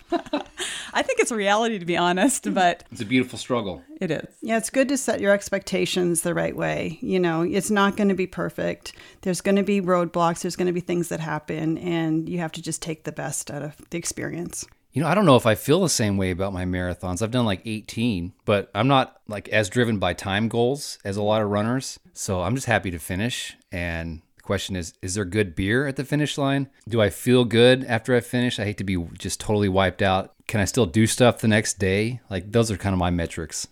I 0.94 1.02
think 1.02 1.20
it's 1.20 1.30
a 1.30 1.36
reality, 1.36 1.78
to 1.78 1.86
be 1.86 1.98
honest, 1.98 2.54
but 2.54 2.86
it's 2.90 3.02
a 3.02 3.06
beautiful 3.06 3.38
struggle. 3.38 3.84
It 4.00 4.12
is. 4.12 4.28
Yeah, 4.42 4.58
it's 4.58 4.70
good 4.70 4.88
to 4.90 4.98
set 4.98 5.20
your 5.20 5.34
expectations 5.34 6.22
the 6.22 6.34
right 6.34 6.56
way. 6.56 7.00
You 7.02 7.20
know, 7.20 7.42
it's 7.42 7.70
not 7.70 7.98
going 7.98 8.10
to 8.10 8.16
be 8.16 8.28
perfect. 8.28 8.94
There's 9.22 9.42
going 9.42 9.58
to 9.58 9.64
be 9.64 9.82
roadblocks. 9.82 10.42
There's 10.42 10.56
going 10.56 10.68
to 10.68 10.74
be 10.74 10.80
things 10.80 11.10
that 11.10 11.20
happen, 11.20 11.78
and 11.78 12.30
you 12.30 12.40
have 12.40 12.54
to 12.54 12.62
just 12.62 12.82
take 12.82 13.04
the 13.04 13.12
best 13.12 13.52
out 13.52 13.62
of 13.62 13.76
the 13.90 13.98
experience. 13.98 14.66
You 14.96 15.02
know, 15.02 15.10
I 15.10 15.14
don't 15.14 15.26
know 15.26 15.36
if 15.36 15.46
I 15.46 15.56
feel 15.56 15.82
the 15.82 15.90
same 15.90 16.16
way 16.16 16.32
about 16.32 16.54
my 16.54 16.64
marathons. 16.64 17.22
I've 17.22 17.30
done 17.30 17.46
like 17.46 17.62
18, 17.66 18.32
but 18.46 18.72
I'm 18.74 18.88
not 18.88 19.20
like 19.28 19.50
as 19.50 19.70
driven 19.70 20.00
by 20.00 20.14
time 20.14 20.48
goals 20.48 21.00
as 21.04 21.18
a 21.18 21.22
lot 21.22 21.42
of 21.42 21.50
runners. 21.50 22.00
So 22.14 22.42
I'm 22.42 22.56
just 22.56 22.68
happy 22.68 22.92
to 22.92 22.98
finish. 22.98 23.58
And 23.74 24.22
the 24.38 24.44
question 24.44 24.78
is 24.78 24.94
is 25.02 25.16
there 25.16 25.26
good 25.26 25.54
beer 25.54 25.86
at 25.86 25.98
the 25.98 26.06
finish 26.06 26.38
line? 26.38 26.70
Do 26.88 27.02
I 27.02 27.10
feel 27.10 27.44
good 27.44 27.84
after 27.84 28.16
I 28.16 28.22
finish? 28.22 28.58
I 28.58 28.64
hate 28.64 28.78
to 28.78 28.86
be 28.86 28.96
just 29.20 29.42
totally 29.42 29.68
wiped 29.68 30.02
out. 30.02 30.34
Can 30.48 30.62
I 30.62 30.66
still 30.66 30.86
do 30.86 31.08
stuff 31.08 31.40
the 31.40 31.50
next 31.50 31.78
day? 31.78 32.22
Like, 32.30 32.54
those 32.54 32.72
are 32.72 32.78
kind 32.78 32.94
of 32.94 33.00
my 33.00 33.10
metrics. 33.10 33.68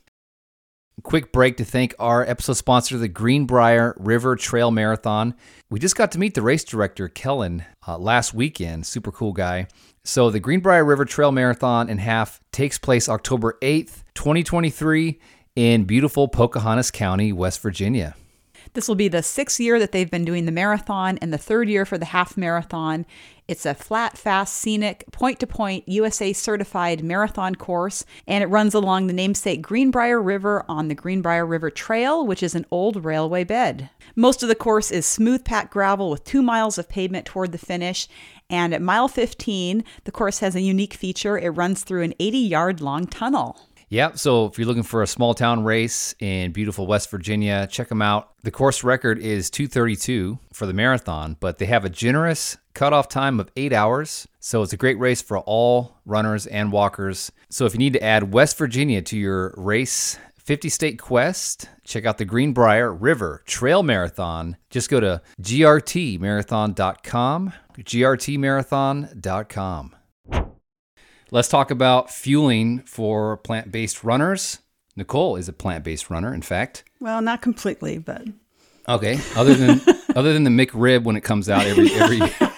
Quick 1.04 1.32
break 1.32 1.56
to 1.58 1.66
thank 1.66 1.96
our 2.00 2.24
episode 2.30 2.54
sponsor, 2.54 2.98
the 2.98 3.08
Greenbrier 3.08 3.96
River 3.98 4.36
Trail 4.36 4.72
Marathon. 4.72 5.36
We 5.70 5.80
just 5.80 5.96
got 5.96 6.12
to 6.12 6.20
meet 6.20 6.34
the 6.34 6.42
race 6.42 6.64
director, 6.64 7.08
Kellen, 7.08 7.64
uh, 7.88 7.98
last 7.98 8.34
weekend. 8.34 8.86
Super 8.86 9.12
cool 9.12 9.34
guy. 9.34 9.68
So 10.06 10.30
the 10.30 10.42
Greenbrier 10.42 10.84
River 10.84 11.06
Trail 11.06 11.32
Marathon 11.32 11.88
in 11.88 11.98
half 11.98 12.42
takes 12.52 12.78
place 12.78 13.08
October 13.08 13.58
8th, 13.62 14.04
2023 14.16 15.18
in 15.56 15.86
beautiful 15.86 16.28
Pocahontas 16.28 16.92
County, 16.92 17.32
West 17.32 17.62
Virginia. 17.62 18.13
This 18.74 18.89
will 18.89 18.96
be 18.96 19.08
the 19.08 19.24
sixth 19.24 19.62
year 19.62 19.80
that 19.80 19.94
they've 19.94 20.12
been 20.12 20.26
doing 20.26 20.46
the 20.46 20.52
marathon 20.52 21.18
and 21.20 21.32
the 21.32 21.38
third 21.38 21.70
year 21.70 21.86
for 21.86 21.98
the 21.98 22.06
half 22.06 22.36
marathon. 22.36 23.06
It's 23.48 23.66
a 23.66 23.74
flat, 23.74 24.18
fast, 24.18 24.56
scenic, 24.56 25.06
point 25.12 25.39
to 25.42 25.48
point 25.48 25.88
USA 25.88 26.34
certified 26.34 27.04
marathon 27.04 27.56
course, 27.56 28.04
and 28.26 28.44
it 28.44 28.48
runs 28.48 28.74
along 28.74 29.08
the 29.08 29.13
namesake 29.13 29.62
Greenbrier 29.62 30.22
River 30.22 30.66
on 30.68 30.88
the 30.88 30.96
Greenbrier 30.96 31.46
River 31.46 31.70
Trail, 31.70 32.26
which 32.26 32.42
is 32.42 32.56
an 32.56 32.66
old 32.72 33.06
railway 33.06 33.44
bed. 33.44 33.89
Most 34.16 34.44
of 34.44 34.50
the 34.50 34.56
course 34.56 34.92
is 34.92 35.06
smooth 35.06 35.46
packed 35.46 35.72
gravel 35.72 36.10
with 36.10 36.24
two 36.24 36.42
miles 36.42 36.78
of 36.78 36.89
pavement 36.89 37.26
toward 37.26 37.52
the 37.52 37.58
finish, 37.58 38.08
and 38.54 38.72
at 38.72 38.84
mile 38.84 39.08
15, 39.08 39.84
the 40.04 40.12
course 40.12 40.38
has 40.38 40.56
a 40.56 40.62
unique 40.62 40.94
feature. 40.94 41.39
It 41.39 41.50
runs 41.50 41.84
through 41.84 42.04
an 42.04 42.13
80 42.20 42.38
yard 42.38 42.82
long 42.82 43.08
tunnel. 43.08 43.60
Yeah, 43.89 44.13
so 44.13 44.46
if 44.46 44.58
you're 44.58 44.68
looking 44.68 44.84
for 44.84 45.02
a 45.02 45.08
small 45.08 45.34
town 45.34 45.63
race 45.63 46.13
in 46.20 46.52
beautiful 46.52 46.86
West 46.86 47.10
Virginia, 47.10 47.68
check 47.70 47.89
them 47.89 48.02
out. 48.02 48.32
The 48.44 48.52
course 48.52 48.84
record 48.84 49.18
is 49.20 49.50
232 49.50 50.38
for 50.52 50.68
the 50.68 50.74
marathon, 50.74 51.36
but 51.39 51.58
they 51.58 51.66
have 51.66 51.84
a 51.84 51.89
generous 51.89 52.58
cutoff 52.76 53.10
time 53.10 53.39
of 53.39 53.52
eight 53.56 53.74
hours. 53.74 54.28
So 54.39 54.62
it's 54.62 54.74
a 54.74 54.78
great 54.78 55.00
race 55.00 55.22
for 55.22 55.39
all 55.39 55.98
runners 56.06 56.46
and 56.46 56.72
walkers. 56.72 57.32
So 57.50 57.66
if 57.66 57.74
you 57.74 57.80
need 57.80 57.94
to 57.94 58.04
add 58.04 58.34
West 58.34 58.58
Virginia 58.58 59.02
to 59.02 59.18
your 59.18 59.54
race 59.58 60.20
50 60.43 60.69
state 60.69 60.99
quest, 60.99 61.69
check 61.86 62.06
out 62.06 62.17
the 62.17 62.25
Greenbrier 62.25 62.93
River 62.93 63.41
Trail 63.45 63.82
Marathon. 63.82 64.58
Just 64.69 64.89
go 64.89 64.99
to 64.99 65.21
grtmarathon.com, 65.41 67.53
grtmarathon.com. 67.77 69.95
Let's 71.32 71.47
talk 71.47 71.71
about 71.71 72.12
fueling 72.12 72.79
for 72.82 73.38
plant 73.38 73.71
based 73.71 74.03
runners. 74.03 74.60
Nicole 74.95 75.38
is 75.38 75.49
a 75.49 75.53
plant 75.53 75.84
based 75.84 76.10
runner, 76.10 76.34
in 76.34 76.41
fact. 76.41 76.84
Well, 76.99 77.21
not 77.21 77.41
completely, 77.41 77.97
but. 77.97 78.27
Okay. 78.88 79.19
Other 79.36 79.56
than 79.56 79.82
other 80.15 80.34
than 80.34 80.43
the 80.43 80.51
McRib 80.51 81.03
when 81.03 81.15
it 81.15 81.21
comes 81.21 81.49
out 81.49 81.65
every 81.65 81.91
every 81.93 82.19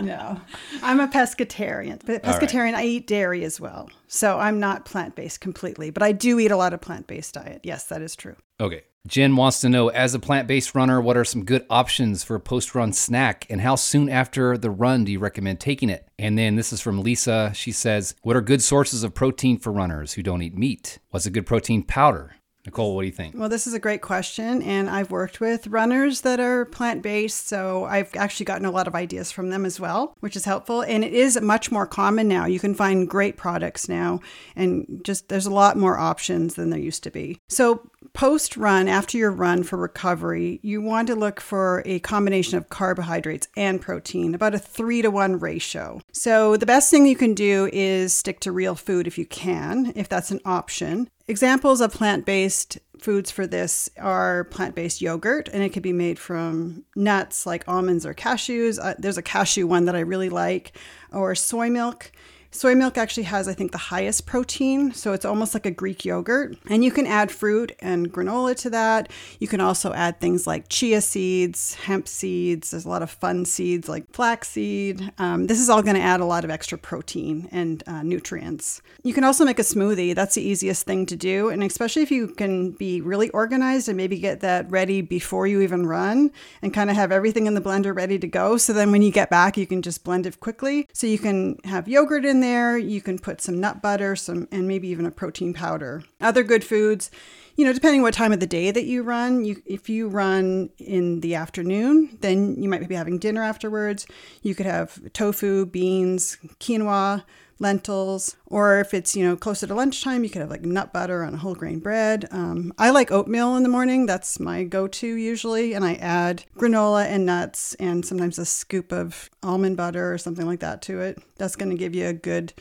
no, 0.00 0.40
I'm 0.82 1.00
a 1.00 1.08
pescatarian. 1.08 2.00
But 2.04 2.22
pescatarian, 2.22 2.72
right. 2.72 2.82
I 2.82 2.84
eat 2.84 3.06
dairy 3.06 3.44
as 3.44 3.60
well. 3.60 3.90
So 4.08 4.38
I'm 4.38 4.60
not 4.60 4.84
plant 4.84 5.14
based 5.14 5.40
completely, 5.40 5.90
but 5.90 6.02
I 6.02 6.12
do 6.12 6.38
eat 6.38 6.50
a 6.50 6.56
lot 6.56 6.72
of 6.72 6.80
plant 6.80 7.06
based 7.06 7.34
diet. 7.34 7.60
Yes, 7.62 7.84
that 7.84 8.02
is 8.02 8.16
true. 8.16 8.36
Okay. 8.60 8.82
Jen 9.06 9.34
wants 9.34 9.60
to 9.62 9.70
know 9.70 9.88
as 9.88 10.14
a 10.14 10.18
plant 10.18 10.46
based 10.46 10.74
runner, 10.74 11.00
what 11.00 11.16
are 11.16 11.24
some 11.24 11.44
good 11.44 11.64
options 11.70 12.22
for 12.22 12.34
a 12.34 12.40
post 12.40 12.74
run 12.74 12.92
snack 12.92 13.46
and 13.48 13.60
how 13.60 13.74
soon 13.74 14.10
after 14.10 14.58
the 14.58 14.70
run 14.70 15.04
do 15.04 15.12
you 15.12 15.18
recommend 15.18 15.58
taking 15.58 15.88
it? 15.88 16.06
And 16.18 16.36
then 16.36 16.56
this 16.56 16.72
is 16.72 16.82
from 16.82 17.00
Lisa. 17.00 17.52
She 17.54 17.72
says, 17.72 18.14
What 18.22 18.36
are 18.36 18.42
good 18.42 18.62
sources 18.62 19.02
of 19.02 19.14
protein 19.14 19.58
for 19.58 19.72
runners 19.72 20.12
who 20.12 20.22
don't 20.22 20.42
eat 20.42 20.56
meat? 20.56 20.98
What's 21.10 21.24
a 21.24 21.30
good 21.30 21.46
protein 21.46 21.82
powder? 21.82 22.34
Nicole, 22.66 22.94
what 22.94 23.02
do 23.02 23.06
you 23.06 23.12
think? 23.12 23.34
Well, 23.36 23.48
this 23.48 23.66
is 23.66 23.72
a 23.72 23.78
great 23.78 24.02
question, 24.02 24.62
and 24.62 24.90
I've 24.90 25.10
worked 25.10 25.40
with 25.40 25.66
runners 25.68 26.20
that 26.20 26.40
are 26.40 26.66
plant 26.66 27.02
based, 27.02 27.48
so 27.48 27.84
I've 27.84 28.14
actually 28.14 28.44
gotten 28.44 28.66
a 28.66 28.70
lot 28.70 28.86
of 28.86 28.94
ideas 28.94 29.32
from 29.32 29.48
them 29.48 29.64
as 29.64 29.80
well, 29.80 30.14
which 30.20 30.36
is 30.36 30.44
helpful. 30.44 30.82
And 30.82 31.02
it 31.02 31.14
is 31.14 31.40
much 31.40 31.72
more 31.72 31.86
common 31.86 32.28
now. 32.28 32.44
You 32.44 32.60
can 32.60 32.74
find 32.74 33.08
great 33.08 33.38
products 33.38 33.88
now, 33.88 34.20
and 34.54 35.00
just 35.02 35.30
there's 35.30 35.46
a 35.46 35.50
lot 35.50 35.78
more 35.78 35.96
options 35.96 36.54
than 36.54 36.68
there 36.68 36.78
used 36.78 37.02
to 37.04 37.10
be. 37.10 37.38
So, 37.48 37.88
post 38.12 38.56
run, 38.56 38.88
after 38.88 39.16
your 39.16 39.30
run 39.30 39.62
for 39.62 39.76
recovery, 39.76 40.60
you 40.62 40.80
want 40.80 41.08
to 41.08 41.14
look 41.14 41.40
for 41.40 41.82
a 41.84 41.98
combination 42.00 42.58
of 42.58 42.68
carbohydrates 42.68 43.48
and 43.56 43.80
protein, 43.80 44.34
about 44.34 44.54
a 44.54 44.58
three 44.58 45.02
to 45.02 45.10
one 45.10 45.38
ratio. 45.38 46.00
So, 46.12 46.56
the 46.56 46.66
best 46.66 46.90
thing 46.90 47.06
you 47.06 47.16
can 47.16 47.34
do 47.34 47.68
is 47.72 48.12
stick 48.12 48.40
to 48.40 48.52
real 48.52 48.74
food 48.74 49.06
if 49.06 49.18
you 49.18 49.26
can, 49.26 49.92
if 49.96 50.08
that's 50.08 50.30
an 50.30 50.40
option. 50.44 51.08
Examples 51.28 51.80
of 51.80 51.92
plant 51.92 52.26
based 52.26 52.78
foods 53.00 53.30
for 53.30 53.46
this 53.46 53.88
are 53.98 54.44
plant 54.44 54.74
based 54.74 55.00
yogurt, 55.00 55.48
and 55.52 55.62
it 55.62 55.70
could 55.70 55.82
be 55.82 55.92
made 55.92 56.18
from 56.18 56.84
nuts 56.94 57.46
like 57.46 57.64
almonds 57.66 58.04
or 58.04 58.14
cashews. 58.14 58.78
Uh, 58.82 58.94
there's 58.98 59.18
a 59.18 59.22
cashew 59.22 59.66
one 59.66 59.86
that 59.86 59.96
I 59.96 60.00
really 60.00 60.28
like, 60.28 60.76
or 61.12 61.34
soy 61.34 61.70
milk. 61.70 62.12
Soy 62.52 62.74
milk 62.74 62.98
actually 62.98 63.22
has, 63.22 63.46
I 63.46 63.54
think, 63.54 63.70
the 63.70 63.78
highest 63.78 64.26
protein, 64.26 64.92
so 64.92 65.12
it's 65.12 65.24
almost 65.24 65.54
like 65.54 65.66
a 65.66 65.70
Greek 65.70 66.04
yogurt. 66.04 66.56
And 66.68 66.82
you 66.82 66.90
can 66.90 67.06
add 67.06 67.30
fruit 67.30 67.70
and 67.78 68.12
granola 68.12 68.56
to 68.56 68.70
that. 68.70 69.10
You 69.38 69.46
can 69.46 69.60
also 69.60 69.92
add 69.92 70.18
things 70.18 70.48
like 70.48 70.68
chia 70.68 71.00
seeds, 71.00 71.74
hemp 71.74 72.08
seeds. 72.08 72.72
There's 72.72 72.84
a 72.84 72.88
lot 72.88 73.02
of 73.02 73.10
fun 73.10 73.44
seeds 73.44 73.88
like 73.88 74.10
flaxseed. 74.12 75.12
Um, 75.18 75.46
this 75.46 75.60
is 75.60 75.70
all 75.70 75.80
going 75.80 75.94
to 75.94 76.02
add 76.02 76.18
a 76.18 76.24
lot 76.24 76.44
of 76.44 76.50
extra 76.50 76.76
protein 76.76 77.48
and 77.52 77.84
uh, 77.86 78.02
nutrients. 78.02 78.82
You 79.04 79.14
can 79.14 79.22
also 79.22 79.44
make 79.44 79.60
a 79.60 79.62
smoothie. 79.62 80.14
That's 80.14 80.34
the 80.34 80.42
easiest 80.42 80.84
thing 80.84 81.06
to 81.06 81.16
do. 81.16 81.50
And 81.50 81.62
especially 81.62 82.02
if 82.02 82.10
you 82.10 82.28
can 82.28 82.72
be 82.72 83.00
really 83.00 83.30
organized 83.30 83.88
and 83.88 83.96
maybe 83.96 84.18
get 84.18 84.40
that 84.40 84.68
ready 84.70 85.02
before 85.02 85.46
you 85.46 85.60
even 85.60 85.86
run 85.86 86.32
and 86.62 86.74
kind 86.74 86.90
of 86.90 86.96
have 86.96 87.12
everything 87.12 87.46
in 87.46 87.54
the 87.54 87.60
blender 87.60 87.94
ready 87.94 88.18
to 88.18 88.26
go. 88.26 88.56
So 88.56 88.72
then 88.72 88.90
when 88.90 89.02
you 89.02 89.12
get 89.12 89.30
back, 89.30 89.56
you 89.56 89.68
can 89.68 89.82
just 89.82 90.02
blend 90.02 90.26
it 90.26 90.40
quickly. 90.40 90.88
So 90.92 91.06
you 91.06 91.18
can 91.18 91.56
have 91.64 91.86
yogurt 91.86 92.24
in 92.24 92.39
there. 92.40 92.76
You 92.76 93.00
can 93.00 93.18
put 93.18 93.40
some 93.40 93.60
nut 93.60 93.82
butter, 93.82 94.16
some 94.16 94.48
and 94.50 94.66
maybe 94.66 94.88
even 94.88 95.06
a 95.06 95.10
protein 95.10 95.54
powder. 95.54 96.02
Other 96.20 96.42
good 96.42 96.64
foods, 96.64 97.10
you 97.56 97.64
know, 97.64 97.72
depending 97.72 98.02
what 98.02 98.14
time 98.14 98.32
of 98.32 98.40
the 98.40 98.46
day 98.46 98.70
that 98.70 98.84
you 98.84 99.02
run. 99.02 99.44
You 99.44 99.62
if 99.66 99.88
you 99.88 100.08
run 100.08 100.70
in 100.78 101.20
the 101.20 101.34
afternoon, 101.34 102.18
then 102.20 102.60
you 102.60 102.68
might 102.68 102.88
be 102.88 102.94
having 102.94 103.18
dinner 103.18 103.42
afterwards. 103.42 104.06
You 104.42 104.54
could 104.54 104.66
have 104.66 105.12
tofu, 105.12 105.66
beans, 105.66 106.38
quinoa, 106.58 107.24
lentils, 107.60 108.36
or 108.46 108.80
if 108.80 108.92
it's 108.92 109.14
you 109.14 109.24
know 109.24 109.36
closer 109.36 109.66
to 109.66 109.74
lunchtime, 109.74 110.24
you 110.24 110.30
could 110.30 110.40
have 110.40 110.50
like 110.50 110.64
nut 110.64 110.92
butter 110.92 111.22
on 111.22 111.34
a 111.34 111.38
whole 111.38 111.54
grain 111.54 111.78
bread. 111.78 112.26
Um, 112.30 112.72
I 112.78 112.90
like 112.90 113.12
oatmeal 113.12 113.56
in 113.56 113.62
the 113.62 113.68
morning; 113.68 114.06
that's 114.06 114.40
my 114.40 114.64
go-to 114.64 115.06
usually, 115.06 115.74
and 115.74 115.84
I 115.84 115.94
add 115.94 116.44
granola 116.56 117.04
and 117.04 117.26
nuts, 117.26 117.74
and 117.74 118.04
sometimes 118.04 118.38
a 118.38 118.44
scoop 118.44 118.92
of 118.92 119.30
almond 119.42 119.76
butter 119.76 120.12
or 120.12 120.18
something 120.18 120.46
like 120.46 120.60
that 120.60 120.82
to 120.82 121.00
it. 121.00 121.22
That's 121.36 121.56
going 121.56 121.70
to 121.70 121.76
give 121.76 121.94
you 121.94 122.06
a 122.06 122.12
good 122.12 122.52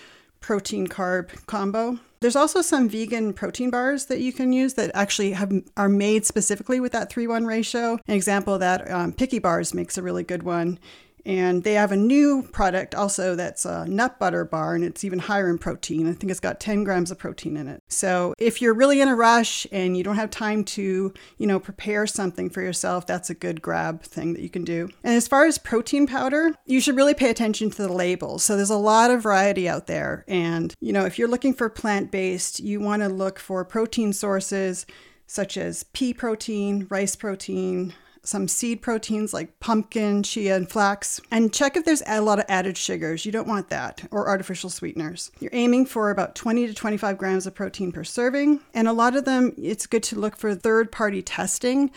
protein 0.41 0.87
carb 0.87 1.45
combo. 1.47 1.99
There's 2.21 2.35
also 2.35 2.61
some 2.61 2.89
vegan 2.89 3.33
protein 3.33 3.69
bars 3.69 4.07
that 4.07 4.19
you 4.19 4.33
can 4.33 4.51
use 4.51 4.73
that 4.73 4.91
actually 4.93 5.31
have 5.31 5.53
are 5.77 5.87
made 5.87 6.25
specifically 6.25 6.79
with 6.79 6.91
that 6.91 7.09
3-1 7.09 7.47
ratio. 7.47 7.93
An 8.07 8.13
example 8.13 8.55
of 8.55 8.59
that 8.59 8.89
um, 8.91 9.13
Picky 9.13 9.39
Bars 9.39 9.73
makes 9.73 9.97
a 9.97 10.01
really 10.01 10.23
good 10.23 10.43
one. 10.43 10.79
And 11.25 11.63
they 11.63 11.73
have 11.73 11.91
a 11.91 11.97
new 11.97 12.43
product 12.43 12.95
also 12.95 13.35
that's 13.35 13.65
a 13.65 13.85
nut 13.85 14.19
butter 14.19 14.45
bar, 14.45 14.75
and 14.75 14.83
it's 14.83 15.03
even 15.03 15.19
higher 15.19 15.49
in 15.49 15.57
protein. 15.57 16.07
I 16.07 16.13
think 16.13 16.31
it's 16.31 16.39
got 16.39 16.59
10 16.59 16.83
grams 16.83 17.11
of 17.11 17.17
protein 17.17 17.57
in 17.57 17.67
it. 17.67 17.83
So 17.87 18.33
if 18.37 18.61
you're 18.61 18.73
really 18.73 19.01
in 19.01 19.07
a 19.07 19.15
rush 19.15 19.67
and 19.71 19.97
you 19.97 20.03
don't 20.03 20.15
have 20.15 20.29
time 20.29 20.63
to, 20.65 21.13
you 21.37 21.47
know, 21.47 21.59
prepare 21.59 22.07
something 22.07 22.49
for 22.49 22.61
yourself, 22.61 23.05
that's 23.05 23.29
a 23.29 23.35
good 23.35 23.61
grab 23.61 24.03
thing 24.03 24.33
that 24.33 24.41
you 24.41 24.49
can 24.49 24.63
do. 24.63 24.89
And 25.03 25.13
as 25.13 25.27
far 25.27 25.45
as 25.45 25.57
protein 25.57 26.07
powder, 26.07 26.55
you 26.65 26.81
should 26.81 26.95
really 26.95 27.13
pay 27.13 27.29
attention 27.29 27.69
to 27.71 27.81
the 27.81 27.93
labels. 27.93 28.43
So 28.43 28.55
there's 28.55 28.69
a 28.69 28.77
lot 28.77 29.11
of 29.11 29.23
variety 29.23 29.67
out 29.67 29.87
there. 29.87 30.23
And, 30.27 30.73
you 30.79 30.93
know, 30.93 31.05
if 31.05 31.19
you're 31.19 31.27
looking 31.27 31.53
for 31.53 31.69
plant 31.69 32.11
based, 32.11 32.59
you 32.59 32.79
want 32.79 33.01
to 33.01 33.09
look 33.09 33.39
for 33.39 33.63
protein 33.65 34.13
sources 34.13 34.85
such 35.27 35.57
as 35.57 35.83
pea 35.83 36.13
protein, 36.13 36.87
rice 36.89 37.15
protein, 37.15 37.93
some 38.23 38.47
seed 38.47 38.81
proteins 38.81 39.33
like 39.33 39.59
pumpkin, 39.59 40.23
chia, 40.23 40.55
and 40.55 40.69
flax. 40.69 41.21
And 41.31 41.53
check 41.53 41.75
if 41.75 41.85
there's 41.85 42.03
a 42.07 42.21
lot 42.21 42.39
of 42.39 42.45
added 42.47 42.77
sugars. 42.77 43.25
You 43.25 43.31
don't 43.31 43.47
want 43.47 43.69
that, 43.69 44.07
or 44.11 44.27
artificial 44.27 44.69
sweeteners. 44.69 45.31
You're 45.39 45.51
aiming 45.53 45.85
for 45.85 46.09
about 46.09 46.35
20 46.35 46.67
to 46.67 46.73
25 46.73 47.17
grams 47.17 47.47
of 47.47 47.55
protein 47.55 47.91
per 47.91 48.03
serving. 48.03 48.59
And 48.73 48.87
a 48.87 48.93
lot 48.93 49.15
of 49.15 49.25
them, 49.25 49.53
it's 49.57 49.87
good 49.87 50.03
to 50.03 50.19
look 50.19 50.35
for 50.35 50.53
third 50.55 50.91
party 50.91 51.21
testing 51.21 51.91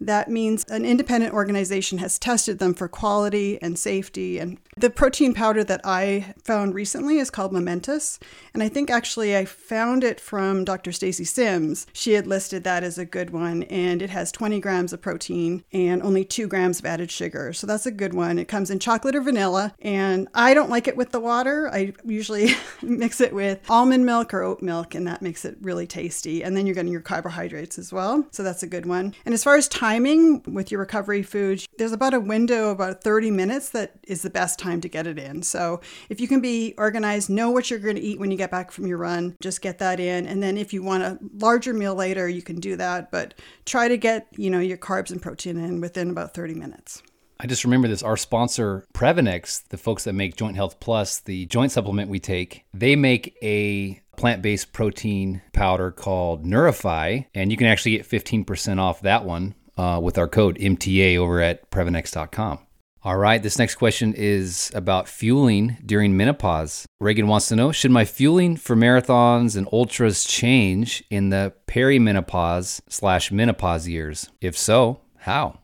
that 0.00 0.30
means 0.30 0.64
an 0.64 0.84
independent 0.84 1.34
organization 1.34 1.98
has 1.98 2.18
tested 2.18 2.58
them 2.58 2.74
for 2.74 2.88
quality 2.88 3.60
and 3.60 3.78
safety. 3.78 4.38
And 4.38 4.58
the 4.76 4.90
protein 4.90 5.34
powder 5.34 5.64
that 5.64 5.80
I 5.84 6.34
found 6.44 6.74
recently 6.74 7.18
is 7.18 7.30
called 7.30 7.52
Momentous. 7.52 8.18
And 8.54 8.62
I 8.62 8.68
think 8.68 8.90
actually 8.90 9.36
I 9.36 9.44
found 9.44 10.04
it 10.04 10.20
from 10.20 10.64
Dr. 10.64 10.92
Stacy 10.92 11.24
Sims. 11.24 11.86
She 11.92 12.12
had 12.12 12.26
listed 12.26 12.64
that 12.64 12.84
as 12.84 12.98
a 12.98 13.04
good 13.04 13.30
one, 13.30 13.64
and 13.64 14.02
it 14.02 14.10
has 14.10 14.30
20 14.30 14.60
grams 14.60 14.92
of 14.92 15.02
protein 15.02 15.64
and 15.72 16.02
only 16.02 16.24
two 16.24 16.46
grams 16.46 16.78
of 16.78 16.86
added 16.86 17.10
sugar. 17.10 17.52
So 17.52 17.66
that's 17.66 17.86
a 17.86 17.90
good 17.90 18.14
one. 18.14 18.38
It 18.38 18.48
comes 18.48 18.70
in 18.70 18.78
chocolate 18.78 19.16
or 19.16 19.20
vanilla, 19.20 19.74
and 19.80 20.28
I 20.34 20.54
don't 20.54 20.70
like 20.70 20.86
it 20.86 20.96
with 20.96 21.10
the 21.10 21.20
water. 21.20 21.68
I 21.72 21.92
usually 22.04 22.54
mix 22.82 23.20
it 23.20 23.32
with 23.32 23.60
almond 23.68 24.06
milk 24.06 24.32
or 24.32 24.42
oat 24.42 24.62
milk, 24.62 24.94
and 24.94 25.06
that 25.06 25.22
makes 25.22 25.44
it 25.44 25.56
really 25.60 25.86
tasty. 25.86 26.44
And 26.44 26.56
then 26.56 26.66
you're 26.66 26.74
getting 26.74 26.92
your 26.92 27.00
carbohydrates 27.00 27.78
as 27.78 27.92
well. 27.92 28.26
So 28.30 28.42
that's 28.42 28.62
a 28.62 28.68
good 28.68 28.86
one. 28.86 29.14
And 29.24 29.34
as 29.34 29.42
far 29.42 29.56
as 29.56 29.66
time, 29.66 29.87
timing 29.88 30.42
with 30.46 30.70
your 30.70 30.80
recovery 30.80 31.22
foods, 31.22 31.66
there's 31.78 31.92
about 31.92 32.12
a 32.12 32.20
window 32.20 32.70
about 32.70 33.02
30 33.02 33.30
minutes 33.30 33.70
that 33.70 33.92
is 34.06 34.20
the 34.20 34.28
best 34.28 34.58
time 34.58 34.82
to 34.82 34.88
get 34.88 35.06
it 35.06 35.18
in. 35.18 35.42
So 35.42 35.80
if 36.10 36.20
you 36.20 36.28
can 36.28 36.42
be 36.42 36.74
organized, 36.76 37.30
know 37.30 37.50
what 37.50 37.70
you're 37.70 37.78
going 37.78 37.96
to 37.96 38.02
eat 38.02 38.20
when 38.20 38.30
you 38.30 38.36
get 38.36 38.50
back 38.50 38.70
from 38.70 38.86
your 38.86 38.98
run, 38.98 39.34
just 39.40 39.62
get 39.62 39.78
that 39.78 39.98
in. 39.98 40.26
And 40.26 40.42
then 40.42 40.58
if 40.58 40.74
you 40.74 40.82
want 40.82 41.04
a 41.04 41.18
larger 41.38 41.72
meal 41.72 41.94
later, 41.94 42.28
you 42.28 42.42
can 42.42 42.60
do 42.60 42.76
that, 42.76 43.10
but 43.10 43.32
try 43.64 43.88
to 43.88 43.96
get, 43.96 44.26
you 44.36 44.50
know, 44.50 44.60
your 44.60 44.76
carbs 44.76 45.10
and 45.10 45.22
protein 45.22 45.56
in 45.56 45.80
within 45.80 46.10
about 46.10 46.34
30 46.34 46.52
minutes. 46.52 47.02
I 47.40 47.46
just 47.46 47.64
remember 47.64 47.88
this. 47.88 48.02
Our 48.02 48.18
sponsor, 48.18 48.84
Previnex, 48.92 49.68
the 49.68 49.78
folks 49.78 50.04
that 50.04 50.12
make 50.12 50.36
Joint 50.36 50.56
Health 50.56 50.80
Plus, 50.80 51.20
the 51.20 51.46
joint 51.46 51.72
supplement 51.72 52.10
we 52.10 52.20
take, 52.20 52.64
they 52.74 52.94
make 52.94 53.38
a 53.42 54.02
plant 54.16 54.42
based 54.42 54.72
protein 54.72 55.40
powder 55.52 55.92
called 55.92 56.44
Neurify, 56.44 57.24
and 57.34 57.50
you 57.50 57.56
can 57.56 57.68
actually 57.68 57.96
get 57.96 58.06
15% 58.06 58.78
off 58.78 59.00
that 59.00 59.24
one 59.24 59.54
uh, 59.78 60.00
with 60.02 60.18
our 60.18 60.28
code 60.28 60.58
MTA 60.58 61.16
over 61.16 61.40
at 61.40 61.70
Previnex.com. 61.70 62.58
All 63.04 63.16
right, 63.16 63.40
this 63.42 63.58
next 63.58 63.76
question 63.76 64.12
is 64.12 64.72
about 64.74 65.08
fueling 65.08 65.78
during 65.86 66.16
menopause. 66.16 66.84
Reagan 67.00 67.28
wants 67.28 67.48
to 67.48 67.56
know 67.56 67.70
Should 67.70 67.92
my 67.92 68.04
fueling 68.04 68.56
for 68.56 68.74
marathons 68.74 69.56
and 69.56 69.68
ultras 69.72 70.24
change 70.24 71.04
in 71.08 71.30
the 71.30 71.54
perimenopause 71.68 72.80
slash 72.88 73.30
menopause 73.30 73.86
years? 73.86 74.28
If 74.40 74.58
so, 74.58 75.00
how? 75.18 75.60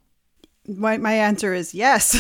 My, 0.66 0.96
my 0.96 1.12
answer 1.12 1.52
is 1.52 1.74
yes. 1.74 2.16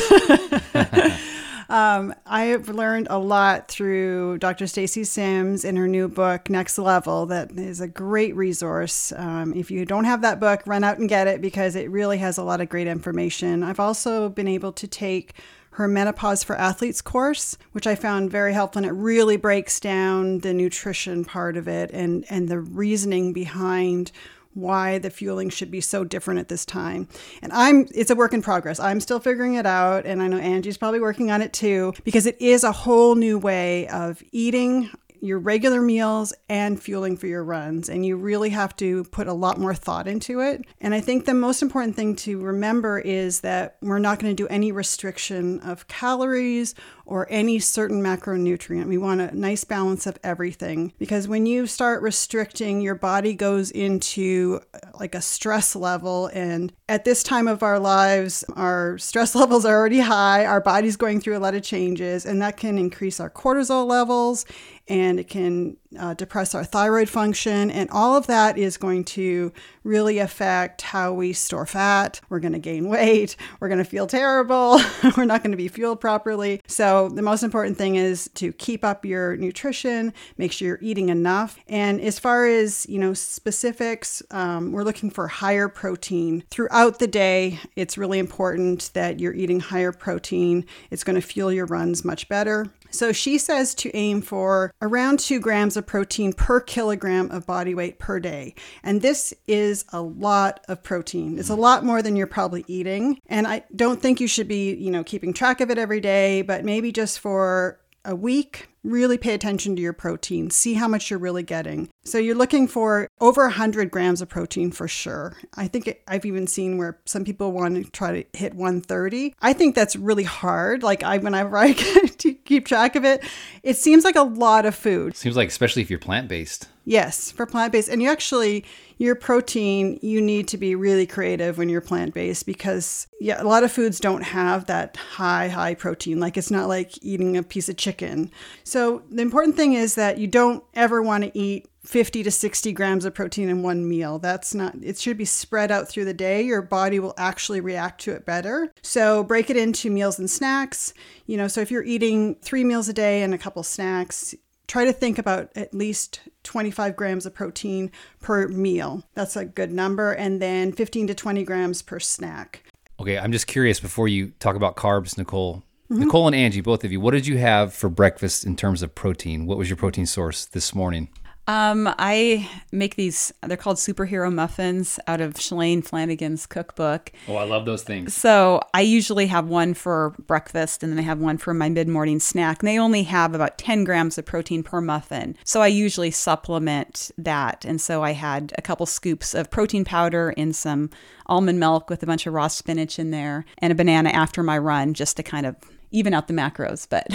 Um, 1.68 2.14
I 2.26 2.44
have 2.46 2.68
learned 2.68 3.08
a 3.10 3.18
lot 3.18 3.68
through 3.68 4.38
Dr. 4.38 4.66
Stacy 4.66 5.04
Sims 5.04 5.64
in 5.64 5.76
her 5.76 5.88
new 5.88 6.08
book, 6.08 6.50
Next 6.50 6.78
Level, 6.78 7.26
that 7.26 7.52
is 7.52 7.80
a 7.80 7.88
great 7.88 8.36
resource. 8.36 9.12
Um, 9.16 9.54
if 9.54 9.70
you 9.70 9.84
don't 9.84 10.04
have 10.04 10.22
that 10.22 10.40
book, 10.40 10.62
run 10.66 10.84
out 10.84 10.98
and 10.98 11.08
get 11.08 11.26
it 11.26 11.40
because 11.40 11.76
it 11.76 11.90
really 11.90 12.18
has 12.18 12.38
a 12.38 12.42
lot 12.42 12.60
of 12.60 12.68
great 12.68 12.86
information. 12.86 13.62
I've 13.62 13.80
also 13.80 14.28
been 14.28 14.48
able 14.48 14.72
to 14.72 14.86
take 14.86 15.34
her 15.74 15.88
Menopause 15.88 16.44
for 16.44 16.56
Athletes 16.56 17.02
course, 17.02 17.58
which 17.72 17.86
I 17.86 17.96
found 17.96 18.30
very 18.30 18.52
helpful. 18.52 18.78
And 18.78 18.86
it 18.86 18.92
really 18.92 19.36
breaks 19.36 19.80
down 19.80 20.38
the 20.38 20.54
nutrition 20.54 21.24
part 21.24 21.56
of 21.56 21.66
it 21.66 21.90
and, 21.90 22.24
and 22.30 22.48
the 22.48 22.60
reasoning 22.60 23.32
behind 23.32 24.12
why 24.54 24.98
the 24.98 25.10
fueling 25.10 25.50
should 25.50 25.70
be 25.70 25.80
so 25.80 26.04
different 26.04 26.40
at 26.40 26.48
this 26.48 26.64
time. 26.64 27.08
And 27.42 27.52
I'm 27.52 27.86
it's 27.94 28.10
a 28.10 28.14
work 28.14 28.32
in 28.32 28.42
progress. 28.42 28.80
I'm 28.80 29.00
still 29.00 29.20
figuring 29.20 29.54
it 29.54 29.66
out 29.66 30.06
and 30.06 30.22
I 30.22 30.28
know 30.28 30.38
Angie's 30.38 30.78
probably 30.78 31.00
working 31.00 31.30
on 31.30 31.42
it 31.42 31.52
too 31.52 31.92
because 32.04 32.26
it 32.26 32.40
is 32.40 32.64
a 32.64 32.72
whole 32.72 33.14
new 33.14 33.38
way 33.38 33.88
of 33.88 34.22
eating 34.32 34.90
your 35.24 35.38
regular 35.38 35.80
meals 35.80 36.34
and 36.50 36.80
fueling 36.80 37.16
for 37.16 37.26
your 37.26 37.42
runs. 37.42 37.88
And 37.88 38.04
you 38.04 38.16
really 38.16 38.50
have 38.50 38.76
to 38.76 39.04
put 39.04 39.26
a 39.26 39.32
lot 39.32 39.58
more 39.58 39.74
thought 39.74 40.06
into 40.06 40.40
it. 40.40 40.66
And 40.82 40.94
I 40.94 41.00
think 41.00 41.24
the 41.24 41.32
most 41.32 41.62
important 41.62 41.96
thing 41.96 42.14
to 42.16 42.38
remember 42.38 42.98
is 42.98 43.40
that 43.40 43.76
we're 43.80 43.98
not 43.98 44.18
going 44.18 44.36
to 44.36 44.42
do 44.42 44.46
any 44.48 44.70
restriction 44.70 45.60
of 45.60 45.88
calories 45.88 46.74
or 47.06 47.26
any 47.30 47.58
certain 47.58 48.02
macronutrient. 48.02 48.86
We 48.86 48.98
want 48.98 49.20
a 49.20 49.36
nice 49.36 49.64
balance 49.64 50.06
of 50.06 50.18
everything 50.22 50.92
because 50.98 51.28
when 51.28 51.46
you 51.46 51.66
start 51.66 52.02
restricting, 52.02 52.80
your 52.80 52.94
body 52.94 53.34
goes 53.34 53.70
into 53.70 54.60
uh, 54.72 54.78
like 54.98 55.14
a 55.14 55.20
stress 55.20 55.76
level. 55.76 56.26
And 56.32 56.72
at 56.88 57.04
this 57.04 57.22
time 57.22 57.48
of 57.48 57.62
our 57.62 57.78
lives, 57.78 58.44
our 58.56 58.98
stress 58.98 59.34
levels 59.34 59.64
are 59.64 59.76
already 59.76 60.00
high, 60.00 60.46
our 60.46 60.60
body's 60.60 60.96
going 60.96 61.20
through 61.20 61.36
a 61.36 61.40
lot 61.40 61.54
of 61.54 61.62
changes, 61.62 62.24
and 62.24 62.40
that 62.42 62.56
can 62.56 62.78
increase 62.78 63.20
our 63.20 63.30
cortisol 63.30 63.86
levels 63.86 64.46
and 64.88 65.18
it 65.18 65.28
can 65.28 65.76
uh, 65.98 66.14
depress 66.14 66.54
our 66.54 66.64
thyroid 66.64 67.08
function. 67.08 67.70
And 67.70 67.90
all 67.90 68.16
of 68.16 68.26
that 68.26 68.58
is 68.58 68.76
going 68.76 69.04
to 69.04 69.52
really 69.84 70.18
affect 70.18 70.82
how 70.82 71.12
we 71.12 71.32
store 71.32 71.66
fat. 71.66 72.20
We're 72.28 72.40
going 72.40 72.52
to 72.52 72.58
gain 72.58 72.88
weight. 72.88 73.36
We're 73.60 73.68
going 73.68 73.78
to 73.78 73.84
feel 73.84 74.06
terrible. 74.06 74.80
We're 75.16 75.24
not 75.24 75.42
going 75.42 75.52
to 75.52 75.56
be 75.56 75.68
fueled 75.68 76.00
properly. 76.00 76.60
So, 76.66 77.08
the 77.08 77.22
most 77.22 77.42
important 77.42 77.76
thing 77.76 77.96
is 77.96 78.30
to 78.34 78.52
keep 78.52 78.84
up 78.84 79.04
your 79.04 79.36
nutrition, 79.36 80.12
make 80.38 80.52
sure 80.52 80.68
you're 80.68 80.78
eating 80.80 81.10
enough. 81.10 81.58
And 81.68 82.00
as 82.00 82.18
far 82.18 82.46
as, 82.46 82.86
you 82.88 82.98
know, 82.98 83.14
specifics, 83.14 84.22
um, 84.30 84.72
we're 84.72 84.82
looking 84.82 85.10
for 85.10 85.28
higher 85.28 85.68
protein 85.68 86.44
throughout 86.50 86.98
the 86.98 87.06
day. 87.06 87.58
It's 87.76 87.98
really 87.98 88.18
important 88.18 88.90
that 88.94 89.20
you're 89.20 89.34
eating 89.34 89.60
higher 89.60 89.92
protein. 89.92 90.64
It's 90.90 91.04
going 91.04 91.16
to 91.16 91.26
fuel 91.26 91.52
your 91.52 91.66
runs 91.66 92.04
much 92.04 92.28
better. 92.28 92.72
So 92.94 93.12
she 93.12 93.38
says 93.38 93.74
to 93.76 93.94
aim 93.94 94.22
for 94.22 94.72
around 94.80 95.18
two 95.18 95.40
grams 95.40 95.76
of 95.76 95.86
protein 95.86 96.32
per 96.32 96.60
kilogram 96.60 97.30
of 97.30 97.46
body 97.46 97.74
weight 97.74 97.98
per 97.98 98.20
day. 98.20 98.54
And 98.82 99.02
this 99.02 99.34
is 99.46 99.84
a 99.92 100.00
lot 100.00 100.64
of 100.68 100.82
protein. 100.82 101.38
It's 101.38 101.50
a 101.50 101.56
lot 101.56 101.84
more 101.84 102.02
than 102.02 102.16
you're 102.16 102.26
probably 102.26 102.64
eating. 102.68 103.18
And 103.26 103.46
I 103.46 103.64
don't 103.74 104.00
think 104.00 104.20
you 104.20 104.28
should 104.28 104.48
be, 104.48 104.74
you 104.74 104.90
know, 104.90 105.02
keeping 105.02 105.32
track 105.32 105.60
of 105.60 105.70
it 105.70 105.78
every 105.78 106.00
day, 106.00 106.42
but 106.42 106.64
maybe 106.64 106.92
just 106.92 107.18
for 107.18 107.80
a 108.04 108.14
week, 108.14 108.68
really 108.84 109.18
pay 109.18 109.34
attention 109.34 109.74
to 109.74 109.82
your 109.82 109.92
protein, 109.92 110.50
see 110.50 110.74
how 110.74 110.86
much 110.86 111.10
you're 111.10 111.18
really 111.18 111.42
getting. 111.42 111.88
So 112.04 112.18
you're 112.18 112.34
looking 112.34 112.68
for 112.68 113.08
over 113.20 113.42
100 113.44 113.90
grams 113.90 114.20
of 114.20 114.28
protein 114.28 114.70
for 114.70 114.86
sure. 114.86 115.36
I 115.56 115.66
think 115.66 115.88
it, 115.88 116.02
I've 116.06 116.26
even 116.26 116.46
seen 116.46 116.76
where 116.76 116.98
some 117.06 117.24
people 117.24 117.52
want 117.52 117.76
to 117.76 117.90
try 117.90 118.22
to 118.22 118.38
hit 118.38 118.54
130. 118.54 119.34
I 119.40 119.52
think 119.54 119.74
that's 119.74 119.96
really 119.96 120.24
hard. 120.24 120.82
Like 120.82 121.02
I, 121.02 121.18
whenever 121.18 121.56
I 121.56 121.72
try 121.74 122.02
to 122.02 122.34
keep 122.34 122.66
track 122.66 122.94
of 122.94 123.04
it, 123.04 123.24
it 123.62 123.76
seems 123.76 124.04
like 124.04 124.16
a 124.16 124.22
lot 124.22 124.66
of 124.66 124.74
food. 124.74 125.16
Seems 125.16 125.36
like, 125.36 125.48
especially 125.48 125.82
if 125.82 125.90
you're 125.90 125.98
plant 125.98 126.28
based. 126.28 126.68
Yes, 126.86 127.30
for 127.30 127.46
plant 127.46 127.72
based. 127.72 127.88
And 127.88 128.02
you 128.02 128.10
actually, 128.10 128.64
your 128.98 129.14
protein, 129.14 129.98
you 130.02 130.20
need 130.20 130.48
to 130.48 130.58
be 130.58 130.74
really 130.74 131.06
creative 131.06 131.56
when 131.56 131.70
you're 131.70 131.80
plant 131.80 132.12
based 132.12 132.44
because, 132.44 133.06
yeah, 133.20 133.42
a 133.42 133.44
lot 133.44 133.64
of 133.64 133.72
foods 133.72 133.98
don't 133.98 134.22
have 134.22 134.66
that 134.66 134.96
high, 134.98 135.48
high 135.48 135.74
protein. 135.74 136.20
Like 136.20 136.36
it's 136.36 136.50
not 136.50 136.68
like 136.68 137.02
eating 137.02 137.38
a 137.38 137.42
piece 137.42 137.70
of 137.70 137.78
chicken. 137.78 138.30
So 138.64 138.73
the 139.10 139.22
important 139.22 139.56
thing 139.56 139.74
is 139.74 139.94
that 139.94 140.18
you 140.18 140.26
don't 140.26 140.64
ever 140.74 141.02
want 141.02 141.24
to 141.24 141.38
eat 141.38 141.68
50 141.84 142.22
to 142.22 142.30
60 142.30 142.72
grams 142.72 143.04
of 143.04 143.14
protein 143.14 143.48
in 143.48 143.62
one 143.62 143.86
meal. 143.88 144.18
That's 144.18 144.54
not, 144.54 144.74
it 144.82 144.98
should 144.98 145.18
be 145.18 145.26
spread 145.26 145.70
out 145.70 145.88
through 145.88 146.06
the 146.06 146.14
day. 146.14 146.42
Your 146.42 146.62
body 146.62 146.98
will 146.98 147.14
actually 147.18 147.60
react 147.60 148.00
to 148.02 148.12
it 148.12 148.24
better. 148.24 148.72
So 148.82 149.22
break 149.22 149.50
it 149.50 149.56
into 149.56 149.90
meals 149.90 150.18
and 150.18 150.30
snacks. 150.30 150.94
You 151.26 151.36
know, 151.36 151.46
so 151.46 151.60
if 151.60 151.70
you're 151.70 151.84
eating 151.84 152.36
three 152.36 152.64
meals 152.64 152.88
a 152.88 152.94
day 152.94 153.22
and 153.22 153.34
a 153.34 153.38
couple 153.38 153.62
snacks, 153.62 154.34
try 154.66 154.84
to 154.86 154.92
think 154.92 155.18
about 155.18 155.50
at 155.54 155.74
least 155.74 156.20
25 156.44 156.96
grams 156.96 157.26
of 157.26 157.34
protein 157.34 157.90
per 158.20 158.48
meal. 158.48 159.04
That's 159.14 159.36
a 159.36 159.44
good 159.44 159.70
number. 159.70 160.12
And 160.12 160.40
then 160.40 160.72
15 160.72 161.08
to 161.08 161.14
20 161.14 161.44
grams 161.44 161.82
per 161.82 162.00
snack. 162.00 162.64
Okay, 162.98 163.18
I'm 163.18 163.32
just 163.32 163.46
curious 163.46 163.80
before 163.80 164.08
you 164.08 164.32
talk 164.38 164.56
about 164.56 164.76
carbs, 164.76 165.18
Nicole. 165.18 165.62
Mm-hmm. 165.90 166.04
Nicole 166.04 166.26
and 166.26 166.34
Angie, 166.34 166.62
both 166.62 166.82
of 166.82 166.92
you, 166.92 167.00
what 167.00 167.10
did 167.10 167.26
you 167.26 167.36
have 167.38 167.74
for 167.74 167.90
breakfast 167.90 168.46
in 168.46 168.56
terms 168.56 168.82
of 168.82 168.94
protein? 168.94 169.44
What 169.44 169.58
was 169.58 169.68
your 169.68 169.76
protein 169.76 170.06
source 170.06 170.46
this 170.46 170.74
morning? 170.74 171.10
Um, 171.46 171.92
I 171.98 172.48
make 172.72 172.94
these, 172.94 173.32
they're 173.42 173.56
called 173.56 173.76
superhero 173.76 174.32
muffins 174.32 174.98
out 175.06 175.20
of 175.20 175.34
Shalane 175.34 175.84
Flanagan's 175.84 176.46
cookbook. 176.46 177.12
Oh, 177.28 177.36
I 177.36 177.44
love 177.44 177.66
those 177.66 177.82
things. 177.82 178.14
So 178.14 178.62
I 178.72 178.80
usually 178.80 179.26
have 179.26 179.48
one 179.48 179.74
for 179.74 180.14
breakfast 180.26 180.82
and 180.82 180.90
then 180.90 180.98
I 180.98 181.02
have 181.02 181.18
one 181.18 181.36
for 181.36 181.52
my 181.52 181.68
mid 181.68 181.86
morning 181.86 182.18
snack. 182.18 182.62
And 182.62 182.68
they 182.68 182.78
only 182.78 183.02
have 183.02 183.34
about 183.34 183.58
10 183.58 183.84
grams 183.84 184.16
of 184.16 184.24
protein 184.24 184.62
per 184.62 184.80
muffin. 184.80 185.36
So 185.44 185.60
I 185.60 185.66
usually 185.66 186.10
supplement 186.10 187.10
that. 187.18 187.64
And 187.64 187.80
so 187.80 188.02
I 188.02 188.12
had 188.12 188.54
a 188.56 188.62
couple 188.62 188.86
scoops 188.86 189.34
of 189.34 189.50
protein 189.50 189.84
powder 189.84 190.30
in 190.30 190.52
some 190.54 190.90
almond 191.26 191.60
milk 191.60 191.90
with 191.90 192.02
a 192.02 192.06
bunch 192.06 192.26
of 192.26 192.32
raw 192.32 192.48
spinach 192.48 192.98
in 192.98 193.10
there 193.10 193.44
and 193.58 193.70
a 193.70 193.76
banana 193.76 194.10
after 194.10 194.42
my 194.42 194.56
run 194.56 194.94
just 194.94 195.16
to 195.18 195.22
kind 195.22 195.44
of 195.44 195.56
even 195.90 196.14
out 196.14 196.26
the 196.26 196.34
macros. 196.34 196.88
But. 196.88 197.06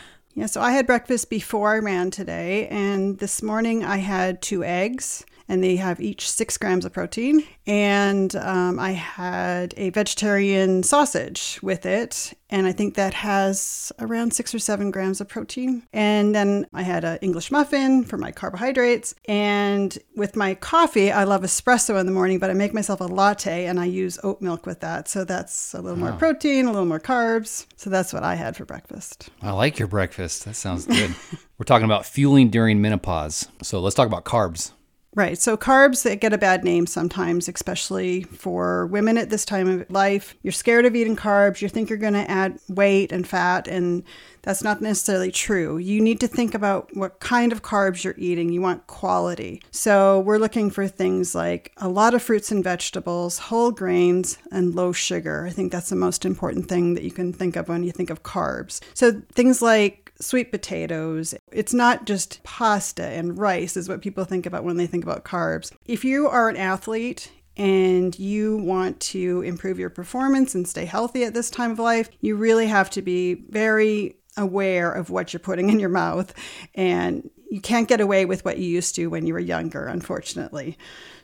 Yeah, 0.36 0.44
so 0.44 0.60
I 0.60 0.72
had 0.72 0.86
breakfast 0.86 1.30
before 1.30 1.74
I 1.74 1.78
ran 1.78 2.10
today, 2.10 2.68
and 2.68 3.18
this 3.20 3.42
morning 3.42 3.82
I 3.82 3.96
had 3.96 4.42
two 4.42 4.62
eggs 4.62 5.24
and 5.48 5.62
they 5.62 5.76
have 5.76 6.00
each 6.00 6.28
six 6.28 6.56
grams 6.58 6.84
of 6.84 6.92
protein. 6.92 7.44
And 7.66 8.34
um, 8.36 8.78
I 8.78 8.92
had 8.92 9.74
a 9.76 9.90
vegetarian 9.90 10.82
sausage 10.82 11.58
with 11.62 11.84
it, 11.84 12.32
and 12.48 12.66
I 12.66 12.72
think 12.72 12.94
that 12.94 13.14
has 13.14 13.90
around 13.98 14.32
six 14.32 14.54
or 14.54 14.58
seven 14.58 14.90
grams 14.90 15.20
of 15.20 15.28
protein. 15.28 15.82
And 15.92 16.34
then 16.34 16.66
I 16.72 16.82
had 16.82 17.04
an 17.04 17.18
English 17.22 17.50
muffin 17.50 18.04
for 18.04 18.16
my 18.16 18.30
carbohydrates. 18.30 19.14
And 19.26 19.96
with 20.14 20.36
my 20.36 20.54
coffee, 20.54 21.10
I 21.10 21.24
love 21.24 21.42
espresso 21.42 21.98
in 21.98 22.06
the 22.06 22.12
morning, 22.12 22.38
but 22.38 22.50
I 22.50 22.54
make 22.54 22.72
myself 22.72 23.00
a 23.00 23.04
latte 23.04 23.66
and 23.66 23.80
I 23.80 23.86
use 23.86 24.18
oat 24.22 24.40
milk 24.40 24.64
with 24.64 24.80
that. 24.80 25.08
So 25.08 25.24
that's 25.24 25.74
a 25.74 25.80
little 25.80 25.98
more 25.98 26.12
protein, 26.12 26.66
a 26.66 26.72
little 26.72 26.86
more 26.86 27.00
carbs. 27.00 27.66
So 27.76 27.90
that's 27.90 28.12
what 28.12 28.22
I 28.22 28.36
had 28.36 28.56
for 28.56 28.64
breakfast. 28.64 29.28
I 29.42 29.50
like 29.50 29.78
your 29.78 29.88
breakfast. 29.88 30.44
That 30.44 30.54
sounds 30.54 30.86
good. 30.86 31.14
We're 31.58 31.64
talking 31.64 31.86
about 31.86 32.06
fueling 32.06 32.50
during 32.50 32.80
menopause. 32.80 33.48
So 33.62 33.80
let's 33.80 33.96
talk 33.96 34.06
about 34.06 34.24
carbs. 34.24 34.72
Right. 35.16 35.38
So 35.38 35.56
carbs 35.56 36.02
that 36.02 36.20
get 36.20 36.34
a 36.34 36.38
bad 36.38 36.62
name 36.62 36.86
sometimes, 36.86 37.48
especially 37.48 38.24
for 38.24 38.86
women 38.88 39.16
at 39.16 39.30
this 39.30 39.46
time 39.46 39.66
of 39.66 39.90
life. 39.90 40.34
You're 40.42 40.52
scared 40.52 40.84
of 40.84 40.94
eating 40.94 41.16
carbs. 41.16 41.62
You 41.62 41.70
think 41.70 41.88
you're 41.88 41.98
going 41.98 42.12
to 42.12 42.30
add 42.30 42.58
weight 42.68 43.12
and 43.12 43.26
fat, 43.26 43.66
and 43.66 44.04
that's 44.42 44.62
not 44.62 44.82
necessarily 44.82 45.32
true. 45.32 45.78
You 45.78 46.02
need 46.02 46.20
to 46.20 46.28
think 46.28 46.54
about 46.54 46.94
what 46.94 47.18
kind 47.18 47.50
of 47.50 47.62
carbs 47.62 48.04
you're 48.04 48.14
eating. 48.18 48.50
You 48.52 48.60
want 48.60 48.88
quality. 48.88 49.62
So 49.70 50.20
we're 50.20 50.36
looking 50.36 50.68
for 50.68 50.86
things 50.86 51.34
like 51.34 51.72
a 51.78 51.88
lot 51.88 52.12
of 52.12 52.22
fruits 52.22 52.52
and 52.52 52.62
vegetables, 52.62 53.38
whole 53.38 53.70
grains, 53.70 54.36
and 54.52 54.74
low 54.74 54.92
sugar. 54.92 55.46
I 55.46 55.50
think 55.50 55.72
that's 55.72 55.88
the 55.88 55.96
most 55.96 56.26
important 56.26 56.68
thing 56.68 56.92
that 56.92 57.04
you 57.04 57.10
can 57.10 57.32
think 57.32 57.56
of 57.56 57.70
when 57.70 57.84
you 57.84 57.90
think 57.90 58.10
of 58.10 58.22
carbs. 58.22 58.82
So 58.92 59.22
things 59.32 59.62
like 59.62 60.05
sweet 60.20 60.50
potatoes. 60.50 61.34
It's 61.52 61.74
not 61.74 62.06
just 62.06 62.42
pasta 62.42 63.04
and 63.04 63.38
rice, 63.38 63.76
is 63.76 63.88
what 63.88 64.02
people 64.02 64.24
think 64.24 64.46
about 64.46 64.64
when 64.64 64.76
they 64.76 64.86
think 64.86 65.04
about 65.04 65.24
carbs. 65.24 65.72
If 65.84 66.04
you 66.04 66.28
are 66.28 66.48
an 66.48 66.56
athlete, 66.56 67.30
and 67.56 68.18
you 68.18 68.58
want 68.58 69.00
to 69.00 69.40
improve 69.42 69.78
your 69.78 69.88
performance 69.88 70.54
and 70.54 70.68
stay 70.68 70.84
healthy 70.84 71.24
at 71.24 71.32
this 71.32 71.50
time 71.50 71.70
of 71.70 71.78
life, 71.78 72.10
you 72.20 72.36
really 72.36 72.66
have 72.66 72.90
to 72.90 73.00
be 73.00 73.34
very 73.48 74.16
aware 74.36 74.92
of 74.92 75.08
what 75.08 75.32
you're 75.32 75.40
putting 75.40 75.70
in 75.70 75.80
your 75.80 75.88
mouth. 75.88 76.34
And 76.74 77.30
you 77.50 77.60
can't 77.60 77.88
get 77.88 78.00
away 78.00 78.24
with 78.24 78.44
what 78.44 78.58
you 78.58 78.66
used 78.66 78.94
to 78.96 79.06
when 79.08 79.26
you 79.26 79.32
were 79.32 79.40
younger, 79.40 79.86
unfortunately. 79.86 80.76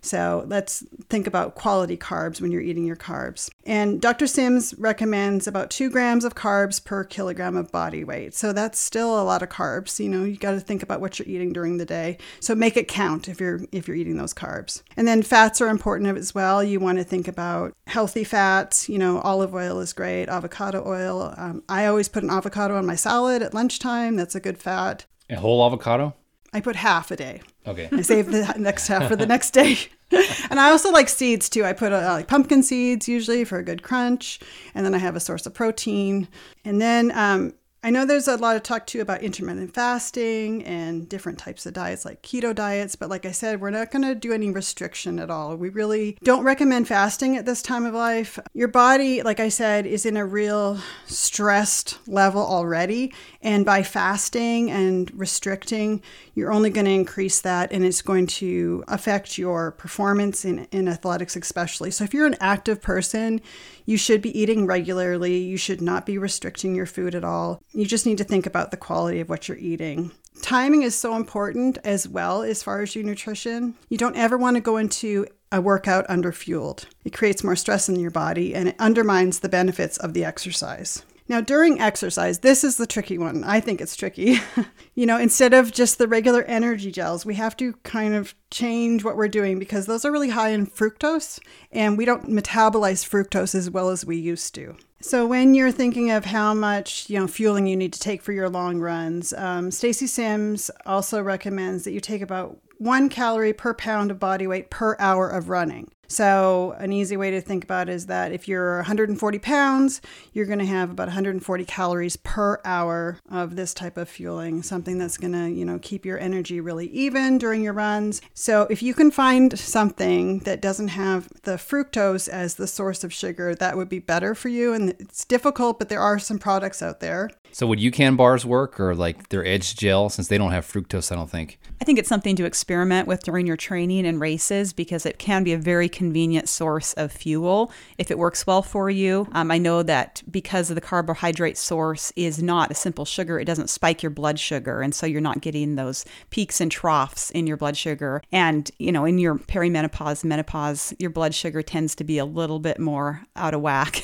So 0.05 0.45
let's 0.49 0.85
think 1.09 1.29
about 1.29 1.55
quality 1.55 1.97
carbs 1.97 2.41
when 2.41 2.51
you're 2.51 2.61
eating 2.61 2.85
your 2.85 2.97
carbs. 2.97 3.49
And 3.65 4.01
Dr. 4.01 4.27
Sims 4.27 4.75
recommends 4.75 5.47
about 5.47 5.71
two 5.71 5.91
grams 5.91 6.25
of 6.25 6.35
carbs 6.35 6.85
per 6.85 7.05
kilogram 7.05 7.57
of 7.57 7.71
body 7.71 8.03
weight. 8.03 8.35
So 8.35 8.53
that's 8.53 8.81
still 8.81 9.21
a 9.21 9.23
lot 9.23 9.43
of 9.43 9.49
carbs. 9.49 10.01
You 10.01 10.09
know, 10.09 10.25
you 10.25 10.37
got 10.37 10.53
to 10.53 10.61
think 10.61 10.83
about 10.83 11.01
what 11.01 11.19
you're 11.19 11.29
eating 11.29 11.53
during 11.53 11.77
the 11.77 11.85
day. 11.85 12.19
So 12.41 12.57
make 12.57 12.77
it 12.77 12.89
count 12.89 13.29
if 13.29 13.41
you're 13.41 13.61
if 13.71 13.87
you're 13.87 13.97
eating 13.97 14.17
those 14.17 14.35
carbs. 14.35 14.83
And 14.97 15.07
then 15.07 15.23
fats 15.23 15.61
are 15.61 15.69
important 15.69 16.19
as 16.19 16.35
well. 16.35 16.65
You 16.65 16.81
want 16.81 16.99
to 16.99 17.05
think 17.05 17.29
about 17.29 17.73
healthy 17.87 18.25
fats. 18.25 18.89
You 18.89 18.99
know, 18.99 19.21
olive 19.21 19.55
oil 19.55 19.79
is 19.79 19.93
great, 19.93 20.29
avocado 20.29 20.83
oil. 20.85 21.33
Um, 21.37 21.63
I 21.69 21.87
always 21.87 22.09
put 22.09 22.25
an 22.25 22.31
avocado 22.31 22.77
on 22.77 22.87
my 22.87 22.97
salad 22.97 23.41
at 23.41 23.55
lunchtime. 23.55 24.17
That's 24.17 24.35
a 24.35 24.41
good 24.41 24.59
fat. 24.59 25.07
A 25.33 25.41
whole 25.41 25.65
avocado? 25.65 26.15
I 26.53 26.61
put 26.61 26.77
half 26.77 27.11
a 27.11 27.17
day. 27.17 27.41
Okay. 27.67 27.89
I 27.91 28.03
save 28.03 28.27
the 28.27 28.55
next 28.59 28.87
half 28.87 29.09
for 29.09 29.17
the 29.17 29.27
next 29.27 29.53
day. 29.53 29.79
and 30.51 30.61
I 30.61 30.71
also 30.71 30.91
like 30.91 31.09
seeds 31.09 31.49
too. 31.49 31.65
I 31.65 31.73
put 31.73 31.93
uh, 31.93 32.01
like 32.13 32.29
pumpkin 32.29 32.63
seeds 32.63 33.09
usually 33.09 33.45
for 33.45 33.59
a 33.59 33.65
good 33.65 33.83
crunch, 33.83 34.39
and 34.75 34.85
then 34.85 34.95
I 34.95 34.99
have 34.99 35.17
a 35.17 35.21
source 35.21 35.47
of 35.47 35.55
protein. 35.55 36.29
And 36.65 36.81
then 36.81 37.11
um, 37.15 37.55
I 37.85 37.91
know 37.91 38.05
there's 38.05 38.29
a 38.29 38.37
lot 38.37 38.55
of 38.55 38.63
talk 38.63 38.87
too 38.87 39.01
about 39.01 39.23
intermittent 39.23 39.75
fasting 39.75 40.65
and 40.65 41.09
different 41.09 41.41
types 41.41 41.67
of 41.67 41.73
diets 41.73 42.05
like 42.05 42.23
keto 42.23 42.55
diets, 42.55 42.95
but 42.95 43.11
like 43.11 43.27
I 43.27 43.33
said, 43.33 43.61
we're 43.61 43.71
not 43.71 43.91
going 43.91 44.03
to 44.03 44.15
do 44.15 44.33
any 44.33 44.53
restriction 44.53 45.19
at 45.19 45.31
all. 45.31 45.57
We 45.57 45.69
really 45.69 46.17
don't 46.23 46.45
recommend 46.45 46.87
fasting 46.87 47.37
at 47.37 47.45
this 47.45 47.61
time 47.61 47.85
of 47.85 47.93
life. 47.93 48.39
Your 48.55 48.69
body, 48.69 49.23
like 49.23 49.41
I 49.41 49.49
said, 49.49 49.85
is 49.85 50.07
in 50.07 50.17
a 50.17 50.25
real 50.25 50.79
stressed 51.07 51.99
level 52.07 52.43
already. 52.43 53.13
And 53.41 53.65
by 53.65 53.83
fasting 53.83 54.71
and 54.71 55.11
restricting, 55.19 56.03
you're 56.35 56.53
only 56.53 56.71
going 56.71 56.87
to 56.87 56.93
increase 56.93 57.41
that 57.41 57.73
and 57.73 57.85
it's 57.85 58.01
going 58.01 58.29
to 58.29 58.85
affect 58.87 59.39
your 59.39 59.73
performance 59.73 60.45
in, 60.45 60.69
in 60.71 60.87
athletics, 60.87 61.35
especially. 61.35 61.91
So 61.91 62.05
if 62.05 62.15
you're 62.15 62.27
an 62.27 62.37
active 62.41 62.81
person, 62.81 63.41
you 63.85 63.97
should 63.97 64.23
be 64.23 64.39
eating 64.39 64.67
regularly. 64.67 65.39
You 65.39 65.57
should 65.57 65.81
not 65.81 66.07
be 66.07 66.19
restricting 66.19 66.75
your 66.75 66.87
food 66.87 67.15
at 67.15 67.25
all. 67.25 67.63
You 67.73 67.85
just 67.85 68.07
need 68.07 68.19
to 68.19 68.25
think 68.25 68.47
about 68.47 68.71
the 68.71 68.77
quality 68.77 69.21
of 69.21 69.29
what 69.29 69.49
you're 69.49 69.59
eating. 69.59 70.13
Timing 70.41 70.83
is 70.83 70.95
so 70.95 71.15
important 71.15 71.79
as 71.85 72.09
well 72.09 72.43
as 72.43 72.63
far 72.63 72.83
as 72.83 72.95
your 72.95 73.05
nutrition. 73.05 73.75
You 73.89 73.99
don't 73.99 74.17
ever 74.17 74.37
want 74.37 74.57
to 74.57 74.61
go 74.61 74.77
into 74.77 75.27
a 75.53 75.61
workout 75.61 76.09
underfueled. 76.09 76.87
It 77.05 77.13
creates 77.13 77.45
more 77.45 77.57
stress 77.57 77.89
in 77.89 77.97
your 77.97 78.11
body 78.11 78.55
and 78.55 78.69
it 78.69 78.77
undermines 78.79 79.41
the 79.41 79.49
benefits 79.49 79.99
of 79.99 80.15
the 80.15 80.25
exercise. 80.25 81.05
Now, 81.33 81.41
during 81.41 81.81
exercise, 81.81 82.41
this 82.41 82.63
is 82.63 82.77
the 82.77 82.87
tricky 82.87 83.17
one. 83.17 83.43
I 83.43 83.59
think 83.59 83.81
it's 83.81 83.97
tricky. 83.97 84.37
you 84.95 85.07
know, 85.07 85.19
instead 85.19 85.55
of 85.55 85.73
just 85.73 85.97
the 85.97 86.07
regular 86.07 86.43
energy 86.43 86.93
gels, 86.93 87.25
we 87.25 87.37
have 87.37 87.57
to 87.57 87.73
kind 87.85 88.15
of 88.15 88.35
change 88.51 89.03
what 89.03 89.17
we're 89.17 89.29
doing 89.29 89.59
because 89.59 89.87
those 89.87 90.05
are 90.05 90.13
really 90.13 90.29
high 90.29 90.51
in 90.51 90.67
fructose 90.67 91.41
and 91.71 91.97
we 91.97 92.05
don't 92.05 92.29
metabolize 92.29 93.09
fructose 93.09 93.55
as 93.55 93.71
well 93.71 93.89
as 93.89 94.05
we 94.05 94.19
used 94.19 94.55
to. 94.57 94.77
So 95.01 95.25
when 95.27 95.55
you're 95.55 95.73
thinking 95.73 96.11
of 96.11 96.27
how 96.27 96.53
much 96.53 97.09
you 97.09 97.19
know 97.19 97.27
fueling 97.27 97.67
you 97.67 97.77
need 97.77 97.95
to 97.95 97.99
take 97.99 98.21
for 98.21 98.33
your 98.33 98.51
long 98.51 98.79
runs, 98.79 99.33
um, 99.33 99.71
Stacy 99.71 100.09
Sims 100.09 100.71
also 100.85 101.23
recommends 101.23 101.85
that 101.85 101.93
you 101.93 102.01
take 102.01 102.21
about 102.21 102.59
one 102.77 103.09
calorie 103.09 103.55
per 103.55 103.73
pound 103.73 104.11
of 104.11 104.21
body 104.21 104.47
weight 104.47 104.69
per 104.69 104.97
hour 104.99 105.31
of 105.31 105.49
running. 105.49 105.91
So, 106.13 106.77
an 106.79 106.93
easy 106.93 107.17
way 107.17 107.31
to 107.31 107.41
think 107.41 107.65
about 107.65 107.89
is 107.89 108.05
that 108.05 108.33
if 108.33 108.47
you're 108.47 108.77
140 108.77 109.39
pounds, 109.39 110.03
you're 110.35 110.45
going 110.45 110.59
to 110.59 110.67
have 110.67 110.91
about 110.91 111.07
140 111.07 111.65
calories 111.65 112.17
per 112.17 112.61
hour 112.67 113.19
of 113.31 113.57
this 113.57 113.73
type 113.73 113.97
of 113.97 114.11
fueling, 114.11 114.63
something 114.63 114.99
that's 114.99 115.17
going 115.17 115.33
to, 115.33 115.49
you 115.49 115.65
know, 115.65 115.79
keep 115.81 116.05
your 116.05 116.19
energy 116.19 116.61
really 116.61 116.89
even 116.89 117.39
during 117.39 117.63
your 117.63 117.73
runs. 117.73 118.21
So, 118.35 118.67
if 118.69 118.83
you 118.83 118.93
can 118.93 119.11
find 119.11 119.59
something 119.59 120.41
that 120.41 120.61
doesn't 120.61 120.89
have 120.89 121.31
the 121.45 121.53
fructose 121.53 122.29
as 122.29 122.57
the 122.57 122.67
source 122.67 123.05
of 123.05 123.13
sugar, 123.15 123.55
that 123.55 123.79
would 123.79 123.89
be 123.89 123.99
better 123.99 124.35
for 124.35 124.51
you. 124.51 124.75
And 124.75 124.91
it's 124.99 125.25
difficult, 125.25 125.79
but 125.79 125.89
there 125.89 126.01
are 126.01 126.19
some 126.19 126.39
products 126.39 126.83
out 126.83 127.01
there. 127.01 127.31
So, 127.53 127.67
would 127.67 127.79
UCAN 127.79 128.19
bars 128.19 128.45
work 128.45 128.81
or 128.81 128.95
like 128.95 129.29
their 129.31 129.47
Edge 129.47 129.77
Gel 129.77 130.09
since 130.11 130.29
they 130.29 130.37
don't 130.37 130.53
have 130.53 130.67
fructose? 130.67 131.11
I 131.11 131.15
don't 131.15 131.31
think. 131.31 131.59
I 131.81 131.85
think 131.85 131.99
it's 131.99 132.09
something 132.09 132.37
to 132.37 132.45
experiment 132.45 133.09
with 133.09 133.23
during 133.23 133.47
your 133.47 133.57
training 133.57 134.07
and 134.07 134.21
races 134.21 134.73
because 134.73 135.05
it 135.05 135.19
can 135.19 135.45
be 135.45 135.53
a 135.53 135.59
very 135.59 135.89
convenient 136.03 136.49
source 136.49 136.95
of 136.95 137.13
fuel 137.13 137.71
if 137.97 138.11
it 138.11 138.19
works 138.19 138.45
well 138.45 138.61
for 138.61 138.91
you. 138.91 139.29
Um, 139.31 139.53
I 139.53 139.59
know 139.59 139.85
that 139.85 140.21
because 140.29 140.67
the 140.67 140.81
carbohydrate 140.81 141.57
source 141.57 142.13
is 142.17 142.43
not 142.43 142.73
a 142.73 142.75
simple 142.75 143.05
sugar, 143.05 143.39
it 143.39 143.45
doesn't 143.45 143.71
spike 143.71 144.03
your 144.03 144.11
blood 144.11 144.41
sugar, 144.41 144.83
and 144.83 144.93
so 144.93 145.07
you're 145.07 145.21
not 145.21 145.41
getting 145.41 145.77
those 145.77 146.05
peaks 146.31 146.61
and 146.61 146.73
troughs 146.73 147.31
in 147.31 147.47
your 147.47 147.57
blood 147.57 147.77
sugar. 147.77 148.21
And 148.33 148.69
you 148.81 148.91
know, 148.91 149.05
in 149.05 149.21
your 149.21 149.37
perimenopause, 149.37 150.25
menopause, 150.25 150.93
your 150.99 151.11
blood 151.11 151.37
sugar 151.37 151.63
tends 151.63 151.95
to 151.95 152.03
be 152.03 152.19
a 152.19 152.25
little 152.25 152.59
bit 152.59 152.81
more 152.81 153.23
out 153.37 153.55
of 153.55 153.61
whack, 153.61 154.03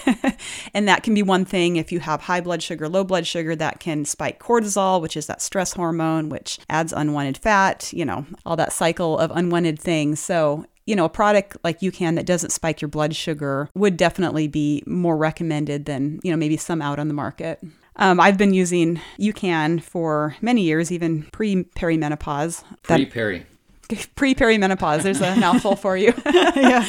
and 0.75 0.87
that 0.87 1.03
can 1.03 1.15
be 1.15 1.25
one 1.25 1.45
thing. 1.45 1.75
If 1.75 1.91
you 1.91 1.99
have 1.99 2.21
high 2.21 2.41
blood 2.41 2.63
sugar, 2.63 2.89
low 2.89 3.03
blood 3.03 3.27
sugar, 3.27 3.57
that 3.57 3.81
can 3.81 4.05
spike 4.05 4.39
cortisol, 4.39 5.03
which 5.03 5.17
is 5.17 5.27
that 5.27 5.43
stress 5.43 5.73
hormone, 5.73 6.29
which 6.29 6.61
adds 6.71 6.93
unwanted 6.93 7.39
fat. 7.39 7.93
You 7.93 8.05
know, 8.05 8.25
all 8.47 8.55
that 8.55 8.73
cycle 8.73 9.19
of 9.19 9.33
unwanted 9.35 9.81
things. 9.81 10.21
So 10.21 10.65
you 10.89 10.97
know, 10.97 11.05
a 11.05 11.11
product 11.11 11.59
like 11.63 11.81
UCAN 11.81 12.15
that 12.17 12.25
doesn't 12.25 12.49
spike 12.49 12.81
your 12.81 12.89
blood 12.89 13.15
sugar 13.15 13.69
would 13.75 13.99
definitely 13.99 14.49
be 14.49 14.83
more 14.87 15.19
recommended 15.19 15.85
than, 15.85 16.19
you 16.23 16.31
know, 16.31 16.37
maybe 16.37 16.57
some 16.57 16.81
out 16.81 16.99
on 16.99 17.09
the 17.09 17.15
market. 17.15 17.63
Um, 17.97 18.19
I've 18.19 18.39
been 18.39 18.55
using 18.55 18.99
UCAN 19.19 19.83
for 19.83 20.35
many 20.41 20.63
years, 20.63 20.91
even 20.91 21.25
pre 21.25 21.65
perimenopause. 21.65 22.65
Pre 22.85 23.05
peri. 23.05 23.45
Pre 24.17 24.35
perimenopause. 24.35 25.03
There's 25.03 25.21
a 25.21 25.37
mouthful 25.41 25.77
for 25.77 25.95
you. 25.95 26.15
yeah. 26.27 26.87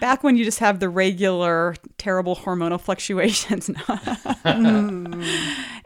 Back 0.00 0.22
when 0.22 0.36
you 0.36 0.44
just 0.44 0.58
have 0.58 0.78
the 0.78 0.90
regular 0.90 1.76
terrible 1.96 2.36
hormonal 2.36 2.78
fluctuations. 2.78 3.70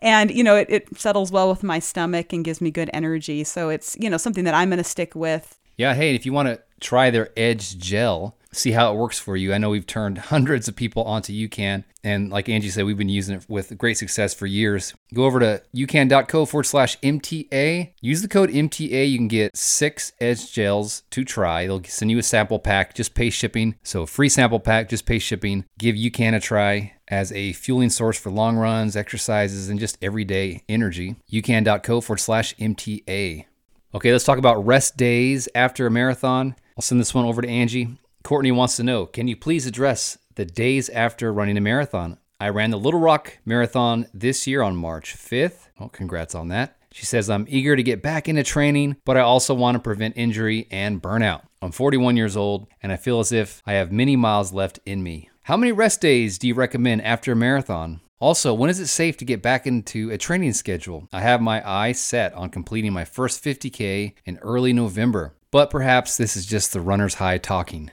And, 0.03 0.31
you 0.31 0.43
know, 0.43 0.57
it, 0.57 0.67
it 0.71 0.99
settles 0.99 1.31
well 1.31 1.49
with 1.49 1.63
my 1.63 1.79
stomach 1.79 2.33
and 2.33 2.45
gives 2.45 2.61
me 2.61 2.73
good 2.73 2.91
energy. 2.93 3.45
So 3.45 3.69
it's, 3.69 3.97
you 4.01 4.11
know, 4.11 4.17
something 4.17 4.45
that 4.45 4.55
I'm 4.55 4.71
going 4.71 4.79
to 4.79 4.85
stick 4.85 5.15
with. 5.15 5.57
Yeah. 5.77 5.95
Hey, 5.95 6.15
if 6.15 6.27
you 6.27 6.33
want 6.33 6.49
to 6.49 6.61
try 6.81 7.11
their 7.11 7.31
Edge 7.37 7.79
Gel, 7.79 8.37
see 8.53 8.73
how 8.73 8.93
it 8.93 8.97
works 8.97 9.19
for 9.19 9.37
you. 9.37 9.53
I 9.53 9.59
know 9.59 9.71
we've 9.71 9.87
turned 9.87 10.19
hundreds 10.19 10.69
of 10.69 10.77
people 10.77 11.05
onto 11.05 11.33
UCAN. 11.33 11.85
And 12.03 12.31
like 12.31 12.49
Angie 12.49 12.71
said, 12.71 12.85
we've 12.85 12.97
been 12.97 13.09
using 13.09 13.37
it 13.37 13.47
with 13.49 13.77
great 13.77 13.99
success 13.99 14.33
for 14.33 14.47
years. 14.47 14.95
Go 15.13 15.25
over 15.25 15.39
to 15.41 15.63
ucan.co 15.75 16.47
forward 16.47 16.65
slash 16.65 16.99
MTA. 17.01 17.93
Use 18.01 18.23
the 18.23 18.29
code 18.29 18.51
MTA. 18.51 19.11
You 19.11 19.19
can 19.19 19.29
get 19.29 19.57
six 19.57 20.13
Edge 20.21 20.51
gels 20.51 21.03
to 21.11 21.25
try. 21.25 21.67
They'll 21.67 21.85
send 21.85 22.11
you 22.11 22.19
a 22.19 22.23
sample 22.23 22.59
pack, 22.59 22.95
just 22.95 23.15
pay 23.15 23.31
shipping. 23.31 23.77
So, 23.83 24.07
free 24.07 24.29
sample 24.29 24.61
pack, 24.61 24.89
just 24.89 25.07
pay 25.07 25.19
shipping. 25.19 25.67
Give 25.79 25.95
UCAN 25.95 26.35
a 26.35 26.41
try 26.41 26.95
as 27.09 27.33
a 27.33 27.53
fueling 27.53 27.91
source 27.91 28.19
for 28.19 28.31
long 28.31 28.57
runs, 28.57 28.97
exercises, 28.97 29.69
and 29.69 29.79
just 29.79 29.99
everyday 30.01 30.63
energy. 30.69 31.17
ucan.co 31.31 32.01
forward 32.01 32.19
slash 32.19 32.57
MTA. 32.57 33.45
Okay, 33.93 34.13
let's 34.13 34.25
talk 34.25 34.39
about 34.39 34.65
rest 34.65 34.97
days 34.97 35.49
after 35.55 35.87
a 35.87 35.91
marathon. 35.91 36.55
I'll 36.81 36.83
send 36.83 36.99
this 36.99 37.13
one 37.13 37.27
over 37.27 37.43
to 37.43 37.49
Angie. 37.49 37.99
Courtney 38.23 38.53
wants 38.53 38.77
to 38.77 38.83
know 38.83 39.05
Can 39.05 39.29
you 39.29 39.37
please 39.37 39.67
address 39.67 40.17
the 40.37 40.47
days 40.47 40.89
after 40.89 41.31
running 41.31 41.59
a 41.59 41.61
marathon? 41.61 42.17
I 42.41 42.49
ran 42.49 42.71
the 42.71 42.79
Little 42.79 43.01
Rock 43.01 43.37
Marathon 43.45 44.07
this 44.15 44.47
year 44.47 44.63
on 44.63 44.77
March 44.77 45.15
5th. 45.15 45.69
Oh, 45.79 45.89
congrats 45.89 46.35
on 46.35 46.49
that. 46.49 46.79
She 46.91 47.05
says, 47.05 47.29
I'm 47.29 47.45
eager 47.51 47.77
to 47.77 47.83
get 47.83 48.01
back 48.01 48.31
into 48.31 48.43
training, 48.43 48.97
but 49.05 49.19
I 49.19 49.21
also 49.21 49.53
want 49.53 49.75
to 49.75 49.79
prevent 49.79 50.17
injury 50.17 50.69
and 50.71 51.03
burnout. 51.03 51.43
I'm 51.61 51.71
41 51.71 52.17
years 52.17 52.35
old, 52.35 52.67
and 52.83 52.91
I 52.91 52.97
feel 52.97 53.21
as 53.21 53.31
if 53.31 53.63
I 53.67 53.75
have 53.75 53.93
many 53.93 54.17
miles 54.17 54.55
left 54.55 54.81
in 54.87 55.03
me. 55.03 55.29
How 55.43 55.59
many 55.59 55.73
rest 55.73 56.01
days 56.01 56.39
do 56.39 56.49
you 56.49 56.55
recommend 56.55 57.03
after 57.03 57.33
a 57.33 57.37
marathon? 57.37 58.01
Also, 58.21 58.55
when 58.55 58.71
is 58.71 58.81
it 58.81 58.87
safe 58.87 59.19
to 59.19 59.27
get 59.27 59.43
back 59.43 59.67
into 59.67 60.11
a 60.11 60.17
training 60.17 60.55
schedule? 60.55 61.09
I 61.13 61.21
have 61.21 61.43
my 61.43 61.63
eye 61.67 61.93
set 61.93 62.33
on 62.33 62.49
completing 62.49 62.95
my 62.95 63.05
first 63.05 63.45
50K 63.45 64.15
in 64.25 64.39
early 64.39 64.73
November, 64.73 65.35
but 65.51 65.71
perhaps 65.71 66.17
this 66.17 66.37
is 66.37 66.47
just 66.47 66.73
the 66.73 66.81
runner's 66.81 67.15
high 67.15 67.39
talking. 67.39 67.91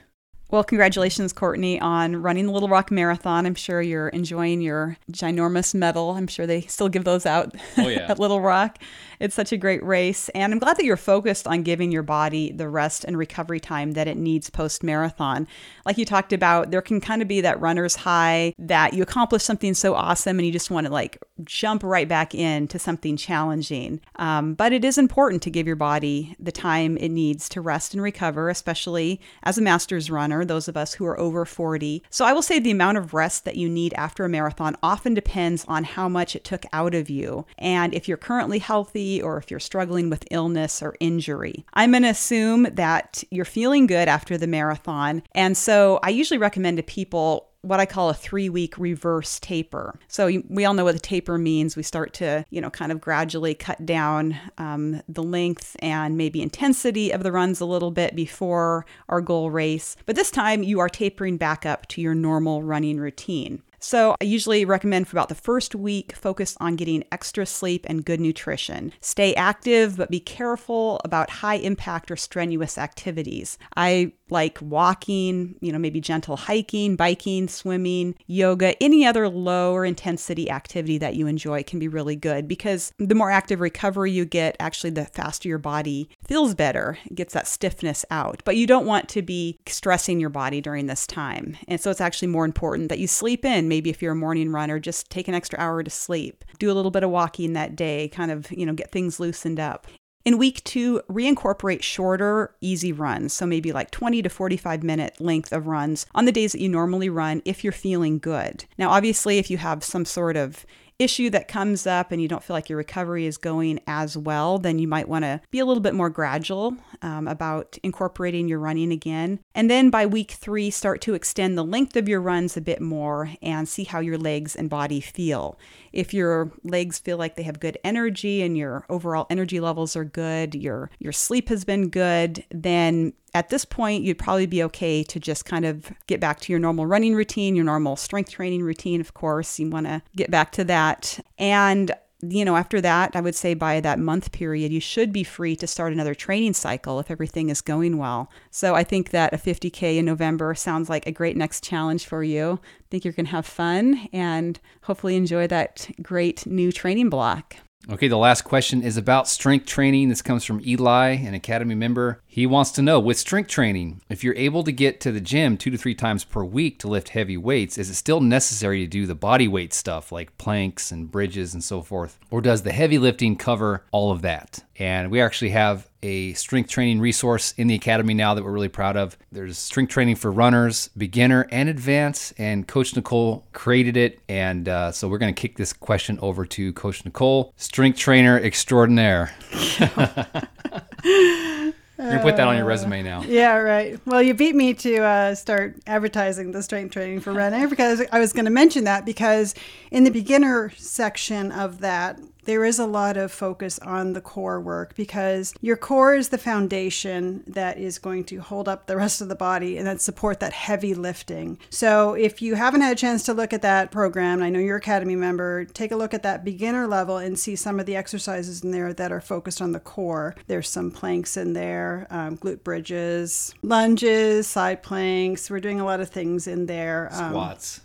Well, 0.50 0.64
congratulations, 0.64 1.34
Courtney, 1.34 1.78
on 1.78 2.16
running 2.16 2.46
the 2.46 2.52
Little 2.52 2.70
Rock 2.70 2.90
Marathon. 2.90 3.44
I'm 3.44 3.54
sure 3.54 3.82
you're 3.82 4.08
enjoying 4.08 4.62
your 4.62 4.96
ginormous 5.12 5.74
medal. 5.74 6.12
I'm 6.12 6.26
sure 6.26 6.46
they 6.46 6.62
still 6.62 6.88
give 6.88 7.04
those 7.04 7.26
out 7.26 7.54
oh, 7.76 7.88
yeah. 7.88 8.06
at 8.08 8.18
Little 8.18 8.40
Rock. 8.40 8.78
It's 9.20 9.34
such 9.34 9.52
a 9.52 9.56
great 9.56 9.82
race. 9.84 10.28
And 10.30 10.52
I'm 10.52 10.58
glad 10.58 10.78
that 10.78 10.84
you're 10.84 10.96
focused 10.96 11.46
on 11.46 11.62
giving 11.62 11.92
your 11.92 12.02
body 12.02 12.52
the 12.52 12.68
rest 12.68 13.04
and 13.04 13.18
recovery 13.18 13.60
time 13.60 13.92
that 13.92 14.08
it 14.08 14.16
needs 14.16 14.48
post 14.48 14.82
marathon. 14.82 15.46
Like 15.84 15.98
you 15.98 16.04
talked 16.04 16.32
about, 16.32 16.70
there 16.70 16.82
can 16.82 17.00
kind 17.00 17.20
of 17.20 17.28
be 17.28 17.40
that 17.40 17.60
runner's 17.60 17.96
high 17.96 18.54
that 18.58 18.94
you 18.94 19.02
accomplish 19.02 19.42
something 19.42 19.74
so 19.74 19.94
awesome 19.94 20.38
and 20.38 20.46
you 20.46 20.52
just 20.52 20.70
want 20.70 20.86
to 20.86 20.92
like 20.92 21.18
jump 21.44 21.82
right 21.82 22.08
back 22.08 22.34
into 22.34 22.78
something 22.78 23.16
challenging. 23.16 24.00
Um, 24.16 24.54
but 24.54 24.72
it 24.72 24.84
is 24.84 24.98
important 24.98 25.42
to 25.42 25.50
give 25.50 25.66
your 25.66 25.76
body 25.76 26.36
the 26.38 26.52
time 26.52 26.96
it 26.96 27.10
needs 27.10 27.48
to 27.50 27.60
rest 27.60 27.92
and 27.92 28.02
recover, 28.02 28.48
especially 28.48 29.20
as 29.42 29.58
a 29.58 29.62
master's 29.62 30.10
runner, 30.10 30.37
those 30.44 30.68
of 30.68 30.76
us 30.76 30.94
who 30.94 31.06
are 31.06 31.18
over 31.18 31.44
40. 31.44 32.02
So 32.10 32.24
I 32.24 32.32
will 32.32 32.42
say 32.42 32.58
the 32.58 32.70
amount 32.70 32.98
of 32.98 33.14
rest 33.14 33.44
that 33.44 33.56
you 33.56 33.68
need 33.68 33.94
after 33.94 34.24
a 34.24 34.28
marathon 34.28 34.76
often 34.82 35.14
depends 35.14 35.64
on 35.66 35.84
how 35.84 36.08
much 36.08 36.36
it 36.36 36.44
took 36.44 36.64
out 36.72 36.94
of 36.94 37.10
you. 37.10 37.46
And 37.58 37.94
if 37.94 38.08
you're 38.08 38.16
currently 38.16 38.58
healthy, 38.58 39.20
or 39.22 39.38
if 39.38 39.50
you're 39.50 39.60
struggling 39.60 40.10
with 40.10 40.24
illness 40.30 40.82
or 40.82 40.96
injury. 41.00 41.64
I'm 41.74 41.92
going 41.92 42.02
to 42.02 42.08
assume 42.08 42.64
that 42.72 43.24
you're 43.30 43.44
feeling 43.44 43.86
good 43.86 44.08
after 44.08 44.36
the 44.36 44.46
marathon. 44.46 45.22
And 45.34 45.56
so 45.56 45.98
I 46.02 46.10
usually 46.10 46.38
recommend 46.38 46.76
to 46.76 46.82
people 46.82 47.47
what 47.68 47.80
I 47.80 47.86
call 47.86 48.08
a 48.08 48.14
three 48.14 48.48
week 48.48 48.76
reverse 48.78 49.38
taper. 49.38 49.98
So 50.08 50.42
we 50.48 50.64
all 50.64 50.74
know 50.74 50.84
what 50.84 50.94
the 50.94 51.00
taper 51.00 51.38
means. 51.38 51.76
We 51.76 51.82
start 51.82 52.14
to, 52.14 52.44
you 52.50 52.60
know, 52.60 52.70
kind 52.70 52.90
of 52.90 53.00
gradually 53.00 53.54
cut 53.54 53.84
down 53.84 54.36
um, 54.56 55.02
the 55.08 55.22
length 55.22 55.76
and 55.80 56.16
maybe 56.16 56.40
intensity 56.40 57.12
of 57.12 57.22
the 57.22 57.32
runs 57.32 57.60
a 57.60 57.66
little 57.66 57.90
bit 57.90 58.16
before 58.16 58.86
our 59.08 59.20
goal 59.20 59.50
race. 59.50 59.96
But 60.06 60.16
this 60.16 60.30
time 60.30 60.62
you 60.62 60.80
are 60.80 60.88
tapering 60.88 61.36
back 61.36 61.66
up 61.66 61.86
to 61.88 62.00
your 62.00 62.14
normal 62.14 62.62
running 62.62 62.98
routine. 62.98 63.62
So, 63.80 64.16
I 64.20 64.24
usually 64.24 64.64
recommend 64.64 65.06
for 65.06 65.16
about 65.16 65.28
the 65.28 65.36
first 65.36 65.74
week, 65.74 66.12
focus 66.16 66.56
on 66.60 66.74
getting 66.74 67.04
extra 67.12 67.46
sleep 67.46 67.86
and 67.88 68.04
good 68.04 68.20
nutrition. 68.20 68.92
Stay 69.00 69.34
active, 69.36 69.96
but 69.96 70.10
be 70.10 70.18
careful 70.18 71.00
about 71.04 71.30
high 71.30 71.54
impact 71.56 72.10
or 72.10 72.16
strenuous 72.16 72.76
activities. 72.76 73.56
I 73.76 74.14
like 74.30 74.58
walking, 74.60 75.56
you 75.60 75.72
know, 75.72 75.78
maybe 75.78 76.00
gentle 76.00 76.36
hiking, 76.36 76.96
biking, 76.96 77.48
swimming, 77.48 78.14
yoga, 78.26 78.80
any 78.82 79.06
other 79.06 79.28
lower 79.28 79.84
intensity 79.84 80.50
activity 80.50 80.98
that 80.98 81.14
you 81.14 81.26
enjoy 81.26 81.62
can 81.62 81.78
be 81.78 81.88
really 81.88 82.16
good 82.16 82.48
because 82.48 82.92
the 82.98 83.14
more 83.14 83.30
active 83.30 83.60
recovery 83.60 84.12
you 84.12 84.24
get, 84.24 84.56
actually, 84.60 84.90
the 84.90 85.04
faster 85.06 85.48
your 85.48 85.58
body 85.58 86.08
feels 86.26 86.54
better, 86.54 86.98
gets 87.14 87.34
that 87.34 87.46
stiffness 87.46 88.04
out. 88.10 88.42
But 88.44 88.56
you 88.56 88.66
don't 88.66 88.86
want 88.86 89.08
to 89.10 89.22
be 89.22 89.58
stressing 89.66 90.20
your 90.20 90.30
body 90.30 90.60
during 90.60 90.86
this 90.86 91.06
time. 91.06 91.56
And 91.66 91.80
so 91.80 91.90
it's 91.90 92.00
actually 92.00 92.28
more 92.28 92.44
important 92.44 92.88
that 92.88 92.98
you 92.98 93.06
sleep 93.06 93.44
in. 93.44 93.68
Maybe 93.68 93.90
if 93.90 94.02
you're 94.02 94.12
a 94.12 94.16
morning 94.16 94.50
runner, 94.50 94.78
just 94.78 95.10
take 95.10 95.28
an 95.28 95.34
extra 95.34 95.58
hour 95.58 95.82
to 95.82 95.90
sleep. 95.90 96.44
Do 96.58 96.70
a 96.70 96.74
little 96.74 96.90
bit 96.90 97.04
of 97.04 97.10
walking 97.10 97.52
that 97.52 97.76
day, 97.76 98.08
kind 98.08 98.30
of, 98.30 98.50
you 98.50 98.66
know, 98.66 98.72
get 98.72 98.90
things 98.90 99.20
loosened 99.20 99.60
up. 99.60 99.86
In 100.28 100.36
week 100.36 100.62
two, 100.62 101.00
reincorporate 101.10 101.82
shorter, 101.82 102.54
easy 102.60 102.92
runs. 102.92 103.32
So 103.32 103.46
maybe 103.46 103.72
like 103.72 103.90
20 103.90 104.20
to 104.20 104.28
45 104.28 104.82
minute 104.82 105.18
length 105.18 105.54
of 105.54 105.66
runs 105.66 106.04
on 106.14 106.26
the 106.26 106.32
days 106.32 106.52
that 106.52 106.60
you 106.60 106.68
normally 106.68 107.08
run 107.08 107.40
if 107.46 107.64
you're 107.64 107.72
feeling 107.72 108.18
good. 108.18 108.66
Now, 108.76 108.90
obviously, 108.90 109.38
if 109.38 109.50
you 109.50 109.56
have 109.56 109.82
some 109.82 110.04
sort 110.04 110.36
of 110.36 110.66
issue 110.98 111.30
that 111.30 111.48
comes 111.48 111.86
up 111.86 112.10
and 112.10 112.20
you 112.20 112.28
don't 112.28 112.42
feel 112.42 112.54
like 112.54 112.68
your 112.68 112.78
recovery 112.78 113.26
is 113.26 113.36
going 113.36 113.80
as 113.86 114.16
well, 114.16 114.58
then 114.58 114.78
you 114.78 114.88
might 114.88 115.08
want 115.08 115.24
to 115.24 115.40
be 115.50 115.58
a 115.58 115.64
little 115.64 115.82
bit 115.82 115.94
more 115.94 116.10
gradual 116.10 116.76
um, 117.02 117.28
about 117.28 117.78
incorporating 117.82 118.48
your 118.48 118.58
running 118.58 118.92
again. 118.92 119.38
And 119.54 119.70
then 119.70 119.90
by 119.90 120.06
week 120.06 120.32
three, 120.32 120.70
start 120.70 121.00
to 121.02 121.14
extend 121.14 121.56
the 121.56 121.64
length 121.64 121.96
of 121.96 122.08
your 122.08 122.20
runs 122.20 122.56
a 122.56 122.60
bit 122.60 122.80
more 122.80 123.30
and 123.42 123.68
see 123.68 123.84
how 123.84 124.00
your 124.00 124.18
legs 124.18 124.56
and 124.56 124.68
body 124.68 125.00
feel. 125.00 125.58
If 125.92 126.12
your 126.12 126.52
legs 126.64 126.98
feel 126.98 127.16
like 127.16 127.36
they 127.36 127.42
have 127.44 127.60
good 127.60 127.78
energy 127.84 128.42
and 128.42 128.56
your 128.56 128.84
overall 128.88 129.26
energy 129.30 129.60
levels 129.60 129.96
are 129.96 130.04
good, 130.04 130.54
your 130.54 130.90
your 130.98 131.12
sleep 131.12 131.48
has 131.48 131.64
been 131.64 131.88
good, 131.88 132.44
then 132.50 133.12
at 133.38 133.50
this 133.50 133.64
point 133.64 134.02
you'd 134.02 134.18
probably 134.18 134.46
be 134.46 134.62
okay 134.64 135.04
to 135.04 135.20
just 135.20 135.44
kind 135.44 135.64
of 135.64 135.92
get 136.08 136.18
back 136.18 136.40
to 136.40 136.52
your 136.52 136.58
normal 136.58 136.86
running 136.86 137.14
routine, 137.14 137.54
your 137.54 137.64
normal 137.64 137.94
strength 137.94 138.30
training 138.30 138.62
routine, 138.62 139.00
of 139.00 139.14
course. 139.14 139.58
You 139.60 139.70
want 139.70 139.86
to 139.86 140.02
get 140.16 140.30
back 140.30 140.50
to 140.52 140.64
that. 140.64 141.20
And 141.38 141.92
you 142.20 142.44
know, 142.44 142.56
after 142.56 142.80
that, 142.80 143.14
I 143.14 143.20
would 143.20 143.36
say 143.36 143.54
by 143.54 143.78
that 143.78 144.00
month 144.00 144.32
period, 144.32 144.72
you 144.72 144.80
should 144.80 145.12
be 145.12 145.22
free 145.22 145.54
to 145.54 145.68
start 145.68 145.92
another 145.92 146.16
training 146.16 146.54
cycle 146.54 146.98
if 146.98 147.12
everything 147.12 147.48
is 147.48 147.60
going 147.60 147.96
well. 147.96 148.28
So 148.50 148.74
I 148.74 148.82
think 148.82 149.10
that 149.10 149.32
a 149.32 149.36
50K 149.36 149.98
in 149.98 150.04
November 150.04 150.52
sounds 150.56 150.90
like 150.90 151.06
a 151.06 151.12
great 151.12 151.36
next 151.36 151.62
challenge 151.62 152.06
for 152.06 152.24
you. 152.24 152.58
I 152.60 152.84
think 152.90 153.04
you're 153.04 153.12
going 153.12 153.26
to 153.26 153.32
have 153.32 153.46
fun 153.46 154.08
and 154.12 154.58
hopefully 154.82 155.14
enjoy 155.14 155.46
that 155.46 155.88
great 156.02 156.44
new 156.44 156.72
training 156.72 157.08
block. 157.08 157.54
Okay, 157.90 158.08
the 158.08 158.18
last 158.18 158.42
question 158.42 158.82
is 158.82 158.98
about 158.98 159.26
strength 159.26 159.64
training. 159.64 160.10
This 160.10 160.20
comes 160.20 160.44
from 160.44 160.60
Eli, 160.60 161.12
an 161.12 161.32
Academy 161.32 161.74
member. 161.74 162.20
He 162.26 162.44
wants 162.44 162.70
to 162.72 162.82
know 162.82 163.00
with 163.00 163.16
strength 163.18 163.48
training, 163.48 164.02
if 164.10 164.22
you're 164.22 164.34
able 164.34 164.62
to 164.64 164.72
get 164.72 165.00
to 165.00 165.10
the 165.10 165.22
gym 165.22 165.56
two 165.56 165.70
to 165.70 165.78
three 165.78 165.94
times 165.94 166.22
per 166.22 166.44
week 166.44 166.78
to 166.80 166.88
lift 166.88 167.08
heavy 167.10 167.38
weights, 167.38 167.78
is 167.78 167.88
it 167.88 167.94
still 167.94 168.20
necessary 168.20 168.80
to 168.80 168.86
do 168.86 169.06
the 169.06 169.14
body 169.14 169.48
weight 169.48 169.72
stuff 169.72 170.12
like 170.12 170.36
planks 170.36 170.92
and 170.92 171.10
bridges 171.10 171.54
and 171.54 171.64
so 171.64 171.80
forth? 171.80 172.18
Or 172.30 172.42
does 172.42 172.60
the 172.60 172.72
heavy 172.72 172.98
lifting 172.98 173.36
cover 173.36 173.86
all 173.90 174.12
of 174.12 174.20
that? 174.20 174.62
And 174.78 175.10
we 175.10 175.22
actually 175.22 175.50
have 175.50 175.87
a 176.02 176.32
strength 176.34 176.70
training 176.70 177.00
resource 177.00 177.52
in 177.56 177.66
the 177.66 177.74
academy 177.74 178.14
now 178.14 178.34
that 178.34 178.44
we're 178.44 178.52
really 178.52 178.68
proud 178.68 178.96
of. 178.96 179.16
There's 179.32 179.58
strength 179.58 179.90
training 179.90 180.16
for 180.16 180.30
runners, 180.30 180.90
beginner 180.96 181.46
and 181.50 181.68
advanced, 181.68 182.34
and 182.38 182.66
Coach 182.66 182.94
Nicole 182.94 183.46
created 183.52 183.96
it. 183.96 184.20
And 184.28 184.68
uh, 184.68 184.92
so 184.92 185.08
we're 185.08 185.18
going 185.18 185.34
to 185.34 185.40
kick 185.40 185.56
this 185.56 185.72
question 185.72 186.18
over 186.20 186.46
to 186.46 186.72
Coach 186.72 187.04
Nicole, 187.04 187.52
strength 187.56 187.98
trainer 187.98 188.38
extraordinaire. 188.38 189.34
Gonna 191.98 192.22
put 192.22 192.36
that 192.36 192.46
on 192.46 192.56
your 192.56 192.64
resume 192.64 193.02
now. 193.02 193.22
Yeah, 193.28 193.56
right. 193.56 193.98
Well, 194.06 194.22
you 194.22 194.34
beat 194.34 194.54
me 194.54 194.72
to 194.74 195.02
uh, 195.02 195.34
start 195.34 195.76
advertising 195.86 196.52
the 196.52 196.62
strength 196.62 196.92
training 196.92 197.20
for 197.20 197.32
running 197.32 197.68
because 197.68 198.02
I 198.12 198.20
was 198.20 198.32
going 198.32 198.44
to 198.44 198.50
mention 198.50 198.84
that 198.84 199.04
because 199.04 199.54
in 199.90 200.04
the 200.04 200.10
beginner 200.10 200.70
section 200.76 201.50
of 201.50 201.80
that, 201.80 202.20
there 202.48 202.64
is 202.64 202.78
a 202.78 202.86
lot 202.86 203.18
of 203.18 203.30
focus 203.30 203.78
on 203.80 204.14
the 204.14 204.22
core 204.22 204.58
work 204.58 204.94
because 204.94 205.52
your 205.60 205.76
core 205.76 206.14
is 206.14 206.30
the 206.30 206.38
foundation 206.38 207.44
that 207.46 207.76
is 207.76 207.98
going 207.98 208.24
to 208.24 208.38
hold 208.38 208.66
up 208.66 208.86
the 208.86 208.96
rest 208.96 209.20
of 209.20 209.28
the 209.28 209.34
body 209.34 209.76
and 209.76 209.86
then 209.86 209.98
support 209.98 210.40
that 210.40 210.54
heavy 210.54 210.94
lifting. 210.94 211.58
So 211.68 212.14
if 212.14 212.40
you 212.40 212.54
haven't 212.54 212.80
had 212.80 212.92
a 212.92 212.98
chance 212.98 213.22
to 213.24 213.34
look 213.34 213.52
at 213.52 213.60
that 213.60 213.90
program, 213.90 214.42
I 214.42 214.48
know 214.48 214.60
you're 214.60 214.78
Academy 214.78 215.14
member, 215.14 215.66
take 215.66 215.92
a 215.92 215.96
look 215.96 216.14
at 216.14 216.22
that 216.22 216.42
beginner 216.42 216.86
level 216.86 217.18
and 217.18 217.38
see 217.38 217.54
some 217.54 217.78
of 217.78 217.84
the 217.84 217.96
exercises 217.96 218.64
in 218.64 218.70
there 218.70 218.94
that 218.94 219.12
are 219.12 219.20
focused 219.20 219.60
on 219.60 219.72
the 219.72 219.80
core. 219.80 220.34
There's 220.46 220.70
some 220.70 220.90
planks 220.90 221.36
in 221.36 221.52
there, 221.52 222.06
um, 222.08 222.38
glute 222.38 222.64
bridges, 222.64 223.54
lunges, 223.60 224.46
side 224.46 224.82
planks. 224.82 225.50
We're 225.50 225.60
doing 225.60 225.80
a 225.80 225.84
lot 225.84 226.00
of 226.00 226.08
things 226.08 226.46
in 226.46 226.64
there. 226.64 227.10
Um, 227.12 227.32
Squats 227.32 227.80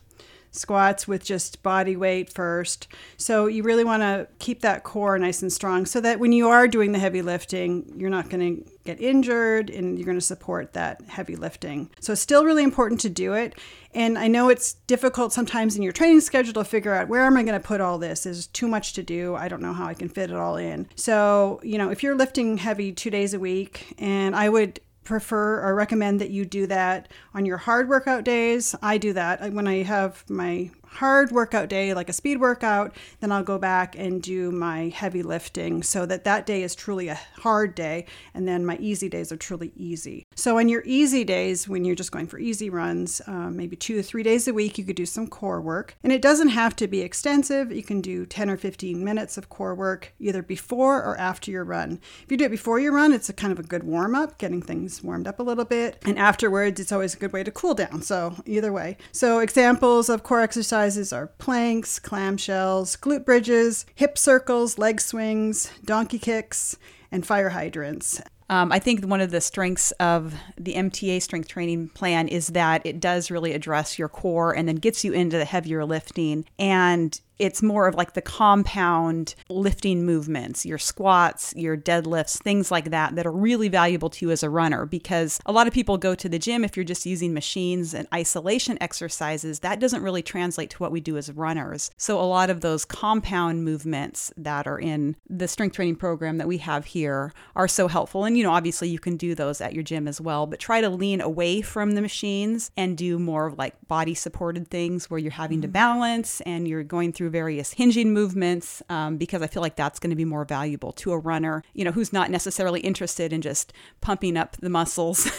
squats 0.53 1.07
with 1.07 1.23
just 1.23 1.61
body 1.63 1.95
weight 1.95 2.31
first. 2.31 2.87
So 3.17 3.47
you 3.47 3.63
really 3.63 3.83
want 3.83 4.03
to 4.03 4.27
keep 4.39 4.61
that 4.61 4.83
core 4.83 5.17
nice 5.19 5.41
and 5.41 5.51
strong 5.51 5.85
so 5.85 5.99
that 5.99 6.19
when 6.19 6.31
you 6.31 6.47
are 6.47 6.67
doing 6.67 6.91
the 6.91 6.99
heavy 6.99 7.21
lifting, 7.21 7.91
you're 7.97 8.09
not 8.09 8.29
going 8.29 8.63
to 8.63 8.71
get 8.85 9.01
injured 9.01 9.69
and 9.69 9.97
you're 9.97 10.05
going 10.05 10.17
to 10.17 10.21
support 10.21 10.73
that 10.73 11.01
heavy 11.07 11.35
lifting. 11.35 11.89
So 11.99 12.13
it's 12.13 12.21
still 12.21 12.45
really 12.45 12.63
important 12.63 13.01
to 13.01 13.09
do 13.09 13.33
it. 13.33 13.55
And 13.95 14.17
I 14.17 14.27
know 14.27 14.49
it's 14.49 14.73
difficult 14.87 15.33
sometimes 15.33 15.75
in 15.75 15.83
your 15.83 15.93
training 15.93 16.21
schedule 16.21 16.53
to 16.53 16.63
figure 16.63 16.93
out 16.93 17.07
where 17.07 17.25
am 17.25 17.35
I 17.35 17.43
going 17.43 17.59
to 17.59 17.65
put 17.65 17.81
all 17.81 17.97
this? 17.97 18.25
Is 18.25 18.47
too 18.47 18.67
much 18.67 18.93
to 18.93 19.03
do. 19.03 19.35
I 19.35 19.47
don't 19.47 19.61
know 19.61 19.73
how 19.73 19.87
I 19.87 19.93
can 19.93 20.09
fit 20.09 20.29
it 20.29 20.35
all 20.35 20.57
in. 20.57 20.87
So, 20.95 21.59
you 21.63 21.77
know, 21.77 21.89
if 21.89 22.03
you're 22.03 22.15
lifting 22.15 22.57
heavy 22.57 22.91
2 22.91 23.09
days 23.09 23.33
a 23.33 23.39
week 23.39 23.95
and 23.97 24.35
I 24.35 24.49
would 24.49 24.79
prefer 25.03 25.61
or 25.61 25.75
recommend 25.75 26.21
that 26.21 26.29
you 26.29 26.45
do 26.45 26.67
that 26.67 27.09
on 27.33 27.45
your 27.45 27.57
hard 27.57 27.89
workout 27.89 28.23
days. 28.23 28.75
I 28.81 28.97
do 28.97 29.13
that 29.13 29.53
when 29.53 29.67
I 29.67 29.83
have 29.83 30.29
my 30.29 30.71
hard 30.93 31.31
workout 31.31 31.69
day, 31.69 31.93
like 31.93 32.09
a 32.09 32.13
speed 32.13 32.39
workout, 32.39 32.95
then 33.19 33.31
I'll 33.31 33.43
go 33.43 33.57
back 33.57 33.97
and 33.97 34.21
do 34.21 34.51
my 34.51 34.89
heavy 34.89 35.23
lifting 35.23 35.83
so 35.83 36.05
that 36.05 36.23
that 36.23 36.45
day 36.45 36.63
is 36.63 36.75
truly 36.75 37.07
a 37.07 37.19
hard 37.37 37.75
day. 37.75 38.05
And 38.33 38.47
then 38.47 38.65
my 38.65 38.77
easy 38.77 39.09
days 39.09 39.31
are 39.31 39.37
truly 39.37 39.71
easy. 39.75 40.25
So, 40.35 40.57
on 40.59 40.69
your 40.69 40.83
easy 40.85 41.23
days, 41.23 41.67
when 41.67 41.85
you're 41.85 41.95
just 41.95 42.11
going 42.11 42.27
for 42.27 42.39
easy 42.39 42.69
runs, 42.69 43.21
um, 43.27 43.57
maybe 43.57 43.75
two 43.75 43.95
to 43.95 44.03
three 44.03 44.23
days 44.23 44.47
a 44.47 44.53
week, 44.53 44.77
you 44.77 44.85
could 44.85 44.95
do 44.95 45.05
some 45.05 45.27
core 45.27 45.61
work. 45.61 45.95
And 46.03 46.13
it 46.13 46.21
doesn't 46.21 46.49
have 46.49 46.75
to 46.77 46.87
be 46.87 47.01
extensive. 47.01 47.71
You 47.71 47.83
can 47.83 48.01
do 48.01 48.25
10 48.25 48.49
or 48.49 48.57
15 48.57 49.03
minutes 49.03 49.37
of 49.37 49.49
core 49.49 49.75
work 49.75 50.13
either 50.19 50.41
before 50.41 51.03
or 51.03 51.17
after 51.17 51.51
your 51.51 51.63
run. 51.63 51.99
If 52.23 52.31
you 52.31 52.37
do 52.37 52.45
it 52.45 52.51
before 52.51 52.79
your 52.79 52.93
run, 52.93 53.13
it's 53.13 53.29
a 53.29 53.33
kind 53.33 53.51
of 53.51 53.59
a 53.59 53.63
good 53.63 53.83
warm 53.83 54.15
up, 54.15 54.37
getting 54.37 54.61
things 54.61 55.03
warmed 55.03 55.27
up 55.27 55.39
a 55.39 55.43
little 55.43 55.65
bit. 55.65 56.01
And 56.05 56.19
afterwards, 56.19 56.79
it's 56.79 56.91
always 56.91 57.13
a 57.13 57.17
good 57.17 57.33
way 57.33 57.43
to 57.43 57.51
cool 57.51 57.73
down. 57.73 58.01
So, 58.01 58.35
either 58.45 58.71
way. 58.71 58.97
So, 59.11 59.39
examples 59.39 60.09
of 60.09 60.23
core 60.23 60.41
exercise 60.41 60.82
exercises 60.83 61.13
are 61.13 61.27
planks, 61.27 61.97
clamshells, 61.97 62.99
glute 62.99 63.23
bridges, 63.23 63.85
hip 63.95 64.17
circles, 64.17 64.77
leg 64.77 64.99
swings, 64.99 65.71
donkey 65.85 66.19
kicks, 66.19 66.75
and 67.09 67.25
fire 67.25 67.51
hydrants. 67.51 68.21
Um, 68.53 68.71
I 68.71 68.77
think 68.77 69.03
one 69.03 69.19
of 69.19 69.31
the 69.31 69.41
strengths 69.41 69.89
of 69.93 70.35
the 70.57 70.75
MTA 70.75 71.23
strength 71.23 71.47
training 71.47 71.89
plan 71.89 72.27
is 72.27 72.49
that 72.49 72.85
it 72.85 72.99
does 72.99 73.31
really 73.31 73.51
address 73.53 73.97
your 73.97 74.07
core 74.07 74.55
and 74.55 74.67
then 74.67 74.75
gets 74.75 75.03
you 75.03 75.11
into 75.11 75.39
the 75.39 75.45
heavier 75.45 75.83
lifting. 75.83 76.45
And 76.59 77.19
it's 77.39 77.63
more 77.63 77.87
of 77.87 77.95
like 77.95 78.13
the 78.13 78.21
compound 78.21 79.35
lifting 79.49 80.05
movements, 80.05 80.65
your 80.65 80.77
squats, 80.77 81.53
your 81.55 81.75
deadlifts, 81.75 82.41
things 82.41 82.71
like 82.71 82.91
that, 82.91 83.15
that 83.15 83.25
are 83.25 83.31
really 83.31 83.69
valuable 83.69 84.09
to 84.09 84.25
you 84.25 84.31
as 84.31 84.43
a 84.43 84.49
runner. 84.49 84.85
Because 84.85 85.39
a 85.45 85.51
lot 85.51 85.67
of 85.67 85.73
people 85.73 85.97
go 85.97 86.15
to 86.15 86.29
the 86.29 86.39
gym 86.39 86.63
if 86.63 86.77
you're 86.77 86.83
just 86.83 87.05
using 87.05 87.33
machines 87.33 87.93
and 87.93 88.07
isolation 88.13 88.77
exercises, 88.81 89.59
that 89.59 89.79
doesn't 89.79 90.03
really 90.03 90.21
translate 90.21 90.69
to 90.69 90.77
what 90.77 90.91
we 90.91 91.01
do 91.01 91.17
as 91.17 91.31
runners. 91.31 91.91
So 91.97 92.19
a 92.19 92.23
lot 92.23 92.49
of 92.49 92.61
those 92.61 92.85
compound 92.85 93.63
movements 93.65 94.31
that 94.37 94.67
are 94.67 94.79
in 94.79 95.15
the 95.29 95.47
strength 95.47 95.75
training 95.75 95.95
program 95.95 96.37
that 96.37 96.47
we 96.47 96.59
have 96.59 96.85
here 96.85 97.33
are 97.55 97.67
so 97.67 97.87
helpful. 97.87 98.25
And, 98.25 98.37
you 98.37 98.42
know, 98.43 98.51
obviously 98.51 98.89
you 98.89 98.99
can 98.99 99.17
do 99.17 99.35
those 99.35 99.61
at 99.61 99.73
your 99.73 99.83
gym 99.83 100.07
as 100.07 100.19
well, 100.21 100.45
but 100.45 100.59
try 100.59 100.81
to 100.81 100.89
lean 100.89 101.21
away 101.21 101.61
from 101.61 101.91
the 101.91 102.01
machines 102.01 102.71
and 102.77 102.97
do 102.97 103.19
more 103.19 103.45
of 103.45 103.57
like 103.57 103.75
body 103.87 104.13
supported 104.13 104.67
things 104.69 105.09
where 105.09 105.19
you're 105.19 105.31
having 105.31 105.61
to 105.61 105.67
mm-hmm. 105.67 105.73
balance 105.73 106.41
and 106.41 106.67
you're 106.67 106.83
going 106.83 107.11
through 107.11 107.29
various 107.29 107.73
hinging 107.73 108.13
movements 108.13 108.81
um, 108.89 109.17
because 109.17 109.41
I 109.41 109.47
feel 109.47 109.61
like 109.61 109.75
that's 109.75 109.99
going 109.99 110.09
to 110.11 110.15
be 110.15 110.25
more 110.25 110.45
valuable 110.45 110.91
to 110.93 111.11
a 111.11 111.17
runner, 111.17 111.63
you 111.73 111.83
know, 111.83 111.91
who's 111.91 112.13
not 112.13 112.29
necessarily 112.29 112.79
interested 112.81 113.33
in 113.33 113.41
just 113.41 113.73
pumping 114.01 114.37
up 114.37 114.57
the 114.57 114.69
muscles. 114.69 115.29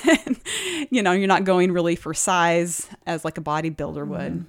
you 0.91 1.03
know, 1.03 1.13
you're 1.13 1.29
not 1.29 1.45
going 1.45 1.73
really 1.73 1.97
for 1.97 2.15
size 2.15 2.89
as 3.07 3.25
like 3.25 3.39
a 3.39 3.43
bodybuilder 3.43 4.07
would. 4.07 4.33
Mm-hmm. 4.33 4.43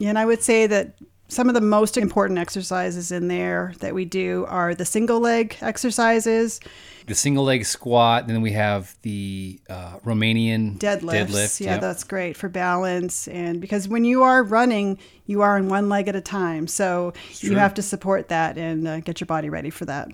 Yeah, 0.00 0.08
and 0.08 0.18
I 0.18 0.24
would 0.24 0.42
say 0.42 0.66
that 0.66 0.94
some 1.30 1.48
of 1.48 1.54
the 1.54 1.60
most 1.60 1.96
important 1.96 2.38
exercises 2.38 3.12
in 3.12 3.28
there 3.28 3.72
that 3.78 3.94
we 3.94 4.04
do 4.04 4.44
are 4.48 4.74
the 4.74 4.84
single 4.84 5.20
leg 5.20 5.56
exercises. 5.60 6.60
The 7.06 7.14
single 7.14 7.44
leg 7.44 7.64
squat, 7.64 8.24
and 8.24 8.30
then 8.30 8.42
we 8.42 8.52
have 8.52 8.96
the 9.02 9.60
uh, 9.68 9.98
Romanian 10.04 10.78
deadlifts. 10.78 11.28
deadlift. 11.28 11.60
Yeah, 11.60 11.72
yep. 11.72 11.80
that's 11.80 12.04
great 12.04 12.36
for 12.36 12.48
balance. 12.48 13.28
And 13.28 13.60
because 13.60 13.88
when 13.88 14.04
you 14.04 14.22
are 14.22 14.42
running, 14.42 14.98
you 15.26 15.40
are 15.42 15.56
on 15.56 15.68
one 15.68 15.88
leg 15.88 16.08
at 16.08 16.16
a 16.16 16.20
time. 16.20 16.66
So 16.66 17.12
you 17.38 17.56
have 17.56 17.74
to 17.74 17.82
support 17.82 18.28
that 18.28 18.58
and 18.58 18.86
uh, 18.86 19.00
get 19.00 19.20
your 19.20 19.26
body 19.26 19.48
ready 19.48 19.70
for 19.70 19.84
that. 19.86 20.08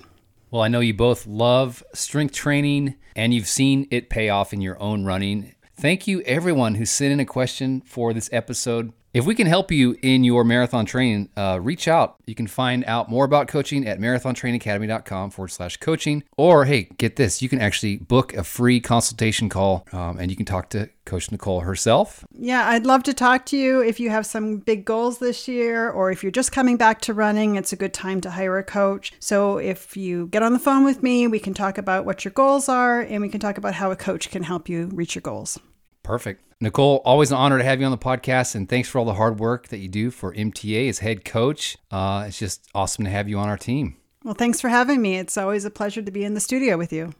Well, 0.50 0.62
I 0.62 0.68
know 0.68 0.80
you 0.80 0.94
both 0.94 1.26
love 1.26 1.82
strength 1.92 2.34
training 2.34 2.94
and 3.16 3.34
you've 3.34 3.48
seen 3.48 3.88
it 3.90 4.08
pay 4.08 4.28
off 4.28 4.52
in 4.52 4.60
your 4.60 4.80
own 4.80 5.04
running 5.04 5.54
Thank 5.78 6.06
you, 6.06 6.22
everyone 6.22 6.76
who 6.76 6.86
sent 6.86 7.12
in 7.12 7.20
a 7.20 7.26
question 7.26 7.82
for 7.82 8.14
this 8.14 8.30
episode. 8.32 8.94
If 9.16 9.24
we 9.24 9.34
can 9.34 9.46
help 9.46 9.72
you 9.72 9.96
in 10.02 10.24
your 10.24 10.44
marathon 10.44 10.84
training, 10.84 11.30
uh, 11.38 11.58
reach 11.62 11.88
out. 11.88 12.16
You 12.26 12.34
can 12.34 12.46
find 12.46 12.84
out 12.84 13.08
more 13.08 13.24
about 13.24 13.48
coaching 13.48 13.88
at 13.88 13.98
marathontrainingacademy.com 13.98 15.30
forward 15.30 15.48
slash 15.48 15.78
coaching. 15.78 16.22
Or, 16.36 16.66
hey, 16.66 16.90
get 16.98 17.16
this, 17.16 17.40
you 17.40 17.48
can 17.48 17.58
actually 17.58 17.96
book 17.96 18.34
a 18.34 18.44
free 18.44 18.78
consultation 18.78 19.48
call 19.48 19.86
um, 19.90 20.18
and 20.18 20.30
you 20.30 20.36
can 20.36 20.44
talk 20.44 20.68
to 20.68 20.90
Coach 21.06 21.32
Nicole 21.32 21.60
herself. 21.60 22.26
Yeah, 22.30 22.68
I'd 22.68 22.84
love 22.84 23.04
to 23.04 23.14
talk 23.14 23.46
to 23.46 23.56
you 23.56 23.82
if 23.82 23.98
you 23.98 24.10
have 24.10 24.26
some 24.26 24.58
big 24.58 24.84
goals 24.84 25.16
this 25.16 25.48
year 25.48 25.88
or 25.88 26.10
if 26.10 26.22
you're 26.22 26.30
just 26.30 26.52
coming 26.52 26.76
back 26.76 27.00
to 27.02 27.14
running, 27.14 27.56
it's 27.56 27.72
a 27.72 27.76
good 27.76 27.94
time 27.94 28.20
to 28.20 28.30
hire 28.32 28.58
a 28.58 28.64
coach. 28.64 29.14
So 29.18 29.56
if 29.56 29.96
you 29.96 30.26
get 30.26 30.42
on 30.42 30.52
the 30.52 30.58
phone 30.58 30.84
with 30.84 31.02
me, 31.02 31.26
we 31.26 31.38
can 31.38 31.54
talk 31.54 31.78
about 31.78 32.04
what 32.04 32.26
your 32.26 32.32
goals 32.32 32.68
are 32.68 33.00
and 33.00 33.22
we 33.22 33.30
can 33.30 33.40
talk 33.40 33.56
about 33.56 33.72
how 33.72 33.90
a 33.90 33.96
coach 33.96 34.30
can 34.30 34.42
help 34.42 34.68
you 34.68 34.90
reach 34.92 35.14
your 35.14 35.22
goals. 35.22 35.58
Perfect. 36.02 36.45
Nicole, 36.58 37.02
always 37.04 37.30
an 37.30 37.36
honor 37.36 37.58
to 37.58 37.64
have 37.64 37.80
you 37.80 37.86
on 37.86 37.92
the 37.92 37.98
podcast, 37.98 38.54
and 38.54 38.66
thanks 38.66 38.88
for 38.88 38.98
all 38.98 39.04
the 39.04 39.14
hard 39.14 39.38
work 39.38 39.68
that 39.68 39.78
you 39.78 39.88
do 39.88 40.10
for 40.10 40.34
MTA 40.34 40.88
as 40.88 41.00
head 41.00 41.22
coach. 41.22 41.76
Uh, 41.90 42.24
it's 42.28 42.38
just 42.38 42.66
awesome 42.74 43.04
to 43.04 43.10
have 43.10 43.28
you 43.28 43.38
on 43.38 43.48
our 43.48 43.58
team. 43.58 43.96
Well, 44.24 44.34
thanks 44.34 44.60
for 44.60 44.68
having 44.68 45.02
me. 45.02 45.16
It's 45.18 45.36
always 45.36 45.66
a 45.66 45.70
pleasure 45.70 46.00
to 46.00 46.10
be 46.10 46.24
in 46.24 46.32
the 46.32 46.40
studio 46.40 46.78
with 46.78 46.94
you. 46.94 47.12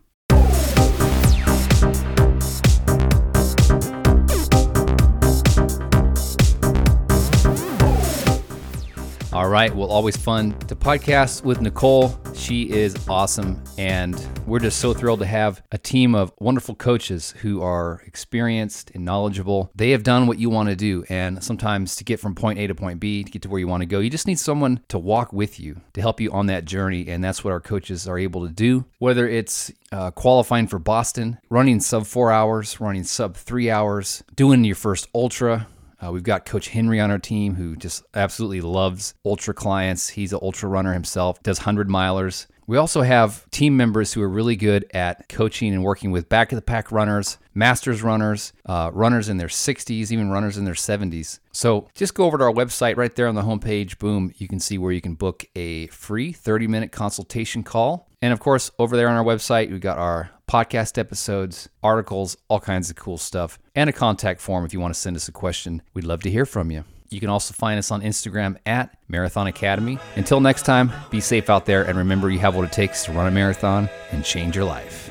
All 9.36 9.48
right. 9.48 9.76
Well, 9.76 9.90
always 9.90 10.16
fun 10.16 10.58
to 10.60 10.74
podcast 10.74 11.44
with 11.44 11.60
Nicole. 11.60 12.18
She 12.32 12.70
is 12.70 12.96
awesome. 13.06 13.62
And 13.76 14.26
we're 14.46 14.60
just 14.60 14.78
so 14.78 14.94
thrilled 14.94 15.20
to 15.20 15.26
have 15.26 15.60
a 15.70 15.76
team 15.76 16.14
of 16.14 16.32
wonderful 16.40 16.74
coaches 16.74 17.34
who 17.42 17.60
are 17.60 18.00
experienced 18.06 18.92
and 18.94 19.04
knowledgeable. 19.04 19.70
They 19.74 19.90
have 19.90 20.02
done 20.02 20.26
what 20.26 20.38
you 20.38 20.48
want 20.48 20.70
to 20.70 20.74
do. 20.74 21.04
And 21.10 21.44
sometimes 21.44 21.96
to 21.96 22.04
get 22.04 22.18
from 22.18 22.34
point 22.34 22.58
A 22.58 22.66
to 22.66 22.74
point 22.74 22.98
B, 22.98 23.24
to 23.24 23.30
get 23.30 23.42
to 23.42 23.50
where 23.50 23.60
you 23.60 23.68
want 23.68 23.82
to 23.82 23.86
go, 23.86 24.00
you 24.00 24.08
just 24.08 24.26
need 24.26 24.38
someone 24.38 24.80
to 24.88 24.98
walk 24.98 25.34
with 25.34 25.60
you, 25.60 25.82
to 25.92 26.00
help 26.00 26.18
you 26.18 26.32
on 26.32 26.46
that 26.46 26.64
journey. 26.64 27.06
And 27.06 27.22
that's 27.22 27.44
what 27.44 27.50
our 27.50 27.60
coaches 27.60 28.08
are 28.08 28.18
able 28.18 28.46
to 28.46 28.52
do. 28.52 28.86
Whether 29.00 29.28
it's 29.28 29.70
uh, 29.92 30.12
qualifying 30.12 30.66
for 30.66 30.78
Boston, 30.78 31.36
running 31.50 31.80
sub 31.80 32.06
four 32.06 32.32
hours, 32.32 32.80
running 32.80 33.04
sub 33.04 33.36
three 33.36 33.70
hours, 33.70 34.24
doing 34.34 34.64
your 34.64 34.76
first 34.76 35.08
ultra, 35.14 35.66
uh, 36.04 36.12
we've 36.12 36.22
got 36.22 36.44
Coach 36.44 36.68
Henry 36.68 37.00
on 37.00 37.10
our 37.10 37.18
team 37.18 37.54
who 37.54 37.76
just 37.76 38.04
absolutely 38.14 38.60
loves 38.60 39.14
ultra 39.24 39.54
clients. 39.54 40.08
He's 40.10 40.32
an 40.32 40.40
ultra 40.42 40.68
runner 40.68 40.92
himself, 40.92 41.42
does 41.42 41.60
100 41.60 41.88
milers. 41.88 42.46
We 42.68 42.76
also 42.76 43.02
have 43.02 43.48
team 43.50 43.76
members 43.76 44.12
who 44.12 44.20
are 44.22 44.28
really 44.28 44.56
good 44.56 44.90
at 44.92 45.28
coaching 45.28 45.72
and 45.72 45.84
working 45.84 46.10
with 46.10 46.28
back 46.28 46.50
of 46.50 46.56
the 46.56 46.62
pack 46.62 46.90
runners, 46.90 47.38
masters 47.54 48.02
runners, 48.02 48.52
uh, 48.66 48.90
runners 48.92 49.28
in 49.28 49.36
their 49.36 49.46
60s, 49.46 50.10
even 50.10 50.30
runners 50.30 50.58
in 50.58 50.64
their 50.64 50.74
70s. 50.74 51.38
So 51.52 51.88
just 51.94 52.14
go 52.14 52.24
over 52.24 52.38
to 52.38 52.44
our 52.44 52.52
website 52.52 52.96
right 52.96 53.14
there 53.14 53.28
on 53.28 53.36
the 53.36 53.42
homepage. 53.42 53.98
Boom, 53.98 54.32
you 54.36 54.48
can 54.48 54.58
see 54.58 54.78
where 54.78 54.90
you 54.90 55.00
can 55.00 55.14
book 55.14 55.44
a 55.54 55.86
free 55.88 56.32
30 56.32 56.66
minute 56.66 56.90
consultation 56.90 57.62
call. 57.62 58.08
And 58.20 58.32
of 58.32 58.40
course, 58.40 58.72
over 58.80 58.96
there 58.96 59.08
on 59.08 59.16
our 59.16 59.24
website, 59.24 59.70
we've 59.70 59.80
got 59.80 59.98
our 59.98 60.30
podcast 60.50 60.98
episodes, 60.98 61.68
articles, 61.82 62.36
all 62.48 62.60
kinds 62.60 62.90
of 62.90 62.96
cool 62.96 63.18
stuff, 63.18 63.58
and 63.74 63.90
a 63.90 63.92
contact 63.92 64.40
form 64.40 64.64
if 64.64 64.72
you 64.72 64.80
want 64.80 64.94
to 64.94 65.00
send 65.00 65.16
us 65.16 65.28
a 65.28 65.32
question. 65.32 65.82
We'd 65.94 66.04
love 66.04 66.22
to 66.22 66.30
hear 66.30 66.46
from 66.46 66.70
you. 66.70 66.84
You 67.08 67.20
can 67.20 67.28
also 67.28 67.54
find 67.54 67.78
us 67.78 67.90
on 67.90 68.02
Instagram 68.02 68.56
at 68.66 68.96
Marathon 69.08 69.46
Academy. 69.46 69.98
Until 70.16 70.40
next 70.40 70.62
time, 70.64 70.92
be 71.10 71.20
safe 71.20 71.48
out 71.48 71.66
there 71.66 71.84
and 71.84 71.96
remember 71.96 72.30
you 72.30 72.40
have 72.40 72.56
what 72.56 72.64
it 72.64 72.72
takes 72.72 73.04
to 73.04 73.12
run 73.12 73.26
a 73.26 73.30
marathon 73.30 73.88
and 74.10 74.24
change 74.24 74.56
your 74.56 74.64
life. 74.64 75.10